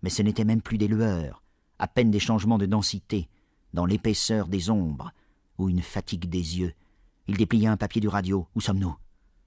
[0.01, 1.43] Mais ce n'étaient même plus des lueurs,
[1.77, 3.29] à peine des changements de densité,
[3.73, 5.13] dans l'épaisseur des ombres,
[5.59, 6.73] ou une fatigue des yeux.
[7.27, 8.47] Il déplia un papier du radio.
[8.55, 8.95] Où sommes-nous?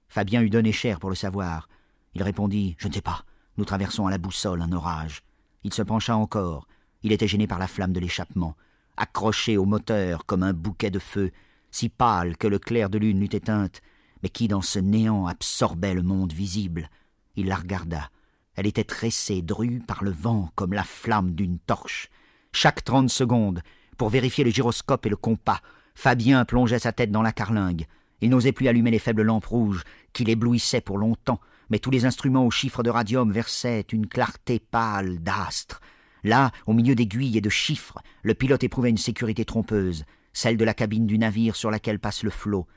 [0.07, 1.67] Fabien eût donné cher pour le savoir.
[2.13, 3.25] Il répondit Je ne sais pas.
[3.57, 5.23] Nous traversons à la boussole un orage.
[5.63, 6.67] Il se pencha encore.
[7.03, 8.55] Il était gêné par la flamme de l'échappement,
[8.97, 11.31] accroché au moteur comme un bouquet de feu,
[11.71, 13.81] si pâle que le clair de lune l'eût éteinte,
[14.23, 16.89] mais qui dans ce néant absorbait le monde visible?
[17.35, 18.09] Il la regarda.
[18.55, 22.09] Elle était tressée, drue par le vent comme la flamme d'une torche.
[22.51, 23.61] Chaque trente secondes,
[23.97, 25.61] pour vérifier le gyroscope et le compas,
[25.93, 27.85] Fabien plongeait sa tête dans la carlingue.
[28.21, 29.83] Il n'osait plus allumer les faibles lampes rouges
[30.13, 31.39] qui l'éblouissaient pour longtemps,
[31.69, 35.81] mais tous les instruments aux chiffres de radium versaient une clarté pâle d'astre.
[36.23, 40.65] Là, au milieu d'aiguilles et de chiffres, le pilote éprouvait une sécurité trompeuse, celle de
[40.65, 42.67] la cabine du navire sur laquelle passe le flot.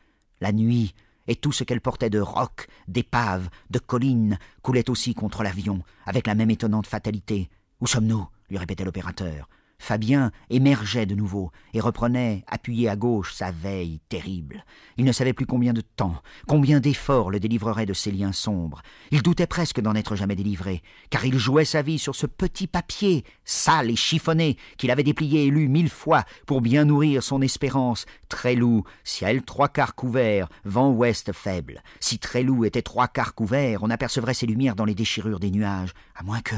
[0.41, 0.95] La nuit,
[1.27, 6.27] et tout ce qu'elle portait de rocs, d'épaves, de collines, coulait aussi contre l'avion, avec
[6.27, 7.49] la même étonnante fatalité.
[7.81, 8.27] Où sommes-nous?
[8.51, 9.49] lui répétait l'opérateur.
[9.89, 14.65] Fabien émergeait de nouveau et reprenait, appuyé à gauche, sa veille terrible.
[14.99, 18.83] Il ne savait plus combien de temps, combien d'efforts le délivrerait de ces liens sombres.
[19.13, 22.67] Il doutait presque d'en être jamais délivré, car il jouait sa vie sur ce petit
[22.67, 27.41] papier, sale et chiffonné, qu'il avait déplié et lu mille fois pour bien nourrir son
[27.41, 28.05] espérance.
[28.29, 31.83] Trélou, ciel trois quarts couvert, vent ouest faible.
[32.01, 35.95] Si Trélou était trois quarts couvert, on apercevrait ses lumières dans les déchirures des nuages,
[36.15, 36.57] à moins que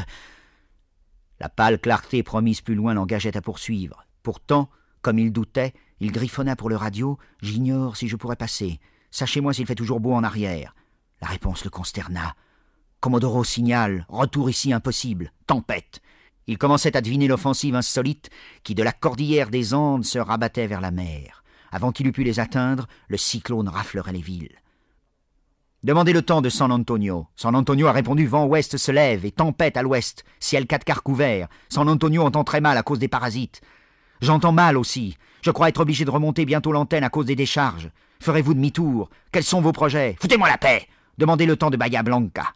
[1.40, 4.06] la pâle clarté promise plus loin l'engageait à poursuivre.
[4.22, 4.68] Pourtant,
[5.02, 8.78] comme il doutait, il griffonna pour le radio J'ignore si je pourrais passer.
[9.10, 10.74] Sachez-moi s'il fait toujours beau en arrière.
[11.20, 12.34] La réponse le consterna.
[13.00, 15.32] Commodoro signale Retour ici impossible.
[15.46, 16.00] Tempête.
[16.46, 18.28] Il commençait à deviner l'offensive insolite
[18.62, 21.42] qui, de la cordillère des Andes, se rabattait vers la mer.
[21.70, 24.59] Avant qu'il eût pu les atteindre, le cyclone raflerait les villes.
[25.82, 27.26] Demandez le temps de San Antonio.
[27.36, 31.02] San Antonio a répondu vent ouest se lève et tempête à l'ouest, ciel quatre quarts
[31.02, 31.48] couvert.
[31.70, 33.62] San Antonio entend très mal à cause des parasites.
[34.20, 35.16] J'entends mal aussi.
[35.40, 37.90] Je crois être obligé de remonter bientôt l'antenne à cause des décharges.
[38.20, 39.08] Ferez-vous demi-tour?
[39.32, 40.16] Quels sont vos projets?
[40.20, 40.86] Foutez-moi la paix
[41.16, 42.52] Demandez le temps de Bahia Blanca.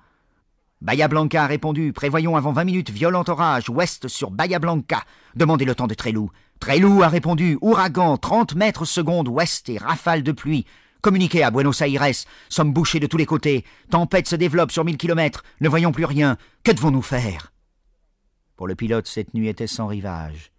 [0.83, 5.03] Bahia Blanca a répondu Prévoyons avant vingt minutes violent orage ouest sur Bahia Blanca.
[5.35, 6.31] Demandez le temps de Trélou.
[6.61, 10.67] Trélou a répondu Ouragan trente mètres secondes ouest et rafale de pluie.
[11.05, 12.25] Communiquez à Buenos Aires.
[12.49, 13.67] Sommes bouchés de tous les côtés.
[13.91, 15.43] Tempête se développe sur mille kilomètres.
[15.61, 16.39] Ne voyons plus rien.
[16.63, 17.53] Que devons-nous faire?
[18.57, 20.51] Pour le pilote, cette nuit était sans rivage.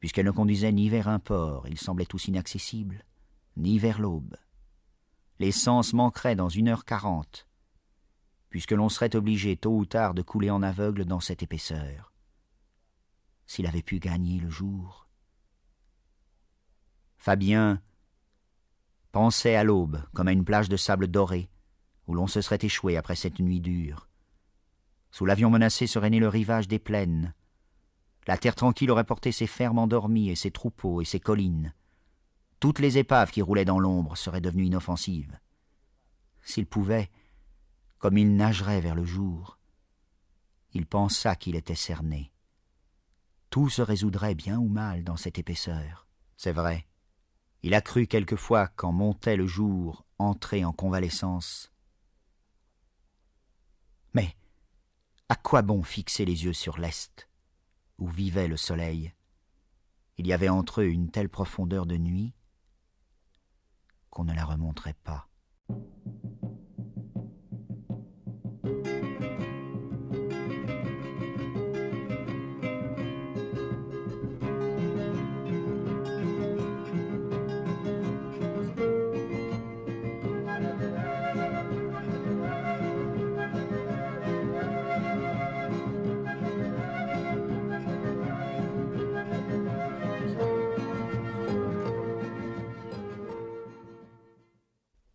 [0.00, 3.04] Puisqu'elle ne conduisait ni vers un port, il semblait tous inaccessible,
[3.56, 4.34] ni vers l'aube.
[5.38, 7.46] L'essence manquerait dans une heure quarante,
[8.50, 12.12] puisque l'on serait obligé tôt ou tard de couler en aveugle dans cette épaisseur.
[13.46, 15.06] S'il avait pu gagner le jour.
[17.18, 17.80] Fabien
[19.14, 21.48] pensait à l'aube comme à une plage de sable doré,
[22.08, 24.08] où l'on se serait échoué après cette nuit dure.
[25.12, 27.32] Sous l'avion menacé serait né le rivage des plaines.
[28.26, 31.72] La terre tranquille aurait porté ses fermes endormies et ses troupeaux et ses collines.
[32.58, 35.38] Toutes les épaves qui roulaient dans l'ombre seraient devenues inoffensives.
[36.42, 37.08] S'il pouvait,
[37.98, 39.60] comme il nagerait vers le jour,
[40.72, 42.32] il pensa qu'il était cerné.
[43.48, 46.08] Tout se résoudrait bien ou mal dans cette épaisseur.
[46.36, 46.88] C'est vrai.
[47.64, 51.72] Il a cru quelquefois, quand montait le jour, entrer en convalescence.
[54.12, 54.36] Mais
[55.30, 57.26] à quoi bon fixer les yeux sur l'Est,
[57.96, 59.14] où vivait le soleil?
[60.18, 62.34] Il y avait entre eux une telle profondeur de nuit
[64.10, 65.26] qu'on ne la remonterait pas.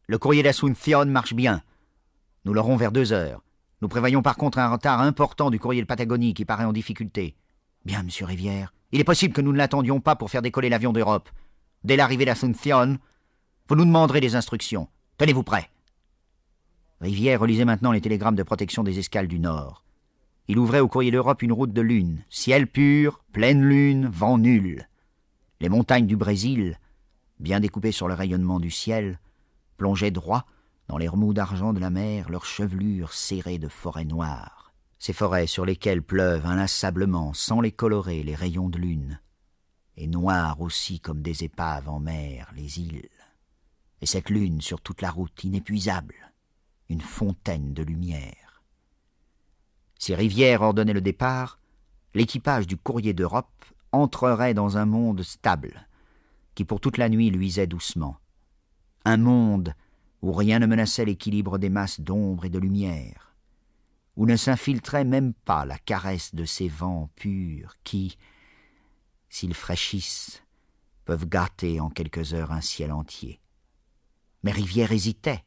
[0.10, 1.61] Le courrier d'Asunción marche bien.
[2.44, 3.44] Nous l'aurons vers deux heures.
[3.84, 7.36] Nous prévoyons par contre un retard important du courrier de Patagonie qui paraît en difficulté.
[7.86, 8.73] Bien, monsieur Rivière.
[8.91, 11.30] Il est possible que nous ne l'attendions pas pour faire décoller l'avion d'Europe.
[11.84, 12.98] Dès l'arrivée d'Asunción,
[13.68, 14.88] vous nous demanderez des instructions.
[15.19, 15.69] Tenez-vous prêt.
[17.02, 19.84] Rivière relisait maintenant les télégrammes de protection des escales du Nord.
[20.48, 24.90] Il ouvrait au courrier d'Europe une route de lune, ciel pur, pleine lune, vent nul.
[25.61, 26.80] Les montagnes du Brésil,
[27.40, 29.19] bien découpées sur le rayonnement du ciel,
[29.80, 30.45] plongeaient droit
[30.88, 35.47] dans les remous d'argent de la mer, leurs chevelures serrées de forêts noires, ces forêts
[35.47, 39.19] sur lesquelles pleuvent inlassablement, sans les colorer, les rayons de lune,
[39.97, 43.10] et noires aussi comme des épaves en mer, les îles,
[44.01, 46.15] et cette lune sur toute la route inépuisable,
[46.89, 48.64] une fontaine de lumière.
[49.97, 51.60] Si Rivière ordonnait le départ,
[52.14, 55.88] l'équipage du courrier d'Europe entrerait dans un monde stable,
[56.56, 58.18] qui pour toute la nuit luisait doucement
[59.05, 59.73] un monde
[60.21, 63.35] où rien ne menaçait l'équilibre des masses d'ombre et de lumière,
[64.15, 68.17] où ne s'infiltrait même pas la caresse de ces vents purs qui,
[69.30, 70.43] s'ils fraîchissent,
[71.05, 73.39] peuvent gâter en quelques heures un ciel entier.
[74.43, 75.43] Mais Rivière hésitait,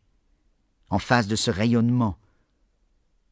[0.90, 2.18] en face de ce rayonnement,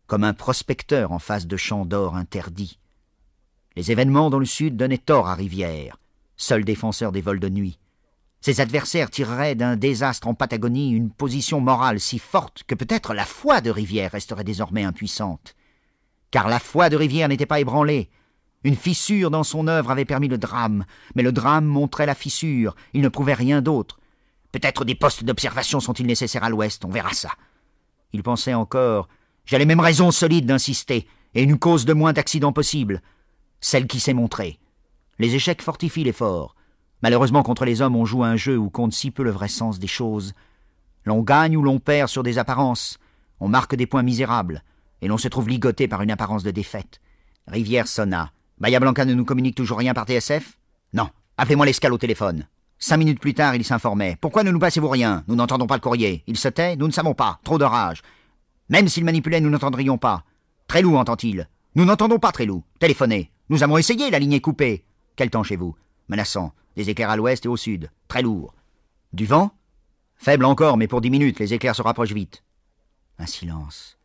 [0.07, 2.79] comme un prospecteur en face de champs d'or interdits.
[3.77, 5.99] Les événements dans le sud donnaient tort à Rivière,
[6.37, 7.79] seul défenseur des vols de nuit.
[8.41, 13.27] Ses adversaires tireraient d'un désastre en Patagonie une position morale si forte que peut-être la
[13.27, 15.55] foi de Rivière resterait désormais impuissante.
[16.31, 18.09] Car la foi de Rivière n'était pas ébranlée.
[18.65, 20.85] Une fissure dans son œuvre avait permis le drame,
[21.15, 23.99] mais le drame montrait la fissure, il ne prouvait rien d'autre.
[24.53, 27.31] Peut-être des postes d'observation sont-ils nécessaires à l'ouest, on verra ça.
[28.13, 29.09] Il pensait encore
[29.45, 33.03] J'ai les mêmes raisons solides d'insister, et une cause de moins d'accidents possible,
[33.61, 34.59] celle qui s'est montrée.
[35.19, 36.55] Les échecs fortifient les forts.
[37.03, 39.79] Malheureusement, contre les hommes, on joue un jeu où compte si peu le vrai sens
[39.79, 40.35] des choses.
[41.05, 42.99] L'on gagne ou l'on perd sur des apparences.
[43.41, 44.63] On marque des points misérables.
[45.01, 47.01] Et l'on se trouve ligoté par une apparence de défaite.
[47.47, 48.33] Rivière sonna.
[48.59, 50.59] Bahia Blanca ne nous communique toujours rien par TSF
[50.93, 51.09] Non.
[51.39, 52.47] Appelez-moi l'escale au téléphone.
[52.79, 54.19] Cinq minutes plus tard, il s'informait.
[54.21, 55.25] Pourquoi ne nous passez-vous rien?
[55.27, 56.23] Nous n'entendons pas le courrier.
[56.27, 57.41] Il se tait Nous ne savons pas.
[57.45, 58.03] Trop de rage.
[58.69, 60.25] Même s'il manipulait, nous n'entendrions pas.
[60.67, 62.63] Trélou entend-il Nous n'entendons pas Trélou.
[62.79, 63.31] Téléphonez.
[63.49, 64.85] Nous avons essayé, la ligne est coupée.
[65.17, 65.75] Quel temps chez vous?
[66.09, 66.53] Menaçant.
[66.77, 67.91] Des éclairs à l'ouest et au sud.
[68.09, 68.55] Très lourd.
[69.13, 69.51] Du vent?
[70.17, 72.43] Faible encore, mais pour dix minutes, les éclairs se rapprochent vite.
[73.19, 73.99] Un silence.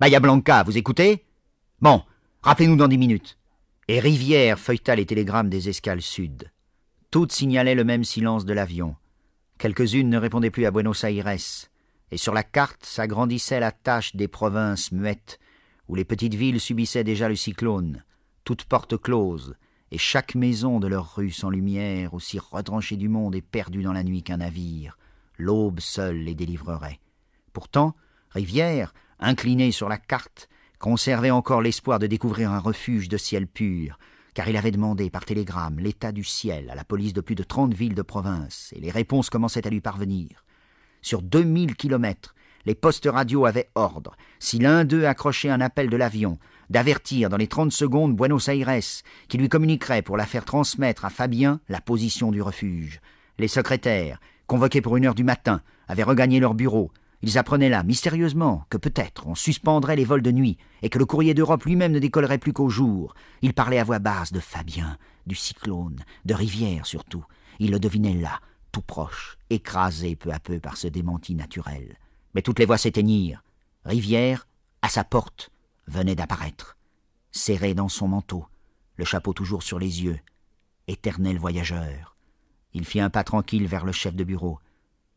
[0.00, 1.24] Bahia Blanca, vous écoutez?
[1.80, 2.02] Bon,
[2.42, 3.38] rappelez-nous dans dix minutes.
[3.88, 6.50] Et Rivière feuilleta les télégrammes des escales sud.
[7.10, 8.96] Toutes signalaient le même silence de l'avion.
[9.58, 11.36] Quelques-unes ne répondaient plus à Buenos Aires,
[12.10, 15.38] et sur la carte s'agrandissait la tache des provinces muettes,
[15.88, 18.04] où les petites villes subissaient déjà le cyclone,
[18.44, 19.54] toutes portes closes,
[19.90, 23.92] et chaque maison de leur rue sans lumière, aussi retranchée du monde et perdue dans
[23.92, 24.98] la nuit qu'un navire.
[25.38, 27.00] L'aube seule les délivrerait.
[27.52, 27.94] Pourtant,
[28.30, 30.48] Rivière, incliné sur la carte,
[30.78, 33.98] conservait encore l'espoir de découvrir un refuge de ciel pur,
[34.34, 37.42] car il avait demandé par télégramme l'état du ciel à la police de plus de
[37.42, 40.44] trente villes de province, et les réponses commençaient à lui parvenir.
[41.00, 42.34] Sur deux mille kilomètres,
[42.66, 46.38] les postes radio avaient ordre, si l'un d'eux accrochait un appel de l'avion,
[46.70, 48.80] d'avertir dans les trente secondes Buenos Aires,
[49.28, 53.00] qui lui communiquerait pour la faire transmettre à Fabien la position du refuge.
[53.38, 56.90] Les secrétaires, convoqués pour une heure du matin, avaient regagné leur bureau.
[57.22, 61.06] Ils apprenaient là, mystérieusement, que peut-être on suspendrait les vols de nuit et que le
[61.06, 63.14] courrier d'Europe lui-même ne décollerait plus qu'au jour.
[63.42, 67.24] Ils parlaient à voix basse de Fabien, du cyclone, de Rivière surtout.
[67.58, 68.40] Ils le devinaient là,
[68.70, 71.96] tout proche, écrasé peu à peu par ce démenti naturel.
[72.34, 73.42] Mais toutes les voix s'éteignirent.
[73.84, 74.46] Rivière,
[74.82, 75.50] à sa porte,
[75.86, 76.76] venait d'apparaître,
[77.30, 78.46] serré dans son manteau,
[78.96, 80.18] le chapeau toujours sur les yeux,
[80.88, 82.16] éternel voyageur.
[82.72, 84.58] Il fit un pas tranquille vers le chef de bureau.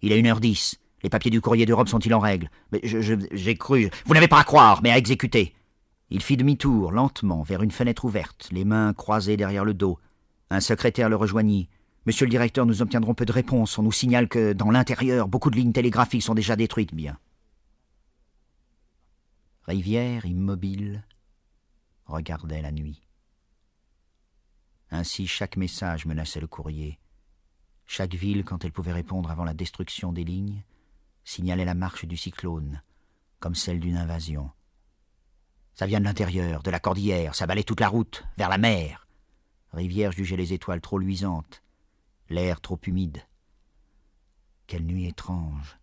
[0.02, 0.80] Il est une heure dix.
[1.04, 2.50] Les papiers du courrier d'Europe sont-ils en règle?
[2.72, 3.90] Mais j'ai cru.
[4.06, 5.54] Vous n'avez pas à croire, mais à exécuter.
[6.10, 10.00] Il fit demi-tour, lentement, vers une fenêtre ouverte, les mains croisées derrière le dos.
[10.50, 11.70] Un secrétaire le rejoignit.
[12.06, 13.78] Monsieur le directeur, nous obtiendrons peu de réponses.
[13.78, 16.96] On nous signale que, dans l'intérieur, beaucoup de lignes télégraphiques sont déjà détruites.
[16.96, 17.18] Bien.
[19.70, 21.06] Rivière, immobile,
[22.08, 23.04] regardait la nuit.
[24.90, 27.00] Ainsi chaque message menaçait le courrier.
[27.86, 30.64] Chaque ville, quand elle pouvait répondre avant la destruction des lignes,
[31.24, 32.82] signalait la marche du cyclone,
[33.40, 34.50] comme celle d'une invasion.
[35.76, 39.08] Ça vient de l'intérieur, de la cordillère, ça balait toute la route, vers la mer.
[39.72, 41.62] Rivière jugeait les étoiles trop luisantes,
[42.28, 43.22] l'air trop humide.
[44.66, 45.78] Quelle nuit étrange.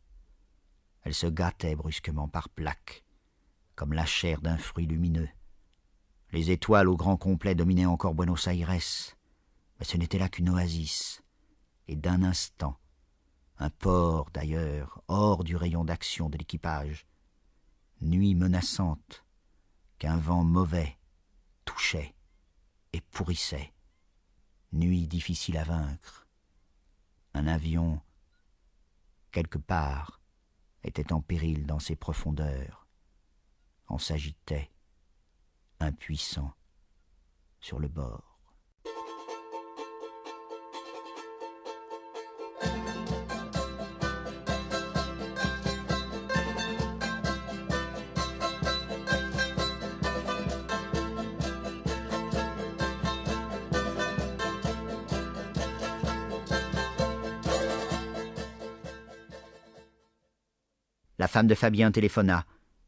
[1.05, 3.06] Elle se gâtait brusquement par plaques
[3.77, 5.29] comme la chair d'un fruit lumineux.
[6.33, 8.71] Les étoiles au grand complet dominaient encore Buenos Aires,
[9.79, 11.23] mais ce n'était là qu'une oasis,
[11.87, 12.79] et d'un instant,
[13.59, 17.07] un port d'ailleurs, hors du rayon d'action de l'équipage,
[18.01, 19.25] nuit menaçante,
[19.99, 20.99] qu'un vent mauvais
[21.65, 22.15] touchait
[22.93, 23.73] et pourrissait,
[24.73, 26.27] nuit difficile à vaincre.
[27.35, 28.01] Un avion,
[29.33, 30.21] quelque part,
[30.83, 32.86] était en péril dans ses profondeurs
[33.89, 34.71] en s'agitait,
[35.81, 36.53] impuissant,
[37.61, 38.23] sur le bord.
[61.19, 62.45] La femme de Fabien téléphona.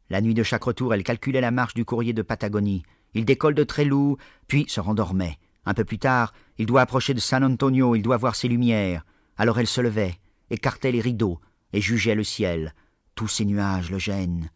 [0.09, 2.83] La nuit de chaque retour, elle calculait la marche du courrier de Patagonie.
[3.13, 4.17] Il décolle de Trélou,
[4.47, 5.37] puis se rendormait.
[5.65, 9.05] Un peu plus tard, il doit approcher de San Antonio, il doit voir ses lumières.
[9.37, 10.19] Alors elle se levait,
[10.49, 11.39] écartait les rideaux,
[11.73, 12.73] et jugeait le ciel.
[13.13, 14.49] Tous ces nuages le gênent.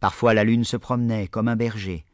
[0.00, 2.04] Parfois la lune se promenait comme un berger.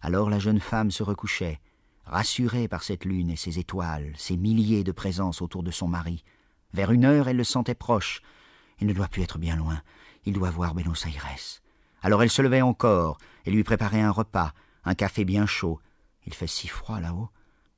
[0.00, 1.60] Alors la jeune femme se recouchait,
[2.04, 6.24] rassurée par cette lune et ses étoiles, ces milliers de présences autour de son mari.
[6.72, 8.22] Vers une heure, elle le sentait proche.
[8.80, 9.82] Il ne doit plus être bien loin.
[10.24, 11.60] Il doit voir Buenos Aires.
[12.02, 14.52] Alors elle se levait encore et lui préparait un repas,
[14.84, 15.80] un café bien chaud.
[16.26, 17.30] Il fait si froid là-haut.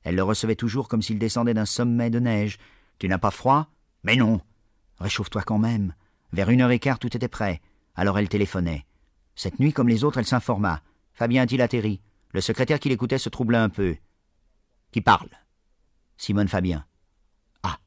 [0.03, 2.57] Elle le recevait toujours comme s'il descendait d'un sommet de neige.
[2.99, 3.67] Tu n'as pas froid?
[4.03, 4.41] Mais non.
[4.99, 5.93] Réchauffe-toi quand même.
[6.31, 7.61] Vers une heure et quart, tout était prêt.
[7.95, 8.85] Alors elle téléphonait.
[9.35, 10.81] Cette nuit, comme les autres, elle s'informa.
[11.13, 12.01] Fabien a-t-il atterri
[12.31, 13.95] Le secrétaire qui l'écoutait se troubla un peu.
[14.91, 15.29] Qui parle?
[16.17, 16.85] Simone Fabien.
[17.63, 17.79] Ah.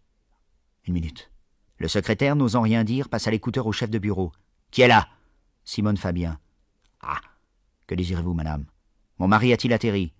[0.86, 1.30] Une minute.
[1.78, 4.32] Le secrétaire, n'osant rien dire, passa l'écouteur au chef de bureau.
[4.70, 5.08] Qui est là?
[5.66, 6.38] Simone Fabien.
[7.00, 7.20] Ah.
[7.86, 8.66] Que désirez-vous, madame?
[9.18, 10.14] Mon mari a-t-il atterri?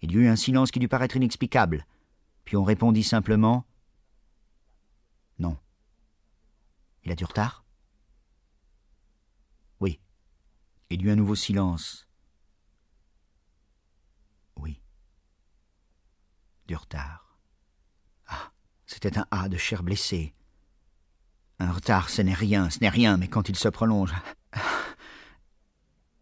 [0.00, 1.86] Il y eut un silence qui dut paraître inexplicable.
[2.44, 3.66] Puis on répondit simplement
[5.38, 5.58] Non.
[7.04, 7.64] Il a du retard?
[9.80, 10.00] Oui.
[10.88, 12.08] Il y eut un nouveau silence.
[14.56, 14.80] Oui.
[16.66, 17.38] Du retard.
[18.28, 18.50] Ah,
[18.86, 20.34] c'était un A de chair blessée.
[21.58, 24.14] Un retard, ce n'est rien, ce n'est rien, mais quand il se prolonge.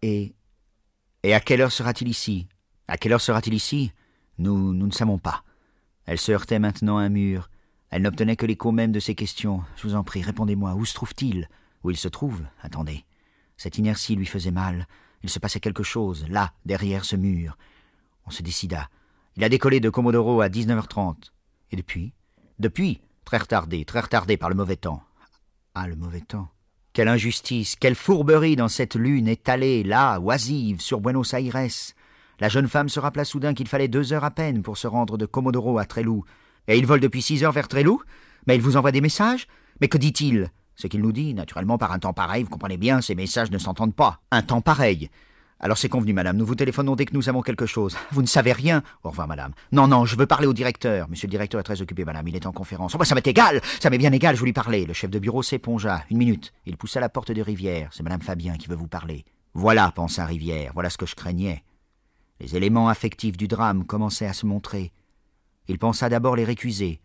[0.02, 0.35] Et.
[1.23, 2.48] Et à quelle heure sera-t-il ici?
[2.86, 3.93] À quelle heure sera-t-il ici?
[4.39, 5.43] Nous, nous ne savons pas.
[6.05, 7.48] Elle se heurtait maintenant à un mur.
[7.90, 9.62] Elle n'obtenait que l'écho même de ses questions.
[9.77, 10.74] Je vous en prie, répondez-moi.
[10.74, 11.48] Où se trouve-t-il?
[11.82, 12.43] Où il se trouve?
[12.61, 13.05] Attendez.
[13.56, 14.86] Cette inertie lui faisait mal.
[15.23, 17.56] Il se passait quelque chose, là, derrière ce mur.
[18.27, 18.90] On se décida.
[19.36, 21.31] Il a décollé de Comodoro à 19h30.
[21.70, 22.12] Et depuis?
[22.59, 23.01] Depuis?
[23.24, 25.02] Très retardé, très retardé par le mauvais temps.
[25.74, 26.48] Ah, le mauvais temps.
[26.95, 31.66] Quelle injustice, quelle fourberie dans cette lune étalée, là, oisive, sur Buenos Aires.
[32.39, 35.19] La jeune femme se rappela soudain qu'il fallait deux heures à peine pour se rendre
[35.19, 36.25] de Comodoro à Trelou.
[36.69, 38.01] Et il vole depuis six heures vers Trelou
[38.47, 39.49] Mais il vous envoie des messages?
[39.81, 40.53] Mais que dit-il?
[40.77, 43.59] Ce qu'il nous dit, naturellement, par un temps pareil, vous comprenez bien, ces messages ne
[43.59, 44.21] s'entendent pas.
[44.31, 45.11] Un temps pareil.
[45.65, 47.97] Alors c'est convenu, madame, nous vous téléphonons dès que nous savons quelque chose.
[48.12, 49.55] Vous ne savez rien Au revoir, madame.
[49.73, 51.09] Non, non, je veux parler au directeur.
[51.09, 52.95] Monsieur le directeur est très occupé, madame, il est en conférence.
[52.95, 54.85] Oh, bah, ça m'est égal Ça m'est bien égal, je vous lui parler.
[54.85, 56.05] Le chef de bureau s'épongea.
[56.11, 56.53] Une minute.
[56.66, 57.89] Il poussa la porte de Rivière.
[57.93, 59.24] C'est madame Fabien qui veut vous parler.
[59.55, 61.65] Voilà, pensa Rivière, voilà ce que je craignais.
[62.41, 64.93] Les éléments affectifs du drame commençaient à se montrer.
[65.69, 67.01] Il pensa d'abord les récuser.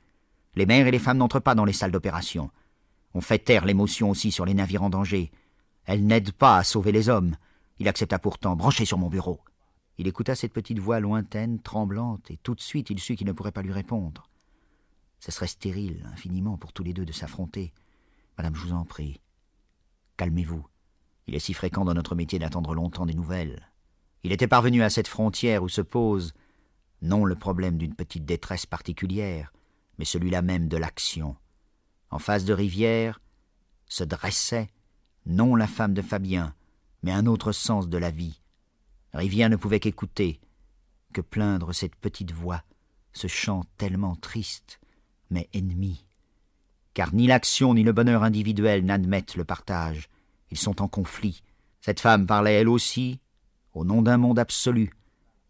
[0.56, 2.52] Les mères et les femmes n'entrent pas dans les salles d'opération.
[3.14, 5.32] On fait taire l'émotion aussi sur les navires en danger.
[5.86, 7.38] Elles n'aident pas à sauver les hommes.
[7.80, 9.40] Il accepta pourtant, branché sur mon bureau.
[9.98, 13.34] Il écouta cette petite voix lointaine, tremblante, et tout de suite il sut qu'il ne
[13.34, 14.30] pourrait pas lui répondre.
[15.20, 17.74] Ce serait stérile, infiniment, pour tous les deux de s'affronter.
[18.38, 19.20] Madame, je vous en prie.
[20.18, 20.66] Calmez-vous.
[21.28, 23.70] Il est si fréquent dans notre métier d'attendre longtemps des nouvelles.
[24.24, 26.34] Il était parvenu à cette frontière où se pose
[27.02, 29.54] non le problème d'une petite détresse particulière,
[29.98, 31.36] mais celui-là même de l'action.
[32.10, 33.22] En face de Rivière
[33.86, 34.70] se dressait,
[35.26, 36.54] non la femme de Fabien,
[37.04, 38.42] mais un autre sens de la vie.
[39.14, 40.40] Rivière ne pouvait qu'écouter,
[41.14, 42.64] que plaindre cette petite voix,
[43.14, 44.80] ce chant tellement triste,
[45.30, 46.06] mais ennemi.
[46.94, 50.10] Car ni l'action ni le bonheur individuel n'admettent le partage.
[50.52, 51.44] Ils sont en conflit.
[51.82, 53.20] Cette femme parlait elle aussi,
[53.74, 54.92] au nom d'un monde absolu,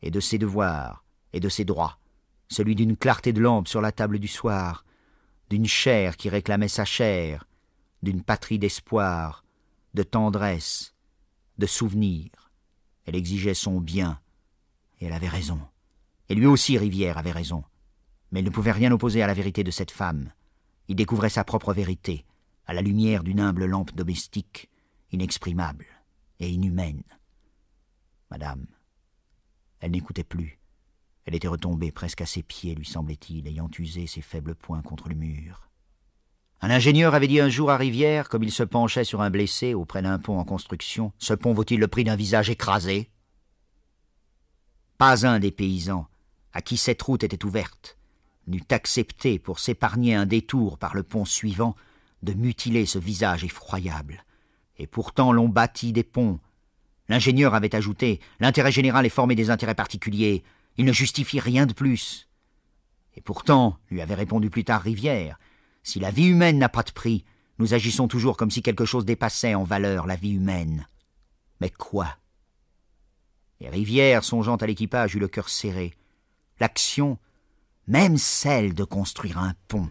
[0.02, 1.04] et de ses devoirs,
[1.34, 2.00] et de ses droits,
[2.48, 4.86] celui d'une clarté de lampe sur la table du soir,
[5.50, 7.46] d'une chair qui réclamait sa chair,
[8.04, 9.44] d'une patrie d'espoir,
[9.94, 10.94] de tendresse,
[11.60, 12.52] de souvenirs.
[13.06, 14.20] Elle exigeait son bien,
[15.00, 15.60] et elle avait raison.
[16.30, 17.64] Et lui aussi, Rivière, avait raison.
[18.32, 20.32] Mais il ne pouvait rien opposer à la vérité de cette femme.
[20.88, 22.26] Il découvrait sa propre vérité,
[22.66, 24.70] à la lumière d'une humble lampe domestique,
[25.12, 25.86] inexprimable
[26.40, 27.04] et inhumaine.
[28.30, 28.68] Madame,
[29.80, 30.60] elle n'écoutait plus.
[31.26, 35.10] Elle était retombée presque à ses pieds, lui semblait-il, ayant usé ses faibles poings contre
[35.10, 35.69] le mur.
[36.62, 39.74] Un ingénieur avait dit un jour à Rivière, comme il se penchait sur un blessé
[39.74, 43.10] auprès d'un pont en construction, Ce pont vaut-il le prix d'un visage écrasé?
[44.98, 46.08] Pas un des paysans,
[46.52, 47.98] à qui cette route était ouverte,
[48.48, 51.76] n'eût accepté, pour s'épargner un détour par le pont suivant,
[52.24, 54.26] de mutiler ce visage effroyable.
[54.78, 56.40] Et pourtant l'on bâtit des ponts.
[57.08, 60.44] L'ingénieur avait ajouté L'intérêt général est formé des intérêts particuliers.
[60.78, 62.28] Il ne justifie rien de plus.
[63.16, 65.40] Et pourtant, lui avait répondu plus tard Rivière,
[65.84, 67.26] si la vie humaine n'a pas de prix,
[67.58, 70.88] nous agissons toujours comme si quelque chose dépassait en valeur la vie humaine.
[71.62, 72.16] Mais quoi?
[73.60, 75.94] Et Rivière, songeant à l'équipage, eut le cœur serré.
[76.60, 77.18] L'action,
[77.88, 79.90] même celle de construire un pont,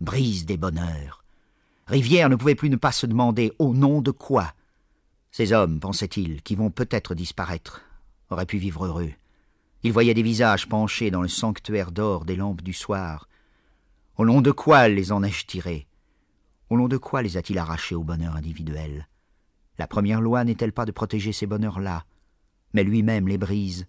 [0.00, 1.24] brise des bonheurs.
[1.86, 4.52] Rivière ne pouvait plus ne pas se demander au nom de quoi?
[5.30, 7.82] Ces hommes, pensait-il, qui vont peut-être disparaître,
[8.30, 9.12] auraient pu vivre heureux.
[9.82, 13.27] Il voyait des visages penchés dans le sanctuaire d'or des lampes du soir,
[14.18, 15.86] au nom de quoi les en ai-je tirés?
[16.70, 19.08] Au nom de quoi les a-t-il arrachés au bonheur individuel?
[19.78, 22.04] La première loi n'est-elle pas de protéger ces bonheurs-là?
[22.72, 23.86] Mais lui-même les brise.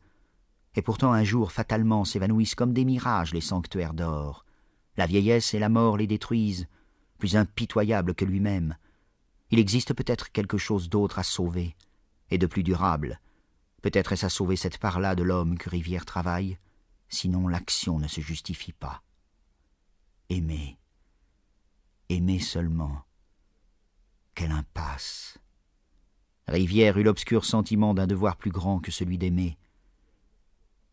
[0.76, 4.46] Et pourtant un jour fatalement s'évanouissent comme des mirages les sanctuaires d'or.
[4.98, 6.68] La vieillesse et la mort les détruisent,
[7.18, 8.76] plus impitoyables que lui-même.
[9.50, 11.76] Il existe peut-être quelque chose d'autre à sauver,
[12.30, 13.20] et de plus durable.
[13.82, 16.60] Peut-être est-ce à sauver cette part-là de l'homme que Rivière travaille,
[17.08, 19.02] sinon l'action ne se justifie pas
[20.30, 20.78] aimer.
[22.10, 23.04] Aimer seulement.
[24.36, 25.38] Quelle impasse.
[26.48, 29.58] Rivière eut l'obscur sentiment d'un devoir plus grand que celui d'aimer.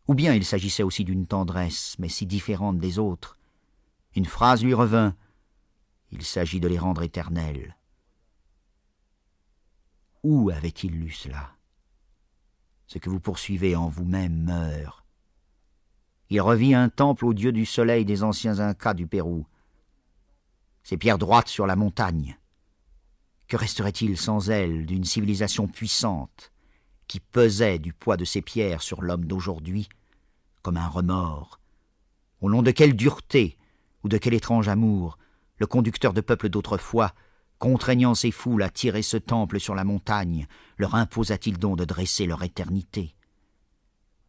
[0.07, 3.37] Ou bien il s'agissait aussi d'une tendresse, mais si différente des autres.
[4.15, 5.15] Une phrase lui revint.
[6.11, 7.77] Il s'agit de les rendre éternels.
[10.23, 11.55] Où avait-il lu cela?
[12.85, 15.06] Ce que vous poursuivez en vous-même meurt.
[16.29, 19.45] Il revit un temple au dieu du soleil des anciens Incas du Pérou.
[20.83, 22.37] Ses pierres droites sur la montagne.
[23.47, 26.51] Que resterait-il sans elles d'une civilisation puissante
[27.07, 29.87] qui pesait du poids de ses pierres sur l'homme d'aujourd'hui
[30.61, 31.59] comme un remords?
[32.41, 33.57] Au nom de quelle dureté
[34.03, 35.17] ou de quel étrange amour
[35.59, 37.13] le conducteur de peuple d'autrefois,
[37.57, 40.47] contraignant ses foules à tirer ce temple sur la montagne,
[40.77, 43.15] leur imposa-t-il donc de dresser leur éternité?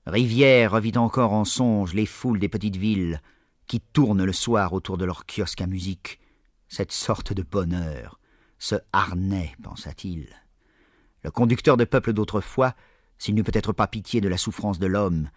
[0.08, 3.20] Rivière revit encore en songe les foules des petites villes
[3.66, 6.18] qui tournent le soir autour de leurs kiosques à musique.
[6.66, 8.18] Cette sorte de bonheur,
[8.58, 10.28] ce harnais, pensa-t-il.
[11.24, 12.74] Le conducteur de peuple d'autrefois,
[13.18, 15.28] s'il n'eut peut-être pas pitié de la souffrance de l'homme,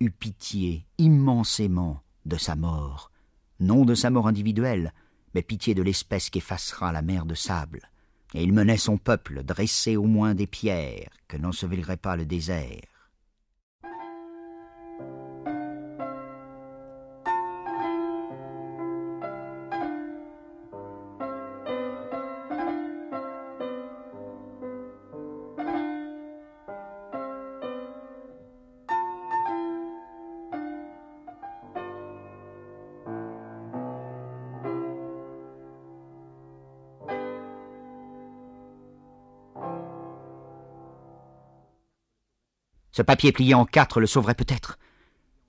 [0.00, 3.12] eut pitié immensément de sa mort,
[3.60, 4.94] non de sa mort individuelle,
[5.32, 7.88] mais pitié de l'espèce qu'effacera la mer de sable.
[8.34, 12.97] Et il menait son peuple dressé au moins des pierres que n'ensevelirait pas le désert.
[42.98, 44.76] Ce papier plié en quatre le sauverait peut-être.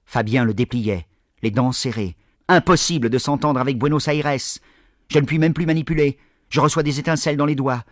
[0.06, 1.08] Fabien le dépliait,
[1.42, 2.16] les dents serrées.
[2.48, 4.38] Impossible de s'entendre avec Buenos Aires.
[5.08, 6.20] Je ne puis même plus manipuler.
[6.50, 7.84] Je reçois des étincelles dans les doigts.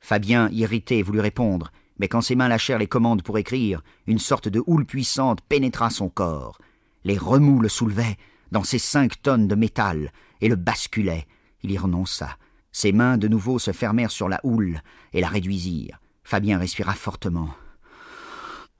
[0.00, 4.48] Fabien, irrité, voulut répondre, mais quand ses mains lâchèrent les commandes pour écrire, une sorte
[4.48, 6.58] de houle puissante pénétra son corps.
[7.02, 8.18] Les remous le soulevaient,
[8.52, 10.12] dans ses cinq tonnes de métal,
[10.42, 11.26] et le basculaient.
[11.62, 12.36] Il y renonça.
[12.70, 14.82] Ses mains de nouveau se fermèrent sur la houle
[15.14, 16.02] et la réduisirent.
[16.22, 17.48] Fabien respira fortement.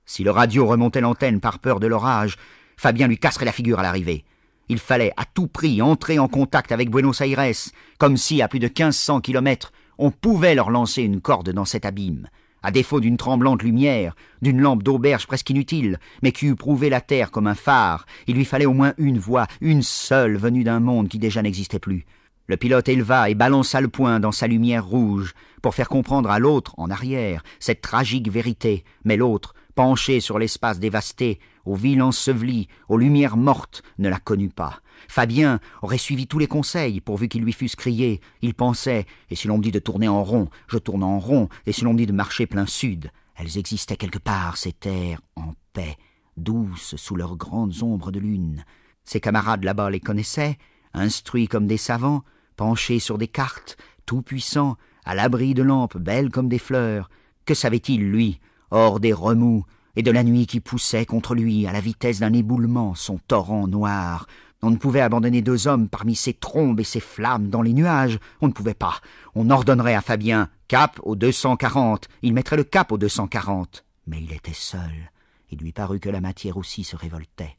[0.07, 2.37] Si le radio remontait l'antenne par peur de l'orage,
[2.77, 4.23] Fabien lui casserait la figure à l'arrivée.
[4.69, 7.53] Il fallait à tout prix entrer en contact avec Buenos Aires,
[7.99, 11.65] comme si, à plus de quinze cents kilomètres, on pouvait leur lancer une corde dans
[11.65, 12.29] cet abîme.
[12.63, 17.01] À défaut d'une tremblante lumière, d'une lampe d'auberge presque inutile, mais qui eût prouvé la
[17.01, 20.79] terre comme un phare, il lui fallait au moins une voix, une seule venue d'un
[20.79, 22.05] monde qui déjà n'existait plus.
[22.47, 26.39] Le pilote éleva et balança le poing dans sa lumière rouge, pour faire comprendre à
[26.39, 32.67] l'autre, en arrière, cette tragique vérité, mais l'autre, penché sur l'espace dévasté, aux villes ensevelies,
[32.89, 34.81] aux lumières mortes, ne la connut pas.
[35.07, 38.19] Fabien aurait suivi tous les conseils, pourvu qu'ils lui fussent criés.
[38.41, 41.47] Il pensait, et si l'on me dit de tourner en rond, je tourne en rond,
[41.67, 45.21] et si l'on me dit de marcher plein sud, elles existaient quelque part, ces terres,
[45.35, 45.95] en paix,
[46.37, 48.65] douces sous leurs grandes ombres de lune.
[49.03, 50.57] Ses camarades là-bas les connaissaient,
[50.95, 52.23] instruits comme des savants,
[52.55, 53.77] penchés sur des cartes,
[54.07, 54.75] tout puissants,
[55.05, 57.11] à l'abri de lampes belles comme des fleurs.
[57.45, 58.39] Que savait-il, lui,
[58.71, 59.65] hors des remous
[59.95, 63.67] et de la nuit qui poussait contre lui à la vitesse d'un éboulement son torrent
[63.67, 64.27] noir.
[64.61, 68.19] On ne pouvait abandonner deux hommes parmi ces trombes et ces flammes dans les nuages.
[68.41, 69.01] On ne pouvait pas.
[69.35, 72.07] On ordonnerait à Fabien cap au deux cent quarante.
[72.21, 73.85] Il mettrait le cap au deux cent quarante.
[74.07, 75.11] Mais il était seul.
[75.51, 77.55] Il lui parut que la matière aussi se révoltait.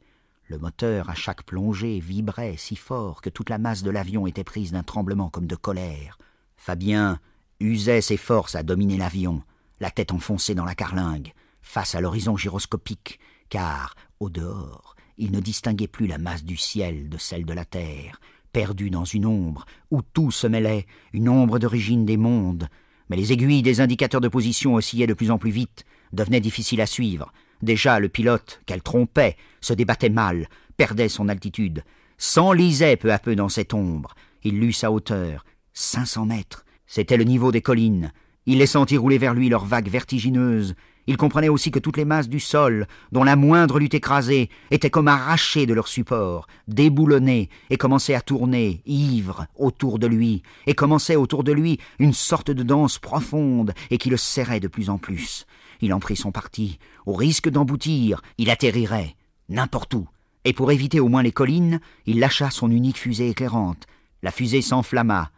[0.47, 4.43] Le moteur, à chaque plongée, vibrait si fort que toute la masse de l'avion était
[4.43, 6.17] prise d'un tremblement comme de colère.
[6.57, 7.19] Fabien
[7.59, 9.43] usait ses forces à dominer l'avion
[9.79, 13.19] la tête enfoncée dans la carlingue, face à l'horizon gyroscopique,
[13.49, 17.65] car, au dehors, il ne distinguait plus la masse du ciel de celle de la
[17.65, 18.19] terre,
[18.51, 22.67] perdu dans une ombre, où tout se mêlait, une ombre d'origine des mondes.
[23.09, 26.81] Mais les aiguilles des indicateurs de position oscillaient de plus en plus vite, devenaient difficiles
[26.81, 27.31] à suivre.
[27.61, 30.47] Déjà le pilote, qu'elle trompait, se débattait mal,
[30.77, 31.83] perdait son altitude,
[32.17, 34.15] s'enlisait peu à peu dans cette ombre.
[34.43, 38.11] Il lut sa hauteur, cinq cents mètres, c'était le niveau des collines,
[38.49, 40.73] il les sentit rouler vers lui leurs vagues vertigineuses.
[41.05, 44.89] Il comprenait aussi que toutes les masses du sol, dont la moindre l'eût écrasé, étaient
[44.89, 50.73] comme arrachées de leur support, déboulonnées, et commençaient à tourner, ivres, autour de lui, et
[50.73, 54.89] commençait autour de lui une sorte de danse profonde, et qui le serrait de plus
[54.89, 55.45] en plus.
[55.79, 56.79] Il en prit son parti.
[57.05, 59.15] Au risque d'emboutir, il atterrirait,
[59.47, 60.07] n'importe où.
[60.43, 63.85] Et pour éviter au moins les collines, il lâcha son unique fusée éclairante.
[64.23, 65.29] La fusée s'enflamma,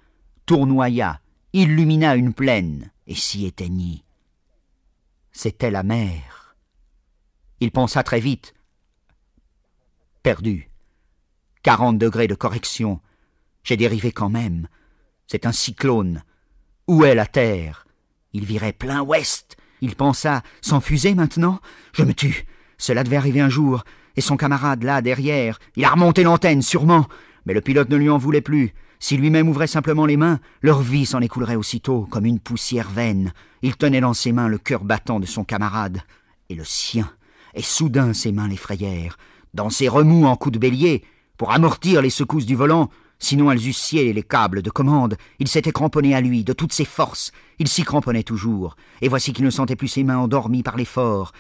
[0.45, 1.19] tournoya,
[1.51, 4.03] illumina une plaine et s'y éteignit.
[5.31, 6.55] C'était la mer.
[7.59, 8.53] Il pensa très vite.
[10.23, 10.69] Perdu.
[11.63, 12.99] Quarante degrés de correction.
[13.63, 14.67] J'ai dérivé quand même.
[15.27, 16.23] C'est un cyclone.
[16.87, 17.87] Où est la Terre?
[18.33, 19.57] Il virait plein ouest.
[19.81, 21.59] Il pensa S'enfuser maintenant?
[21.93, 22.45] Je me tue.
[22.77, 23.83] Cela devait arriver un jour.
[24.15, 27.07] Et son camarade là, derrière, il a remonté l'antenne, sûrement.
[27.45, 28.73] Mais le pilote ne lui en voulait plus.
[29.01, 33.33] Si lui-même ouvrait simplement les mains, leur vie s'en écoulerait aussitôt, comme une poussière vaine.
[33.63, 36.03] Il tenait dans ses mains le cœur battant de son camarade,
[36.49, 37.11] et le sien,
[37.55, 39.17] et soudain ses mains l'effrayèrent.
[39.55, 41.03] Dans ses remous en coups de bélier,
[41.35, 45.47] pour amortir les secousses du volant, sinon elles eussent scié les câbles de commande, il
[45.47, 47.31] s'était cramponné à lui de toutes ses forces.
[47.57, 51.31] Il s'y cramponnait toujours, et voici qu'il ne sentait plus ses mains endormies par l'effort.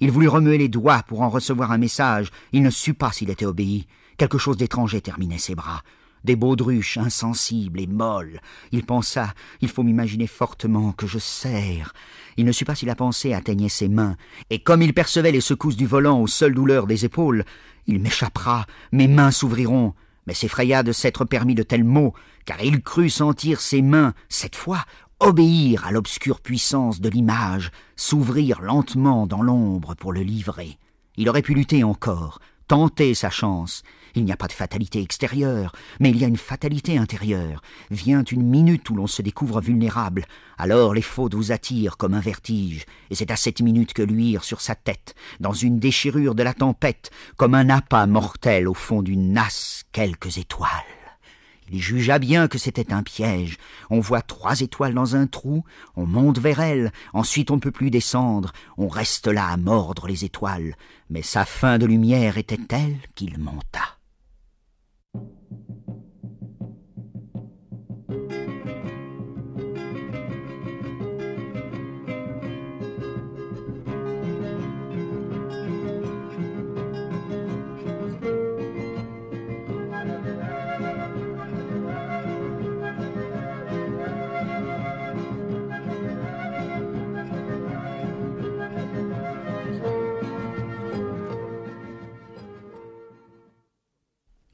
[0.00, 2.30] Il voulut remuer les doigts pour en recevoir un message.
[2.52, 3.86] Il ne sut pas s'il était obéi.
[4.16, 5.82] Quelque chose d'étranger terminait ses bras
[6.24, 8.40] des baudruches insensibles et molles.
[8.72, 11.92] Il pensa, il faut m'imaginer fortement que je serre.
[12.36, 14.16] Il ne sut pas si la pensée atteignait ses mains,
[14.50, 17.44] et comme il percevait les secousses du volant aux seules douleurs des épaules,
[17.86, 19.94] il m'échappera, mes mains s'ouvriront,
[20.26, 22.14] mais s'effraya de s'être permis de tels mots,
[22.44, 24.84] car il crut sentir ses mains, cette fois,
[25.18, 30.78] obéir à l'obscure puissance de l'image, s'ouvrir lentement dans l'ombre pour le livrer.
[31.16, 33.82] Il aurait pu lutter encore, tenter sa chance,
[34.14, 37.62] il n'y a pas de fatalité extérieure, mais il y a une fatalité intérieure.
[37.90, 40.26] Vient une minute où l'on se découvre vulnérable,
[40.58, 44.44] alors les fautes vous attirent comme un vertige, et c'est à cette minute que luire
[44.44, 49.02] sur sa tête, dans une déchirure de la tempête, comme un appât mortel au fond
[49.02, 50.70] d'une nasse quelques étoiles.
[51.72, 53.56] Il jugea bien que c'était un piège.
[53.90, 55.64] On voit trois étoiles dans un trou,
[55.94, 60.08] on monte vers elles, ensuite on ne peut plus descendre, on reste là à mordre
[60.08, 60.74] les étoiles.
[61.10, 63.99] Mais sa fin de lumière était telle qu'il monta.
[65.14, 65.28] Thank
[65.68, 65.79] you.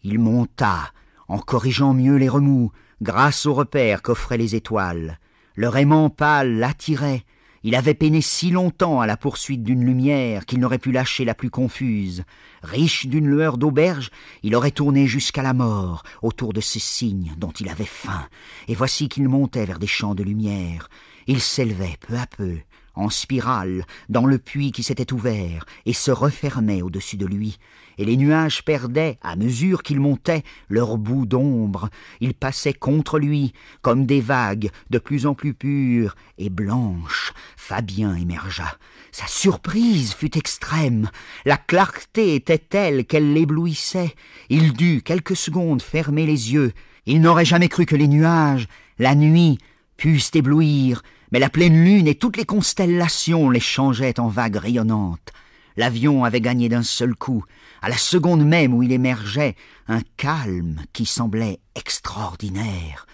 [0.09, 0.93] Il monta,
[1.27, 2.71] en corrigeant mieux les remous,
[3.03, 5.19] grâce aux repères qu'offraient les étoiles.
[5.57, 7.25] Le aimant pâle l'attirait.
[7.65, 11.35] Il avait peiné si longtemps à la poursuite d'une lumière qu'il n'aurait pu lâcher la
[11.35, 12.23] plus confuse.
[12.63, 14.11] Riche d'une lueur d'auberge,
[14.45, 18.29] il aurait tourné jusqu'à la mort autour de ces signes dont il avait faim.
[18.69, 20.89] Et voici qu'il montait vers des champs de lumière.
[21.27, 22.59] Il s'élevait peu à peu,
[22.95, 27.59] en spirale, dans le puits qui s'était ouvert et se refermait au-dessus de lui,
[27.99, 31.89] et les nuages perdaient, à mesure qu'il montait, leur bout d'ombre.
[32.21, 33.53] Ils passaient contre lui,
[33.83, 37.33] comme des vagues de plus en plus pures et blanches.
[37.57, 38.77] Fabien émergea.
[39.13, 41.09] Sa surprise fut extrême.
[41.45, 44.15] La clarté était telle qu'elle l'éblouissait.
[44.51, 46.73] Il dut quelques secondes fermer les yeux.
[47.07, 48.69] Il n'aurait jamais cru que les nuages,
[48.99, 49.59] la nuit,
[49.97, 51.03] pussent éblouir,
[51.33, 55.33] mais la pleine lune et toutes les constellations les changeaient en vagues rayonnantes.
[55.77, 57.45] L'avion avait gagné d'un seul coup,
[57.87, 59.55] à la seconde même où il émergeait,
[59.87, 63.07] un calme qui semblait extraordinaire.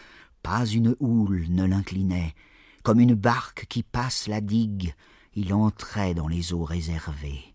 [0.42, 2.34] Pas une houle ne l'inclinait.
[2.82, 4.94] Comme une barque qui passe la digue,
[5.34, 7.52] il entrait dans les eaux réservées.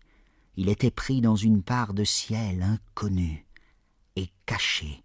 [0.54, 3.44] Il était pris dans une part de ciel inconnue
[4.14, 5.02] et caché,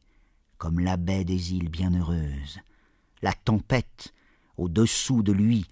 [0.60, 2.60] comme la baie des îles bienheureuses.
[3.24, 4.14] La tempête,
[4.58, 5.66] au-dessous de lui,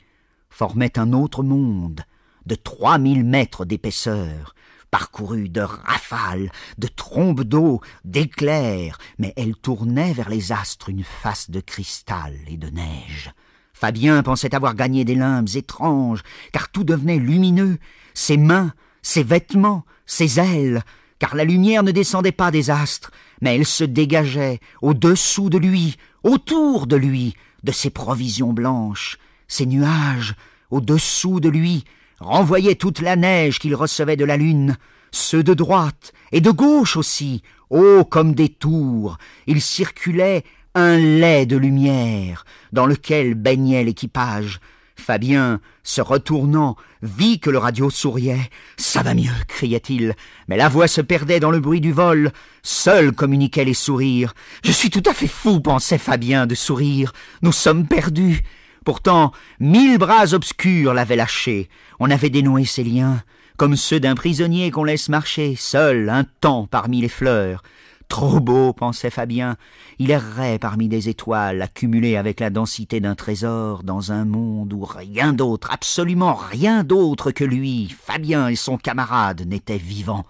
[0.49, 2.01] formait un autre monde,
[2.47, 4.55] de trois mille mètres d'épaisseur,
[4.91, 11.49] parcouru de rafales, de trombes d'eau, d'éclairs, mais elle tournait vers les astres une face
[11.49, 13.31] de cristal et de neige.
[13.73, 17.79] Fabien pensait avoir gagné des limbes étranges, car tout devenait lumineux,
[18.13, 20.83] ses mains, ses vêtements, ses ailes,
[21.17, 23.11] car la lumière ne descendait pas des astres,
[23.41, 29.65] mais elle se dégageait au-dessous de lui, autour de lui, de ses provisions blanches, ses
[29.65, 30.35] nuages,
[30.69, 31.85] au-dessous de lui,
[32.21, 34.77] renvoyait toute la neige qu'il recevait de la lune,
[35.11, 39.17] ceux de droite et de gauche aussi, hauts comme des tours,
[39.47, 40.43] il circulait
[40.75, 44.59] un lait de lumière dans lequel baignait l'équipage.
[44.95, 48.49] Fabien, se retournant, vit que le radio souriait.
[48.77, 50.13] Ça va mieux, criait-il,
[50.47, 52.31] mais la voix se perdait dans le bruit du vol.
[52.61, 54.33] Seul communiquaient les sourires.
[54.63, 57.13] Je suis tout à fait fou, pensait Fabien, de sourire.
[57.41, 58.43] Nous sommes perdus.
[58.83, 61.69] Pourtant, mille bras obscurs l'avaient lâché.
[61.99, 63.21] On avait dénoué ses liens,
[63.57, 67.61] comme ceux d'un prisonnier qu'on laisse marcher, seul, un temps parmi les fleurs.
[68.07, 69.55] Trop beau, pensait Fabien.
[69.99, 74.83] Il errait parmi des étoiles, accumulées avec la densité d'un trésor, dans un monde où
[74.83, 80.25] rien d'autre, absolument rien d'autre que lui, Fabien et son camarade, n'étaient vivants.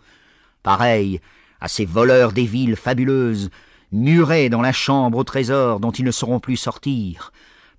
[0.62, 1.22] Pareil
[1.62, 3.50] à ces voleurs des villes fabuleuses,
[3.92, 7.32] murés dans la chambre au trésor dont ils ne sauront plus sortir.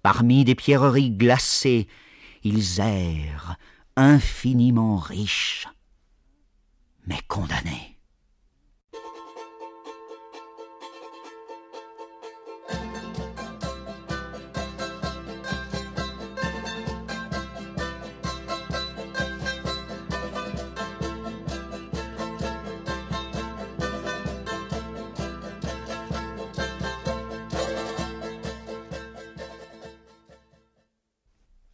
[0.03, 1.87] Parmi des pierreries glacées,
[2.43, 3.57] ils errent,
[3.97, 5.69] infiniment riches,
[7.07, 7.92] mais condamnés.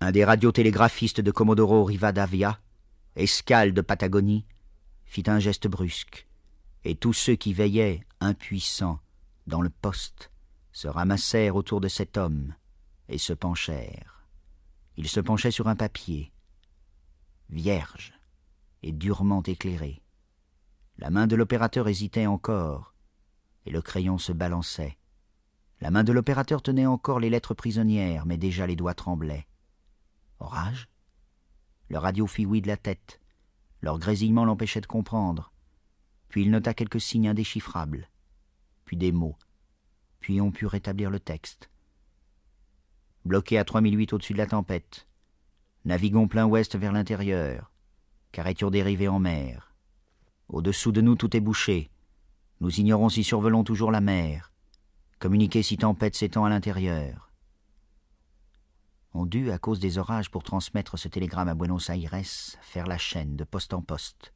[0.08, 2.58] Un des radiotélégraphistes de Comodoro Rivadavia,
[3.14, 4.46] escale de Patagonie,
[5.04, 6.26] fit un geste brusque,
[6.82, 9.00] et tous ceux qui veillaient, impuissants,
[9.46, 10.30] dans le poste,
[10.72, 12.54] se ramassèrent autour de cet homme
[13.10, 14.26] et se penchèrent.
[14.96, 16.32] Il se penchait sur un papier,
[17.50, 18.14] vierge
[18.82, 20.00] et durement éclairé.
[20.96, 22.94] La main de l'opérateur hésitait encore,
[23.66, 24.96] et le crayon se balançait.
[25.82, 29.47] La main de l'opérateur tenait encore les lettres prisonnières, mais déjà les doigts tremblaient.
[30.40, 30.88] Orage?
[31.88, 33.20] Le radio fit oui de la tête.
[33.80, 35.52] Leur grésillement l'empêchait de comprendre.
[36.28, 38.10] Puis il nota quelques signes indéchiffrables,
[38.84, 39.36] puis des mots,
[40.20, 41.70] puis on put rétablir le texte.
[43.24, 45.06] Bloqué à 3008 au-dessus de la tempête.
[45.84, 47.72] Naviguons plein ouest vers l'intérieur,
[48.32, 49.74] car étions dérivés en mer.
[50.48, 51.90] Au-dessous de nous tout est bouché.
[52.60, 54.52] Nous ignorons si survolons toujours la mer.
[55.18, 57.27] Communiquer si tempête s'étend à l'intérieur.
[59.14, 62.24] On dut, à cause des orages pour transmettre ce télégramme à Buenos Aires,
[62.60, 64.34] faire la chaîne de poste en poste.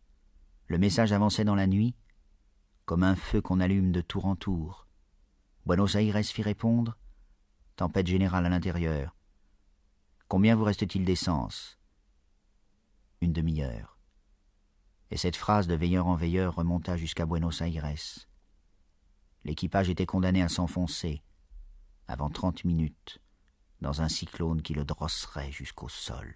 [0.67, 1.95] Le message avançait dans la nuit,
[2.87, 4.87] comme un feu qu'on allume de tour en tour.
[5.67, 6.97] Buenos Aires fit répondre
[7.77, 9.17] Tempête générale à l'intérieur.
[10.29, 11.79] Combien vous reste-t-il d'essence?
[13.21, 13.99] Une demi-heure.
[15.11, 17.93] Et cette phrase de veilleur en veilleur remonta jusqu'à Buenos Aires.
[19.45, 21.23] L'équipage était condamné à s'enfoncer,
[22.09, 23.21] avant trente minutes,
[23.83, 26.35] dans un cyclone qui le drosserait jusqu'au sol.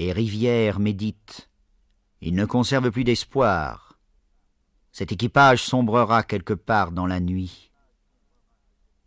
[0.00, 1.17] Et Rivière médite.
[2.20, 3.98] Il ne conserve plus d'espoir.
[4.92, 7.70] Cet équipage sombrera quelque part dans la nuit.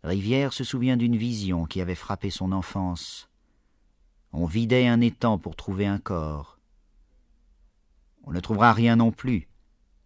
[0.02, 3.28] Rivière se souvient d'une vision qui avait frappé son enfance.
[4.32, 6.58] On vidait un étang pour trouver un corps.
[8.24, 9.48] On ne trouvera rien non plus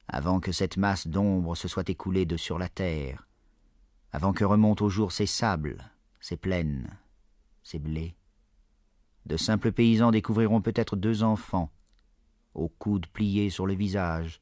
[0.09, 3.27] avant que cette masse d'ombre se soit écoulée de sur la terre,
[4.13, 6.97] avant que remontent au jour ses sables, ses plaines,
[7.63, 8.17] ses blés.
[9.27, 11.73] De simples paysans découvriront peut-être deux enfants,
[12.57, 14.41] aux coudes pliés sur le visage,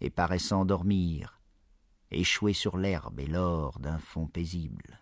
[0.00, 1.40] et paraissant dormir,
[2.10, 5.00] échoués sur l'herbe et l'or d'un fond paisible.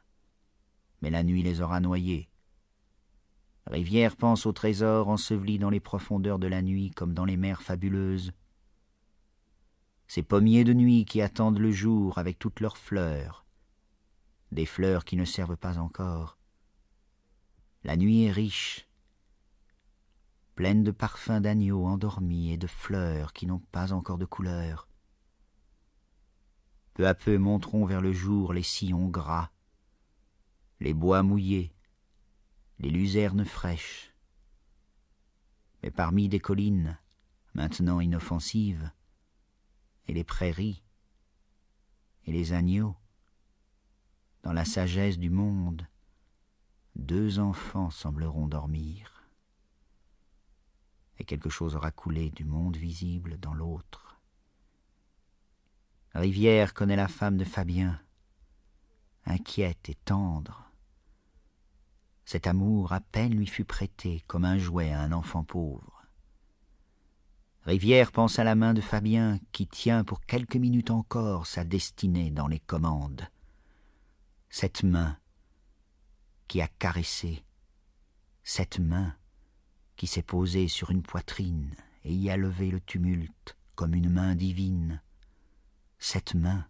[1.01, 2.29] Mais la nuit les aura noyés.
[3.67, 7.63] Rivière pense aux trésors ensevelis dans les profondeurs de la nuit comme dans les mers
[7.63, 8.33] fabuleuses.
[10.09, 13.47] Ces pommiers de nuit qui attendent le jour avec toutes leurs fleurs,
[14.51, 16.37] des fleurs qui ne servent pas encore.
[17.85, 18.87] La nuit est riche,
[20.55, 24.89] pleine de parfums d'agneaux endormis et de fleurs qui n'ont pas encore de couleur.
[26.95, 29.51] Peu à peu monteront vers le jour les sillons gras,
[30.81, 31.75] les bois mouillés,
[32.79, 34.15] les luzernes fraîches.
[35.83, 36.99] Mais parmi des collines,
[37.55, 38.91] maintenant inoffensives,
[40.07, 40.83] et les prairies,
[42.27, 42.95] et les agneaux,
[44.43, 45.87] dans la sagesse du monde,
[46.95, 49.22] deux enfants sembleront dormir
[51.19, 54.21] et quelque chose aura coulé du monde visible dans l'autre.
[56.15, 58.01] Rivière connaît la femme de Fabien,
[59.25, 60.71] inquiète et tendre.
[62.25, 66.03] Cet amour à peine lui fut prêté comme un jouet à un enfant pauvre.
[67.65, 72.31] Rivière pense à la main de Fabien qui tient pour quelques minutes encore sa destinée
[72.31, 73.29] dans les commandes.
[74.51, 75.17] Cette main
[76.49, 77.45] qui a caressé,
[78.43, 79.15] cette main
[79.97, 81.75] qui s'est posé sur une poitrine
[82.05, 85.01] et y a levé le tumulte comme une main divine,
[85.99, 86.67] cette main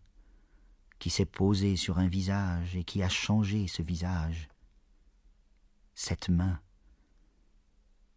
[0.99, 4.49] qui s'est posée sur un visage et qui a changé ce visage,
[5.95, 6.61] cette main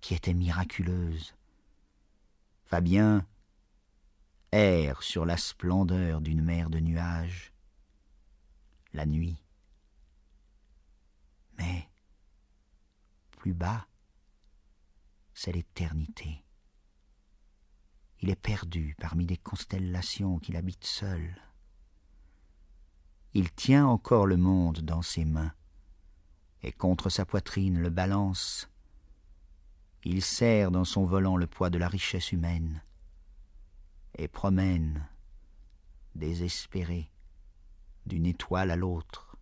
[0.02, 1.34] qui était miraculeuse.
[2.65, 3.26] Fabien
[4.52, 7.53] erre sur la splendeur d'une mer de nuages,
[8.94, 9.41] la nuit.
[11.57, 11.90] Mais
[13.32, 13.88] plus bas,
[15.35, 16.43] c'est l'éternité.
[18.21, 21.35] Il est perdu parmi des constellations qu'il habite seul.
[23.33, 25.53] Il tient encore le monde dans ses mains,
[26.63, 28.71] et contre sa poitrine le balance.
[30.05, 32.81] Il serre dans son volant le poids de la richesse humaine,
[34.17, 35.05] et promène,
[36.15, 37.11] désespéré,
[38.05, 39.35] d'une étoile à l'autre,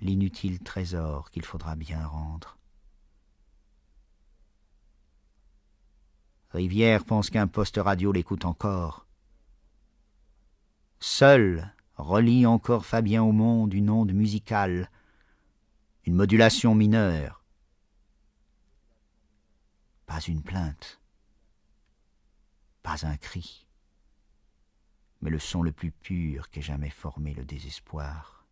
[0.00, 2.59] l'inutile trésor qu'il faudra bien rendre.
[6.52, 9.06] Rivière pense qu'un poste radio l'écoute encore.
[10.98, 14.90] seule relie encore Fabien au monde une onde musicale,
[16.06, 17.44] une modulation mineure.
[20.06, 21.00] Pas une plainte,
[22.82, 23.64] pas un cri,
[25.20, 28.44] mais le son le plus pur qu'ait jamais formé le désespoir.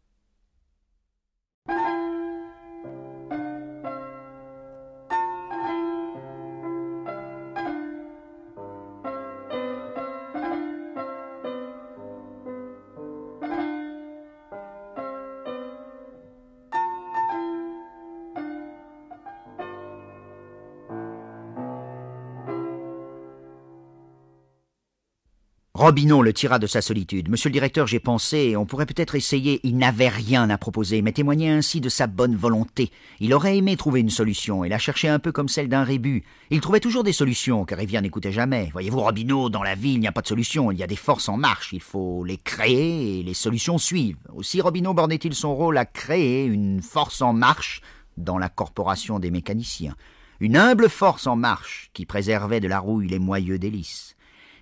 [25.78, 27.28] Robineau le tira de sa solitude.
[27.28, 29.60] Monsieur le directeur, j'ai pensé, on pourrait peut-être essayer.
[29.62, 32.90] Il n'avait rien à proposer, mais témoignait ainsi de sa bonne volonté.
[33.20, 36.24] Il aurait aimé trouver une solution, et la chercher un peu comme celle d'un rébut.
[36.50, 38.70] Il trouvait toujours des solutions, car Rivière n'écoutait jamais.
[38.72, 40.96] Voyez-vous, Robineau, dans la vie, il n'y a pas de solution, il y a des
[40.96, 41.72] forces en marche.
[41.72, 44.18] Il faut les créer, et les solutions suivent.
[44.34, 47.82] Aussi Robineau bornait-il son rôle à créer une force en marche
[48.16, 49.94] dans la corporation des mécaniciens.
[50.40, 54.16] Une humble force en marche qui préservait de la rouille les moyeux délices.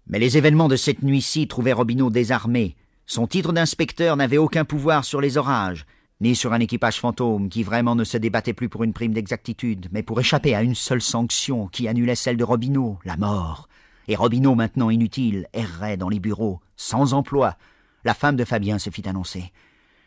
[0.09, 2.77] Mais les événements de cette nuit-ci trouvaient Robineau désarmé.
[3.07, 5.85] Son titre d'inspecteur n'avait aucun pouvoir sur les orages,
[6.21, 9.89] ni sur un équipage fantôme qui vraiment ne se débattait plus pour une prime d'exactitude,
[9.91, 13.69] mais pour échapper à une seule sanction qui annulait celle de Robineau, la mort.
[14.09, 17.57] Et Robineau, maintenant inutile, errait dans les bureaux, sans emploi.
[18.05, 19.53] La femme de Fabien se fit annoncer.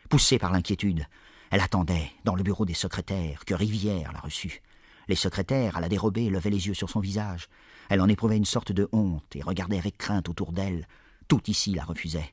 [0.08, 1.04] Poussée par l'inquiétude,
[1.50, 4.62] elle attendait, dans le bureau des secrétaires, que Rivière la reçût.
[5.08, 7.48] Les secrétaires, à la dérobée, levaient les yeux sur son visage.
[7.90, 10.86] Elle en éprouvait une sorte de honte et regardait avec crainte autour d'elle.
[11.26, 12.32] Tout ici la refusait.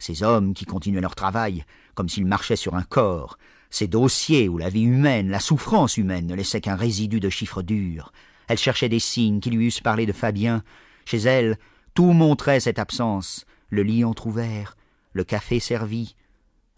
[0.00, 1.64] Ces hommes qui continuaient leur travail,
[1.94, 3.38] comme s'ils marchaient sur un corps,
[3.70, 7.62] ces dossiers où la vie humaine, la souffrance humaine ne laissait qu'un résidu de chiffres
[7.62, 8.12] durs.
[8.48, 10.64] Elle cherchait des signes qui lui eussent parlé de Fabien.
[11.04, 11.56] Chez elle,
[11.94, 13.46] tout montrait cette absence.
[13.70, 14.76] Le lit entr'ouvert,
[15.12, 16.16] le café servi,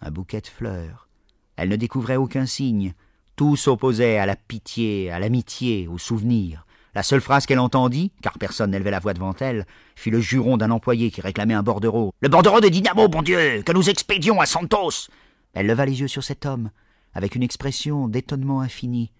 [0.02, 1.08] un bouquet de fleurs.
[1.56, 2.92] Elle ne découvrait aucun signe.
[3.36, 6.66] Tout s'opposait à la pitié, à l'amitié, au souvenir.
[6.98, 10.56] La seule phrase qu'elle entendit, car personne n'élevait la voix devant elle, fut le juron
[10.56, 12.12] d'un employé qui réclamait un bordereau.
[12.18, 15.06] Le bordereau de Dynamo, bon Dieu, que nous expédions à Santos
[15.54, 16.72] Elle leva les yeux sur cet homme,
[17.14, 19.12] avec une expression d'étonnement infini,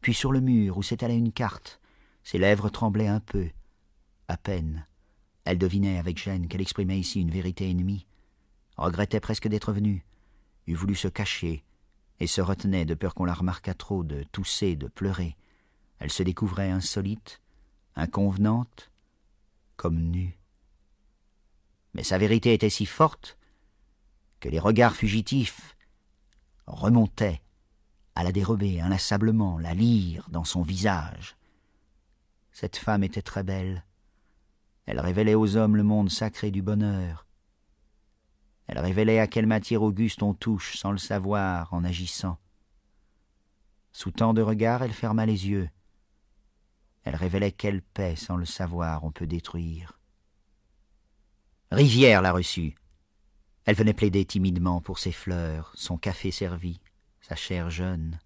[0.00, 1.80] puis sur le mur où s'étalait une carte.
[2.24, 3.46] Ses lèvres tremblaient un peu,
[4.26, 4.84] à peine.
[5.44, 8.08] Elle devinait avec gêne qu'elle exprimait ici une vérité ennemie,
[8.76, 10.04] regrettait presque d'être venue,
[10.66, 11.62] eût voulu se cacher,
[12.18, 15.36] et se retenait de peur qu'on la remarquât trop de tousser, de pleurer.
[16.00, 17.40] Elle se découvrait insolite,
[17.94, 18.90] inconvenante,
[19.76, 20.38] comme nue.
[21.94, 23.38] Mais sa vérité était si forte
[24.40, 25.76] que les regards fugitifs
[26.66, 27.42] remontaient
[28.14, 31.36] à la dérober inlassablement, la lire dans son visage.
[32.52, 33.84] Cette femme était très belle.
[34.86, 37.26] Elle révélait aux hommes le monde sacré du bonheur.
[38.66, 42.38] Elle révélait à quelle matière auguste on touche sans le savoir en agissant.
[43.92, 45.68] Sous tant de regards, elle ferma les yeux.
[47.04, 49.98] Elle révélait quelle paix, sans le savoir, on peut détruire.
[51.70, 52.74] Rivière la reçut.
[53.64, 56.80] Elle venait plaider timidement pour ses fleurs, son café servi,
[57.20, 58.18] sa chair jeune.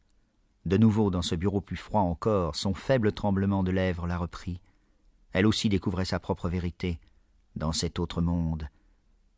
[0.65, 4.61] De nouveau, dans ce bureau plus froid encore, son faible tremblement de lèvres la reprit.
[5.33, 6.99] Elle aussi découvrait sa propre vérité,
[7.57, 8.69] dans cet autre monde,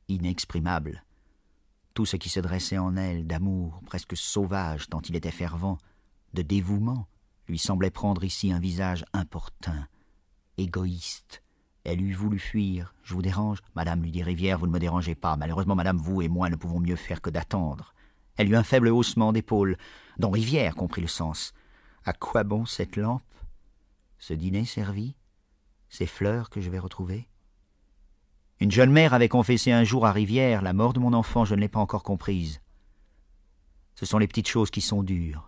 [0.08, 1.02] inexprimable.
[1.94, 5.78] Tout ce qui se dressait en elle d'amour presque sauvage tant il était fervent,
[6.34, 7.08] de dévouement,
[7.48, 9.86] lui semblait prendre ici un visage importun,
[10.56, 11.42] égoïste.
[11.84, 12.94] Elle eût voulu fuir.
[13.04, 13.58] Je vous dérange?
[13.76, 15.36] Madame, lui dit Rivière, vous ne me dérangez pas.
[15.36, 17.94] Malheureusement, madame, vous et moi ne pouvons mieux faire que d'attendre.
[18.36, 19.76] Elle eut un faible haussement d'épaules,
[20.18, 21.54] dont Rivière comprit le sens.
[22.04, 23.22] À quoi bon cette lampe?
[24.18, 25.14] Ce dîner servi?
[25.88, 27.28] Ces fleurs que je vais retrouver?
[28.58, 31.54] Une jeune mère avait confessé un jour à Rivière La mort de mon enfant, je
[31.54, 32.60] ne l'ai pas encore comprise.
[33.94, 35.45] Ce sont les petites choses qui sont dures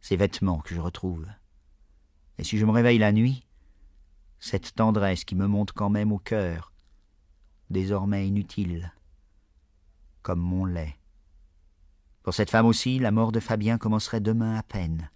[0.00, 1.26] ces vêtements que je retrouve.
[2.38, 3.46] Et si je me réveille la nuit,
[4.38, 6.72] cette tendresse qui me monte quand même au cœur,
[7.68, 8.92] désormais inutile,
[10.22, 10.96] comme mon lait.
[12.22, 15.10] Pour cette femme aussi, la mort de Fabien commencerait demain à peine.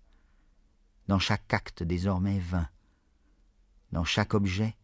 [1.09, 2.69] Dans chaque acte désormais vain,
[3.93, 4.77] dans chaque objet,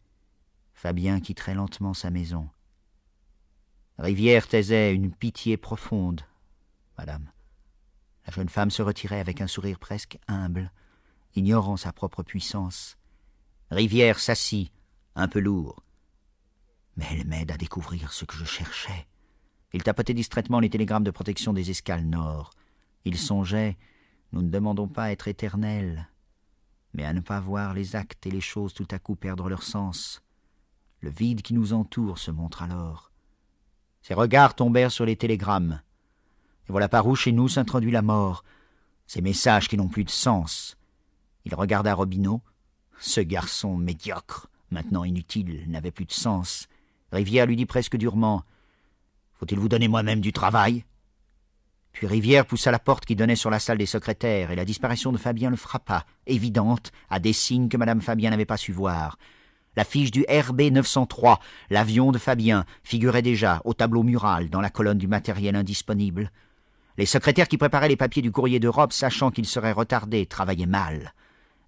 [0.73, 2.49] Fabien quitterait lentement sa maison.
[3.97, 6.21] Rivière taisait une pitié profonde,
[6.97, 7.29] madame.
[8.25, 10.71] La jeune femme se retirait avec un sourire presque humble,
[11.35, 12.97] ignorant sa propre puissance.
[13.71, 14.71] Rivière s'assit,
[15.15, 15.83] un peu lourd.
[16.97, 19.07] Mais elle m'aide à découvrir ce que je cherchais.
[19.73, 22.51] Il tapotait distraitement les télégrammes de protection des escales nord.
[23.05, 23.77] Il songeait
[24.33, 26.09] Nous ne demandons pas à être éternels,
[26.93, 29.63] mais à ne pas voir les actes et les choses tout à coup perdre leur
[29.63, 30.21] sens.
[30.99, 33.11] Le vide qui nous entoure se montre alors.
[34.01, 35.81] Ses regards tombèrent sur les télégrammes.
[36.71, 38.45] Voilà par où chez nous s'introduit la mort.
[39.05, 40.77] Ces messages qui n'ont plus de sens.
[41.43, 42.41] Il regarda Robineau.
[42.97, 46.67] Ce garçon médiocre, maintenant inutile, n'avait plus de sens.
[47.11, 48.43] Rivière lui dit presque durement
[49.33, 50.85] Faut-il vous donner moi-même du travail?
[51.91, 55.11] Puis Rivière poussa la porte qui donnait sur la salle des secrétaires, et la disparition
[55.11, 59.17] de Fabien le frappa, évidente, à des signes que madame Fabien n'avait pas su voir.
[59.75, 64.69] La fiche du RB 903, l'avion de Fabien, figurait déjà au tableau mural dans la
[64.69, 66.31] colonne du matériel indisponible.
[67.01, 71.15] Les secrétaires qui préparaient les papiers du courrier d'Europe, sachant qu'ils seraient retardés, travaillaient mal.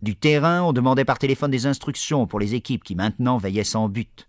[0.03, 3.89] Du terrain, on demandait par téléphone des instructions pour les équipes qui maintenant veillaient sans
[3.89, 4.27] but.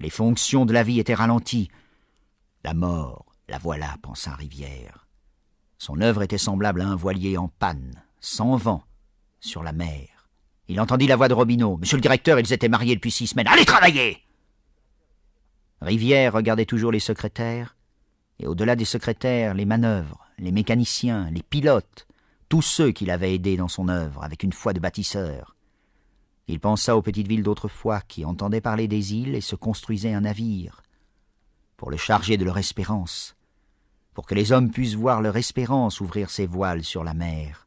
[0.00, 1.70] Les fonctions de la vie étaient ralenties.
[2.62, 5.06] La mort, la voilà, pensa Rivière.
[5.78, 8.84] Son œuvre était semblable à un voilier en panne, sans vent,
[9.40, 10.28] sur la mer.
[10.68, 11.78] Il entendit la voix de Robineau.
[11.78, 13.48] Monsieur le directeur, ils étaient mariés depuis six semaines.
[13.48, 14.18] Allez travailler
[15.80, 17.78] Rivière regardait toujours les secrétaires,
[18.38, 22.06] et au-delà des secrétaires, les manœuvres, les mécaniciens, les pilotes,
[22.48, 25.56] tous ceux qu'il avait aidés dans son œuvre avec une foi de bâtisseur.
[26.46, 30.22] Il pensa aux petites villes d'autrefois qui entendaient parler des îles et se construisaient un
[30.22, 30.82] navire
[31.76, 33.36] pour le charger de leur espérance,
[34.14, 37.66] pour que les hommes puissent voir leur espérance ouvrir ses voiles sur la mer.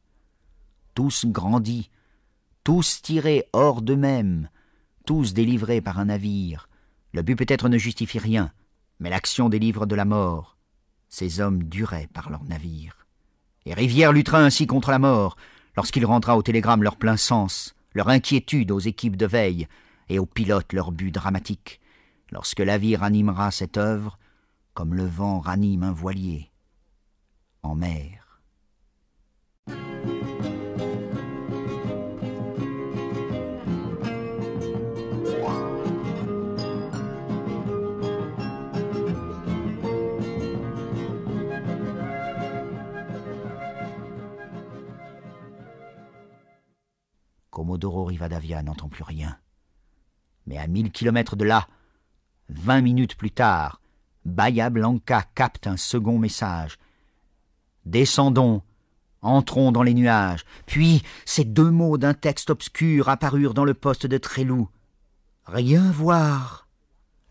[0.93, 1.89] Tous grandis,
[2.63, 4.49] tous tirés hors d'eux-mêmes,
[5.05, 6.69] tous délivrés par un navire.
[7.13, 8.51] Le but peut-être ne justifie rien,
[8.99, 10.56] mais l'action délivre de la mort.
[11.09, 13.05] Ces hommes duraient par leur navire.
[13.65, 15.35] Et Rivière luttera ainsi contre la mort,
[15.75, 19.67] lorsqu'il rendra au télégramme leur plein sens, leur inquiétude aux équipes de veille,
[20.09, 21.81] et aux pilotes leur but dramatique,
[22.31, 24.17] lorsque la vie ranimera cette œuvre,
[24.73, 26.51] comme le vent ranime un voilier,
[27.63, 28.41] en mer.
[47.57, 49.35] Comodoro Rivadavia n'entend plus rien.
[50.45, 51.67] Mais à mille kilomètres de là,
[52.49, 53.81] vingt minutes plus tard,
[54.25, 56.77] Bahia Blanca capte un second message.
[57.83, 58.61] Descendons,
[59.23, 60.45] entrons dans les nuages.
[60.67, 64.69] Puis ces deux mots d'un texte obscur apparurent dans le poste de Trélou.
[65.47, 66.67] Rien voir.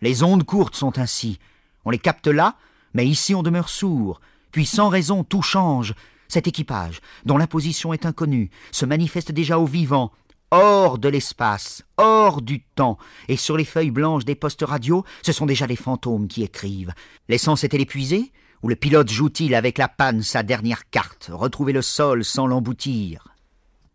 [0.00, 1.38] Les ondes courtes sont ainsi.
[1.84, 2.56] On les capte là,
[2.94, 4.20] mais ici on demeure sourd.
[4.50, 5.94] Puis sans raison tout change.
[6.28, 10.12] Cet équipage, dont la position est inconnue, se manifeste déjà au vivant,
[10.50, 12.98] hors de l'espace, hors du temps,
[13.28, 16.92] et sur les feuilles blanches des postes radio, ce sont déjà des fantômes qui écrivent.
[17.28, 18.32] L'essence est-elle épuisée
[18.62, 23.28] Ou le pilote joue-t-il avec la panne sa dernière carte, retrouver le sol sans l'emboutir?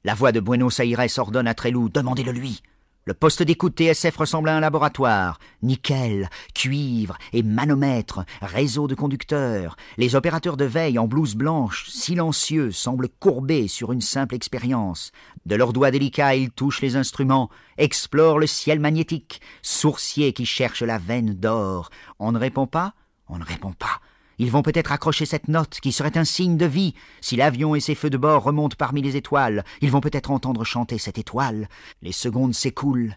[0.03, 2.61] La voix de Buenos Aires ordonne à Trelou, demandez-le lui.
[3.03, 5.39] Le poste d'écoute TSF ressemble à un laboratoire.
[5.63, 9.75] Nickel, cuivre et manomètre, réseau de conducteurs.
[9.97, 15.11] Les opérateurs de veille en blouse blanche, silencieux, semblent courbés sur une simple expérience.
[15.47, 17.49] De leurs doigts délicats, ils touchent les instruments,
[17.79, 21.89] explorent le ciel magnétique, sourciers qui cherchent la veine d'or.
[22.19, 22.93] On ne répond pas
[23.27, 23.99] On ne répond pas.
[24.41, 26.95] Ils vont peut-être accrocher cette note qui serait un signe de vie.
[27.21, 30.63] Si l'avion et ses feux de bord remontent parmi les étoiles, ils vont peut-être entendre
[30.63, 31.69] chanter cette étoile.
[32.01, 33.15] Les secondes s'écoulent.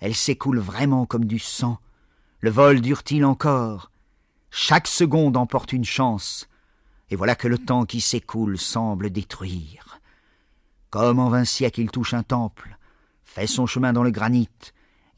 [0.00, 1.78] Elles s'écoulent vraiment comme du sang.
[2.40, 3.90] Le vol dure-t-il encore?
[4.50, 6.48] Chaque seconde emporte une chance.
[7.10, 10.00] Et voilà que le temps qui s'écoule semble détruire.
[10.88, 12.78] Comme en vingt siècles il touche un temple,
[13.24, 14.48] fait son chemin dans le granit,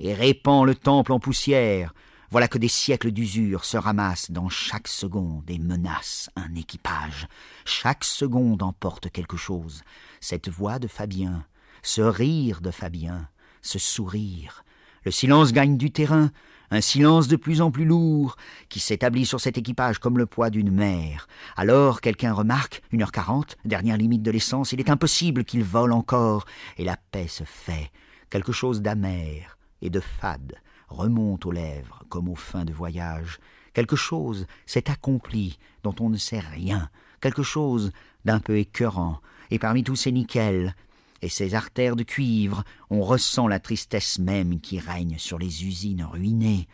[0.00, 1.94] et répand le temple en poussière,
[2.34, 7.28] voilà que des siècles d'usure se ramassent dans chaque seconde et menacent un équipage.
[7.64, 9.82] Chaque seconde emporte quelque chose.
[10.20, 11.44] Cette voix de Fabien,
[11.84, 13.28] ce rire de Fabien,
[13.62, 14.64] ce sourire.
[15.04, 16.32] Le silence gagne du terrain,
[16.72, 18.34] un silence de plus en plus lourd,
[18.68, 21.28] qui s'établit sur cet équipage comme le poids d'une mer.
[21.56, 25.92] Alors quelqu'un remarque, une heure quarante, dernière limite de l'essence, il est impossible qu'il vole
[25.92, 26.46] encore,
[26.78, 27.92] et la paix se fait,
[28.28, 30.56] quelque chose d'amer et de fade,
[30.94, 33.38] remonte aux lèvres comme aux fins de voyage.
[33.74, 36.88] Quelque chose s'est accompli dont on ne sait rien,
[37.20, 37.92] quelque chose
[38.24, 40.74] d'un peu écœurant, et parmi tous ces nickels
[41.22, 46.04] et ces artères de cuivre, on ressent la tristesse même qui règne sur les usines
[46.04, 46.68] ruinées.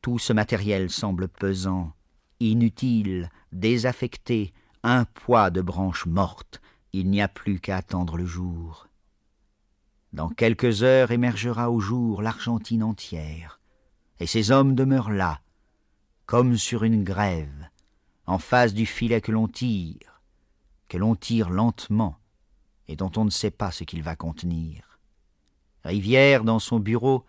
[0.00, 1.92] Tout ce matériel semble pesant,
[2.40, 6.60] inutile, désaffecté, un poids de branches mortes.
[6.92, 8.88] Il n'y a plus qu'à attendre le jour.
[10.12, 13.55] Dans quelques heures émergera au jour l'Argentine entière
[14.20, 15.40] et ces hommes demeurent là,
[16.26, 17.68] comme sur une grève,
[18.26, 20.22] en face du filet que l'on tire,
[20.88, 22.18] que l'on tire lentement,
[22.88, 24.98] et dont on ne sait pas ce qu'il va contenir.
[25.84, 27.24] Rivière, dans son bureau,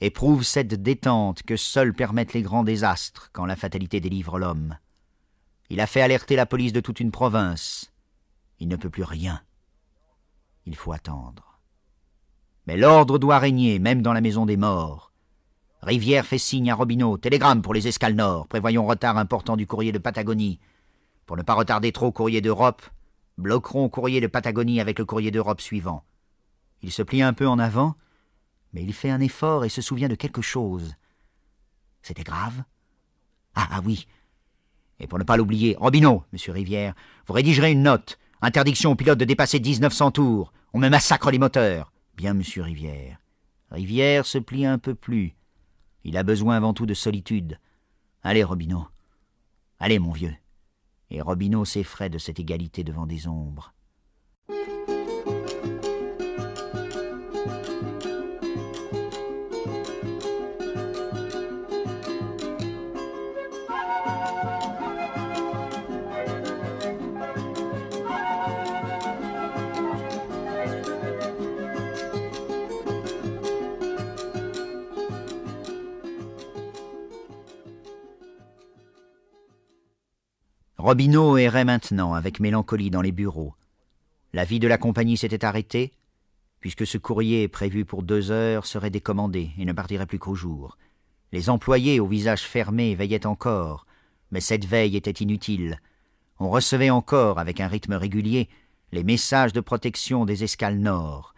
[0.00, 4.76] éprouve cette détente que seuls permettent les grands désastres quand la fatalité délivre l'homme.
[5.70, 7.92] Il a fait alerter la police de toute une province.
[8.58, 9.42] Il ne peut plus rien.
[10.64, 11.60] Il faut attendre.
[12.66, 15.12] Mais l'ordre doit régner, même dans la maison des morts.
[15.86, 19.92] Rivière fait signe à Robineau, télégramme pour les escales nord, prévoyons retard important du courrier
[19.92, 20.58] de Patagonie.
[21.26, 22.82] Pour ne pas retarder trop courrier d'Europe,
[23.38, 26.02] bloquerons courrier de Patagonie avec le courrier d'Europe suivant.
[26.82, 27.94] Il se plie un peu en avant,
[28.72, 30.96] mais il fait un effort et se souvient de quelque chose.
[32.02, 32.64] C'était grave?
[33.54, 34.08] Ah, ah oui.
[34.98, 36.94] Et pour ne pas l'oublier, Robineau, monsieur Rivière,
[37.28, 38.18] vous rédigerez une note.
[38.42, 40.52] Interdiction aux pilotes de dépasser 1900 tours.
[40.72, 41.92] On me massacre les moteurs.
[42.16, 43.18] Bien, monsieur Rivière.
[43.70, 45.36] Rivière se plie un peu plus.
[46.08, 47.58] Il a besoin avant tout de solitude.
[48.22, 48.86] Allez, Robineau.
[49.80, 50.34] Allez, mon vieux.
[51.10, 53.74] Et Robineau s'effraie de cette égalité devant des ombres.
[80.86, 83.56] Robineau errait maintenant avec mélancolie dans les bureaux.
[84.32, 85.92] La vie de la compagnie s'était arrêtée,
[86.60, 90.78] puisque ce courrier prévu pour deux heures serait décommandé et ne partirait plus qu'au jour.
[91.32, 93.84] Les employés au visage fermé veillaient encore,
[94.30, 95.80] mais cette veille était inutile.
[96.38, 98.48] On recevait encore, avec un rythme régulier,
[98.92, 101.34] les messages de protection des escales nord,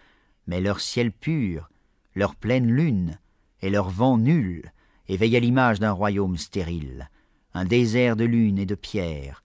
[0.47, 1.71] mais leur ciel pur,
[2.15, 3.19] leur pleine lune
[3.63, 4.71] et leur vent nul
[5.09, 7.09] éveillaient l'image d'un royaume stérile
[7.55, 9.43] un désert de lune et de pierre.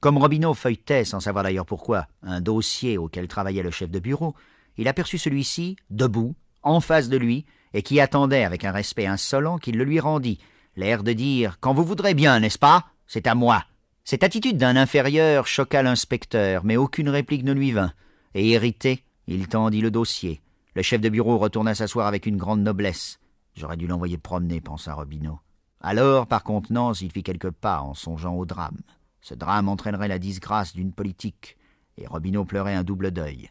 [0.00, 4.34] Comme Robineau feuilletait, sans savoir d'ailleurs pourquoi, un dossier auquel travaillait le chef de bureau,
[4.76, 9.58] il aperçut celui-ci, debout, en face de lui, et qui attendait avec un respect insolent
[9.58, 10.38] qu'il le lui rendit,
[10.76, 12.86] l'air de dire Quand vous voudrez bien, n'est-ce pas?
[13.06, 13.64] C'est à moi.
[14.04, 17.92] Cette attitude d'un inférieur choqua l'inspecteur, mais aucune réplique ne lui vint,
[18.34, 20.42] et irrité, il tendit le dossier.
[20.74, 23.20] Le chef de bureau retourna s'asseoir avec une grande noblesse.
[23.56, 25.38] J'aurais dû l'envoyer promener, pensa Robineau.
[25.86, 28.80] Alors, par contenance, il fit quelques pas en songeant au drame.
[29.20, 31.58] Ce drame entraînerait la disgrâce d'une politique,
[31.98, 33.50] et Robineau pleurait un double deuil.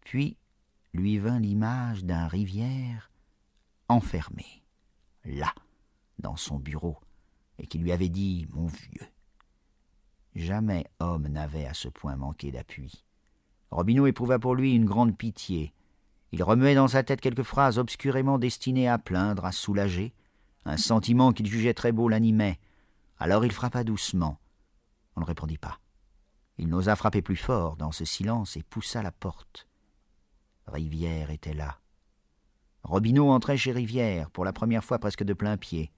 [0.00, 0.38] Puis
[0.94, 3.10] lui vint l'image d'un rivière
[3.90, 4.46] enfermé,
[5.26, 5.52] là,
[6.18, 6.96] dans son bureau,
[7.58, 9.06] et qui lui avait dit Mon vieux.
[10.34, 13.04] Jamais homme n'avait à ce point manqué d'appui.
[13.70, 15.74] Robineau éprouva pour lui une grande pitié.
[16.32, 20.14] Il remuait dans sa tête quelques phrases obscurément destinées à plaindre, à soulager,
[20.68, 22.58] un sentiment qu'il jugeait très beau l'animait.
[23.18, 24.38] Alors il frappa doucement.
[25.16, 25.80] On ne répondit pas.
[26.58, 29.66] Il n'osa frapper plus fort dans ce silence et poussa la porte.
[30.66, 31.78] Rivière était là.
[32.82, 35.90] Robineau entrait chez Rivière, pour la première fois presque de plein pied,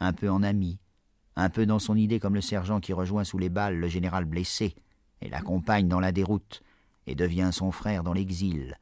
[0.00, 0.80] un peu en ami,
[1.36, 4.24] un peu dans son idée comme le sergent qui rejoint sous les balles le général
[4.24, 4.74] blessé,
[5.20, 6.62] et l'accompagne dans la déroute,
[7.06, 8.76] et devient son frère dans l'exil.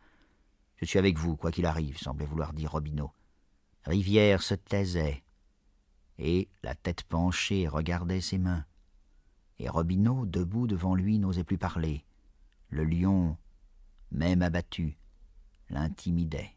[0.77, 3.11] Je suis avec vous, quoi qu'il arrive, semblait vouloir dire Robineau.
[3.85, 5.24] Rivière se taisait,
[6.19, 8.65] et, la tête penchée, regardait ses mains.
[9.59, 12.05] Et Robineau, debout devant lui, n'osait plus parler.
[12.71, 13.37] Le lion,
[14.11, 14.97] même abattu,
[15.71, 16.55] l'intimidait.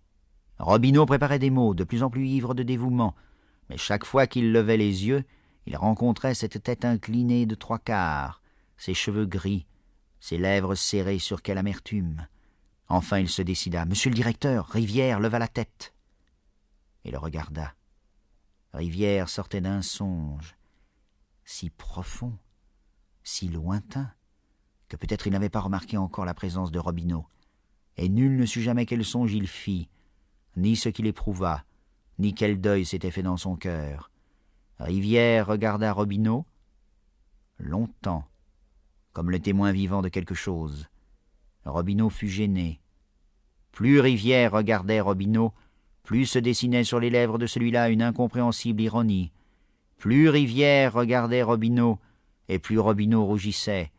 [0.59, 3.15] Robineau préparait des mots, de plus en plus ivre de dévouement,
[3.69, 5.23] mais chaque fois qu'il levait les yeux,
[5.65, 8.41] il rencontrait cette tête inclinée de trois quarts,
[8.77, 9.67] ses cheveux gris,
[10.19, 12.27] ses lèvres serrées sur quelle amertume.
[12.89, 13.85] Enfin il se décida.
[13.85, 15.93] Monsieur le directeur, Rivière leva la tête
[17.03, 17.73] et le regarda.
[18.77, 20.55] Rivière sortait d'un songe,
[21.43, 22.37] si profond,
[23.23, 24.13] si lointain,
[24.87, 27.25] que peut-être il n'avait pas remarqué encore la présence de Robineau,
[27.97, 29.89] et nul ne sut jamais quel songe il fit,
[30.57, 31.63] ni ce qu'il éprouva,
[32.19, 34.11] ni quel deuil s'était fait dans son cœur.
[34.77, 36.45] Rivière regarda Robineau
[37.57, 38.27] longtemps,
[39.11, 40.87] comme le témoin vivant de quelque chose.
[41.65, 42.79] Robineau fut gêné.
[43.71, 45.51] Plus Rivière regardait Robineau,
[46.07, 49.33] plus se dessinait sur les lèvres de celui-là une incompréhensible ironie.
[49.97, 51.99] Plus Rivière regardait Robineau,
[52.47, 53.91] et plus Robineau rougissait,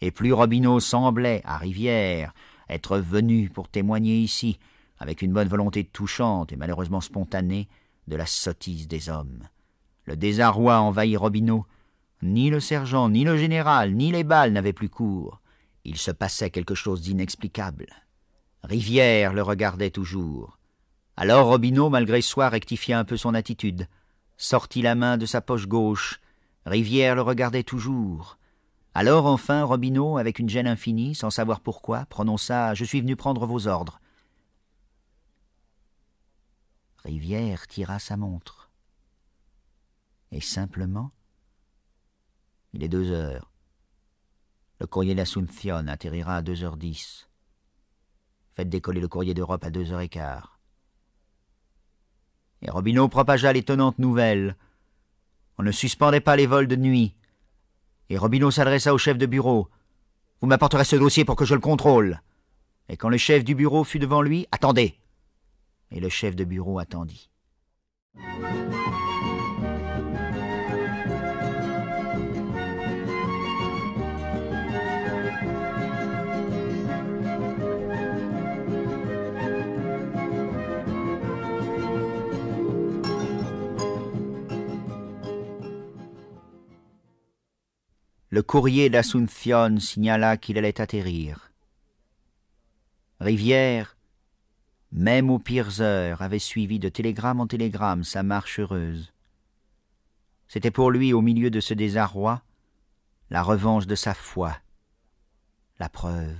[0.00, 2.32] et plus Robineau semblait, à Rivière,
[2.68, 4.60] être venu pour témoigner ici,
[5.00, 7.66] avec une bonne volonté touchante et malheureusement spontanée,
[8.06, 9.42] de la sottise des hommes.
[10.04, 11.66] Le désarroi envahit Robineau.
[12.22, 15.40] Ni le sergent, ni le général, ni les balles n'avaient plus cours.
[15.84, 17.86] Il se passait quelque chose d'inexplicable.
[18.62, 20.57] Rivière le regardait toujours.
[21.20, 23.88] Alors Robineau, malgré soi, rectifia un peu son attitude,
[24.36, 26.20] sortit la main de sa poche gauche.
[26.64, 28.38] Rivière le regardait toujours.
[28.94, 33.46] Alors enfin Robineau, avec une gêne infinie, sans savoir pourquoi, prononça Je suis venu prendre
[33.46, 34.00] vos ordres.
[37.04, 38.70] Rivière tira sa montre.
[40.30, 41.10] Et simplement,
[42.72, 43.50] il est deux heures.
[44.78, 47.28] Le courrier d'Assumption atterrira à deux heures dix.
[48.52, 50.57] Faites décoller le courrier d'Europe à deux heures et quart.
[52.62, 54.56] Et Robineau propagea l'étonnante nouvelle.
[55.58, 57.14] On ne suspendait pas les vols de nuit.
[58.10, 59.68] Et Robineau s'adressa au chef de bureau.
[60.40, 62.20] Vous m'apporterez ce dossier pour que je le contrôle.
[62.88, 64.98] Et quand le chef du bureau fut devant lui, attendez.
[65.90, 67.30] Et le chef de bureau attendit.
[88.30, 91.50] Le courrier d'Assumption signala qu'il allait atterrir.
[93.20, 93.96] Rivière,
[94.92, 99.14] même aux pires heures, avait suivi de télégramme en télégramme sa marche heureuse.
[100.46, 102.42] C'était pour lui, au milieu de ce désarroi,
[103.30, 104.54] la revanche de sa foi,
[105.78, 106.38] la preuve.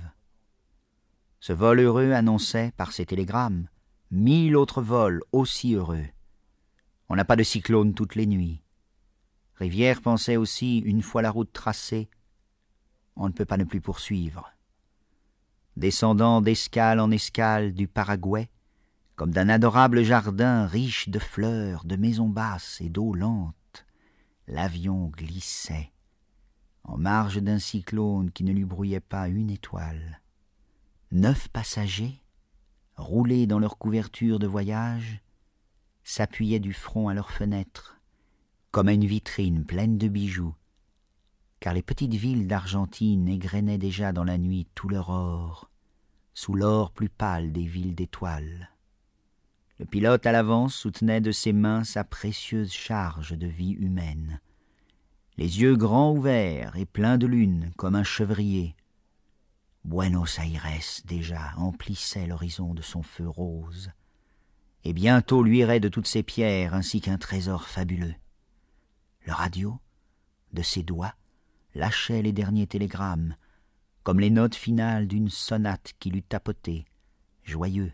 [1.39, 3.67] Ce vol heureux annonçait, par ses télégrammes,
[4.11, 6.05] mille autres vols aussi heureux.
[7.09, 8.61] On n'a pas de cyclone toutes les nuits.
[9.59, 12.09] Rivière pensait aussi, une fois la route tracée,
[13.17, 14.49] on ne peut pas ne plus poursuivre.
[15.75, 18.49] Descendant d'escale en escale du Paraguay,
[19.17, 23.85] comme d'un adorable jardin riche de fleurs, de maisons basses et d'eau lente,
[24.47, 25.91] l'avion glissait,
[26.85, 30.21] en marge d'un cyclone qui ne lui brouillait pas une étoile.
[31.11, 32.23] Neuf passagers,
[32.95, 35.21] roulés dans leur couverture de voyage,
[36.05, 37.98] s'appuyaient du front à leurs fenêtres,
[38.71, 40.53] comme à une vitrine pleine de bijoux,
[41.59, 45.69] car les petites villes d'Argentine égrenaient déjà dans la nuit tout leur or,
[46.33, 48.69] sous l'or plus pâle des villes d'étoiles.
[49.79, 54.39] Le pilote à l'avance soutenait de ses mains sa précieuse charge de vie humaine,
[55.37, 58.75] les yeux grands ouverts et pleins de lune comme un chevrier.
[59.85, 63.91] Buenos Aires déjà emplissait l'horizon de son feu rose,
[64.83, 68.15] et bientôt luirait de toutes ses pierres ainsi qu'un trésor fabuleux.
[69.29, 69.77] Le radio,
[70.53, 71.13] de ses doigts,
[71.75, 73.35] lâchait les derniers télégrammes,
[74.01, 76.85] comme les notes finales d'une sonate qu'il eût tapotée,
[77.43, 77.91] joyeux,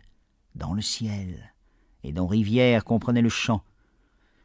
[0.54, 1.52] dans le ciel,
[2.04, 3.62] et dont Rivière comprenait le chant.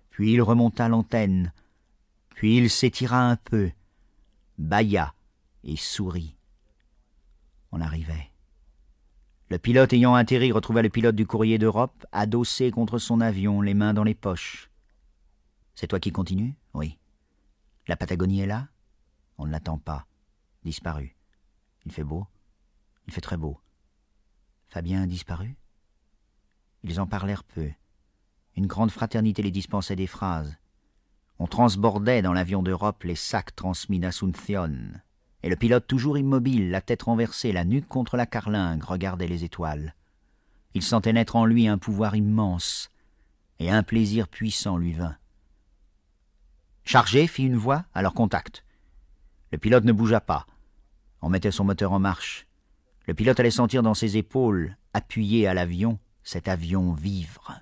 [0.10, 1.54] Puis il remonta l'antenne,
[2.36, 3.72] puis il s'étira un peu,
[4.58, 5.14] bâilla
[5.64, 6.36] et sourit.
[7.72, 8.32] On arrivait.
[9.48, 13.76] Le pilote ayant atterri retrouva le pilote du courrier d'Europe, adossé contre son avion, les
[13.76, 14.71] mains dans les poches.
[15.82, 16.54] C'est toi qui continues?
[16.76, 17.00] Oui.
[17.88, 18.68] La Patagonie est là?
[19.40, 20.06] On ne l'attend pas.
[20.64, 21.16] Disparu.
[21.88, 22.28] Il fait beau?
[23.08, 23.60] Il fait très beau.
[24.68, 25.58] Fabien a disparu?
[26.84, 27.72] Ils en parlèrent peu.
[28.56, 30.56] Une grande fraternité les dispensait des phrases.
[31.40, 34.78] On transbordait dans l'avion d'Europe les sacs transmis d'Assumption.
[35.42, 39.46] Et le pilote, toujours immobile, la tête renversée, la nuque contre la carlingue, regardait les
[39.46, 39.96] étoiles.
[40.76, 42.92] Il sentait naître en lui un pouvoir immense,
[43.58, 45.18] et un plaisir puissant lui vint.
[46.84, 48.66] Chargé, fit une voix, à leur contact.
[49.52, 50.46] Le pilote ne bougea pas.
[51.22, 52.48] On mettait son moteur en marche.
[53.08, 57.62] Le pilote allait sentir dans ses épaules, appuyé à l'avion, cet avion vivre.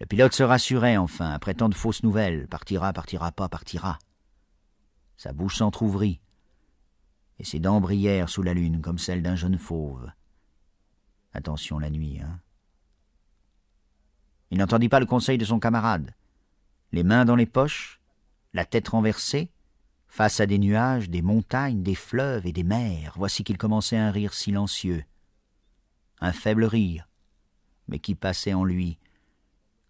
[0.00, 2.48] Le pilote se rassurait enfin, après tant de fausses nouvelles.
[2.48, 3.98] Partira, partira pas, partira.
[5.16, 6.20] Sa bouche s'entr'ouvrit,
[7.38, 10.10] et ses dents brillèrent sous la lune comme celles d'un jeune fauve.
[11.32, 12.40] Attention la nuit, hein.
[14.50, 16.14] Il n'entendit pas le conseil de son camarade
[16.94, 18.00] les mains dans les poches,
[18.52, 19.50] la tête renversée,
[20.06, 24.12] face à des nuages, des montagnes, des fleuves et des mers, voici qu'il commençait un
[24.12, 25.04] rire silencieux,
[26.20, 27.08] un faible rire,
[27.88, 29.00] mais qui passait en lui,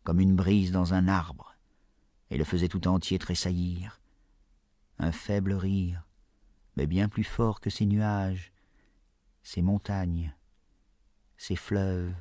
[0.03, 1.55] comme une brise dans un arbre,
[2.31, 4.01] et le faisait tout entier tressaillir.
[4.99, 6.09] Un faible rire,
[6.77, 8.51] mais bien plus fort que ces nuages,
[9.43, 10.35] ces montagnes,
[11.37, 12.15] ces fleuves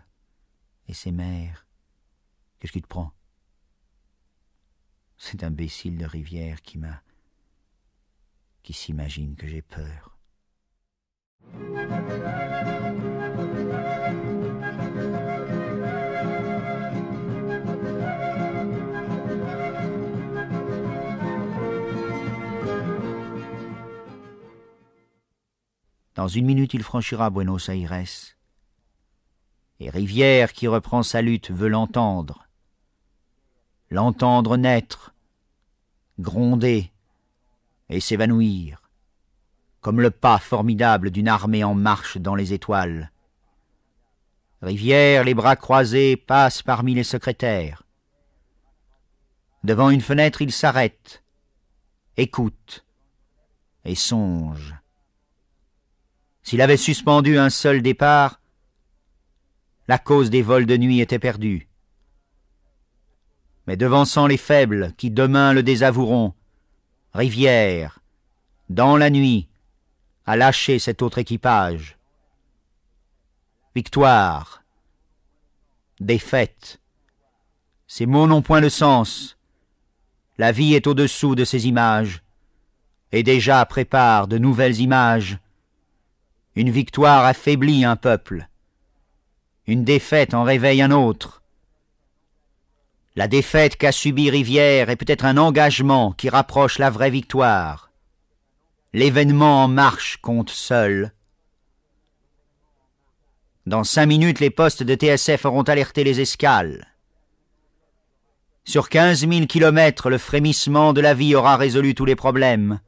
[0.89, 1.67] et ces mers.
[2.59, 3.13] Qu'est-ce qui te prend?
[5.23, 7.01] Cet imbécile de rivière qui m'a.
[8.61, 10.17] qui s'imagine que j'ai peur.
[26.15, 28.35] Dans une minute, il franchira Buenos Aires.
[29.79, 32.47] Et Rivière, qui reprend sa lutte, veut l'entendre.
[33.89, 35.12] L'entendre naître,
[36.19, 36.91] gronder
[37.89, 38.89] et s'évanouir,
[39.81, 43.11] comme le pas formidable d'une armée en marche dans les étoiles.
[44.61, 47.83] Rivière, les bras croisés, passe parmi les secrétaires.
[49.63, 51.23] Devant une fenêtre, il s'arrête,
[52.17, 52.85] écoute
[53.85, 54.75] et songe.
[56.43, 58.39] S'il avait suspendu un seul départ,
[59.87, 61.67] la cause des vols de nuit était perdue.
[63.67, 66.33] Mais devançant les faibles qui demain le désavoueront,
[67.13, 67.99] Rivière,
[68.69, 69.47] dans la nuit,
[70.25, 71.97] a lâché cet autre équipage.
[73.75, 74.63] Victoire,
[75.99, 76.79] défaite,
[77.85, 79.37] ces mots n'ont point de sens.
[80.39, 82.23] La vie est au-dessous de ces images,
[83.11, 85.37] et déjà prépare de nouvelles images.
[86.55, 88.47] Une victoire affaiblit un peuple,
[89.67, 91.42] une défaite en réveille un autre.
[93.15, 97.91] La défaite qu'a subie Rivière est peut-être un engagement qui rapproche la vraie victoire.
[98.91, 101.13] L'événement en marche compte seul.
[103.65, 106.87] Dans cinq minutes, les postes de TSF auront alerté les escales.
[108.65, 112.79] Sur quinze mille kilomètres, le frémissement de la vie aura résolu tous les problèmes.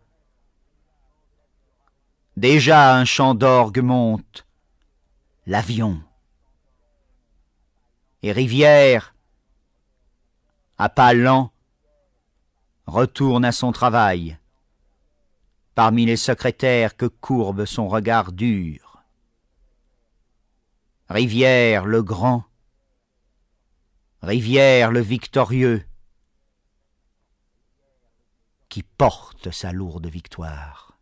[2.36, 4.46] Déjà un chant d'orgue monte.
[5.46, 6.02] L'avion.
[8.24, 9.15] Et Rivière,
[10.78, 11.52] à pas lents,
[12.86, 14.38] retourne à son travail,
[15.74, 19.04] parmi les secrétaires que courbe son regard dur.
[21.10, 22.46] Rivière le grand,
[24.22, 25.86] Rivière le victorieux,
[28.70, 30.98] qui porte sa lourde victoire.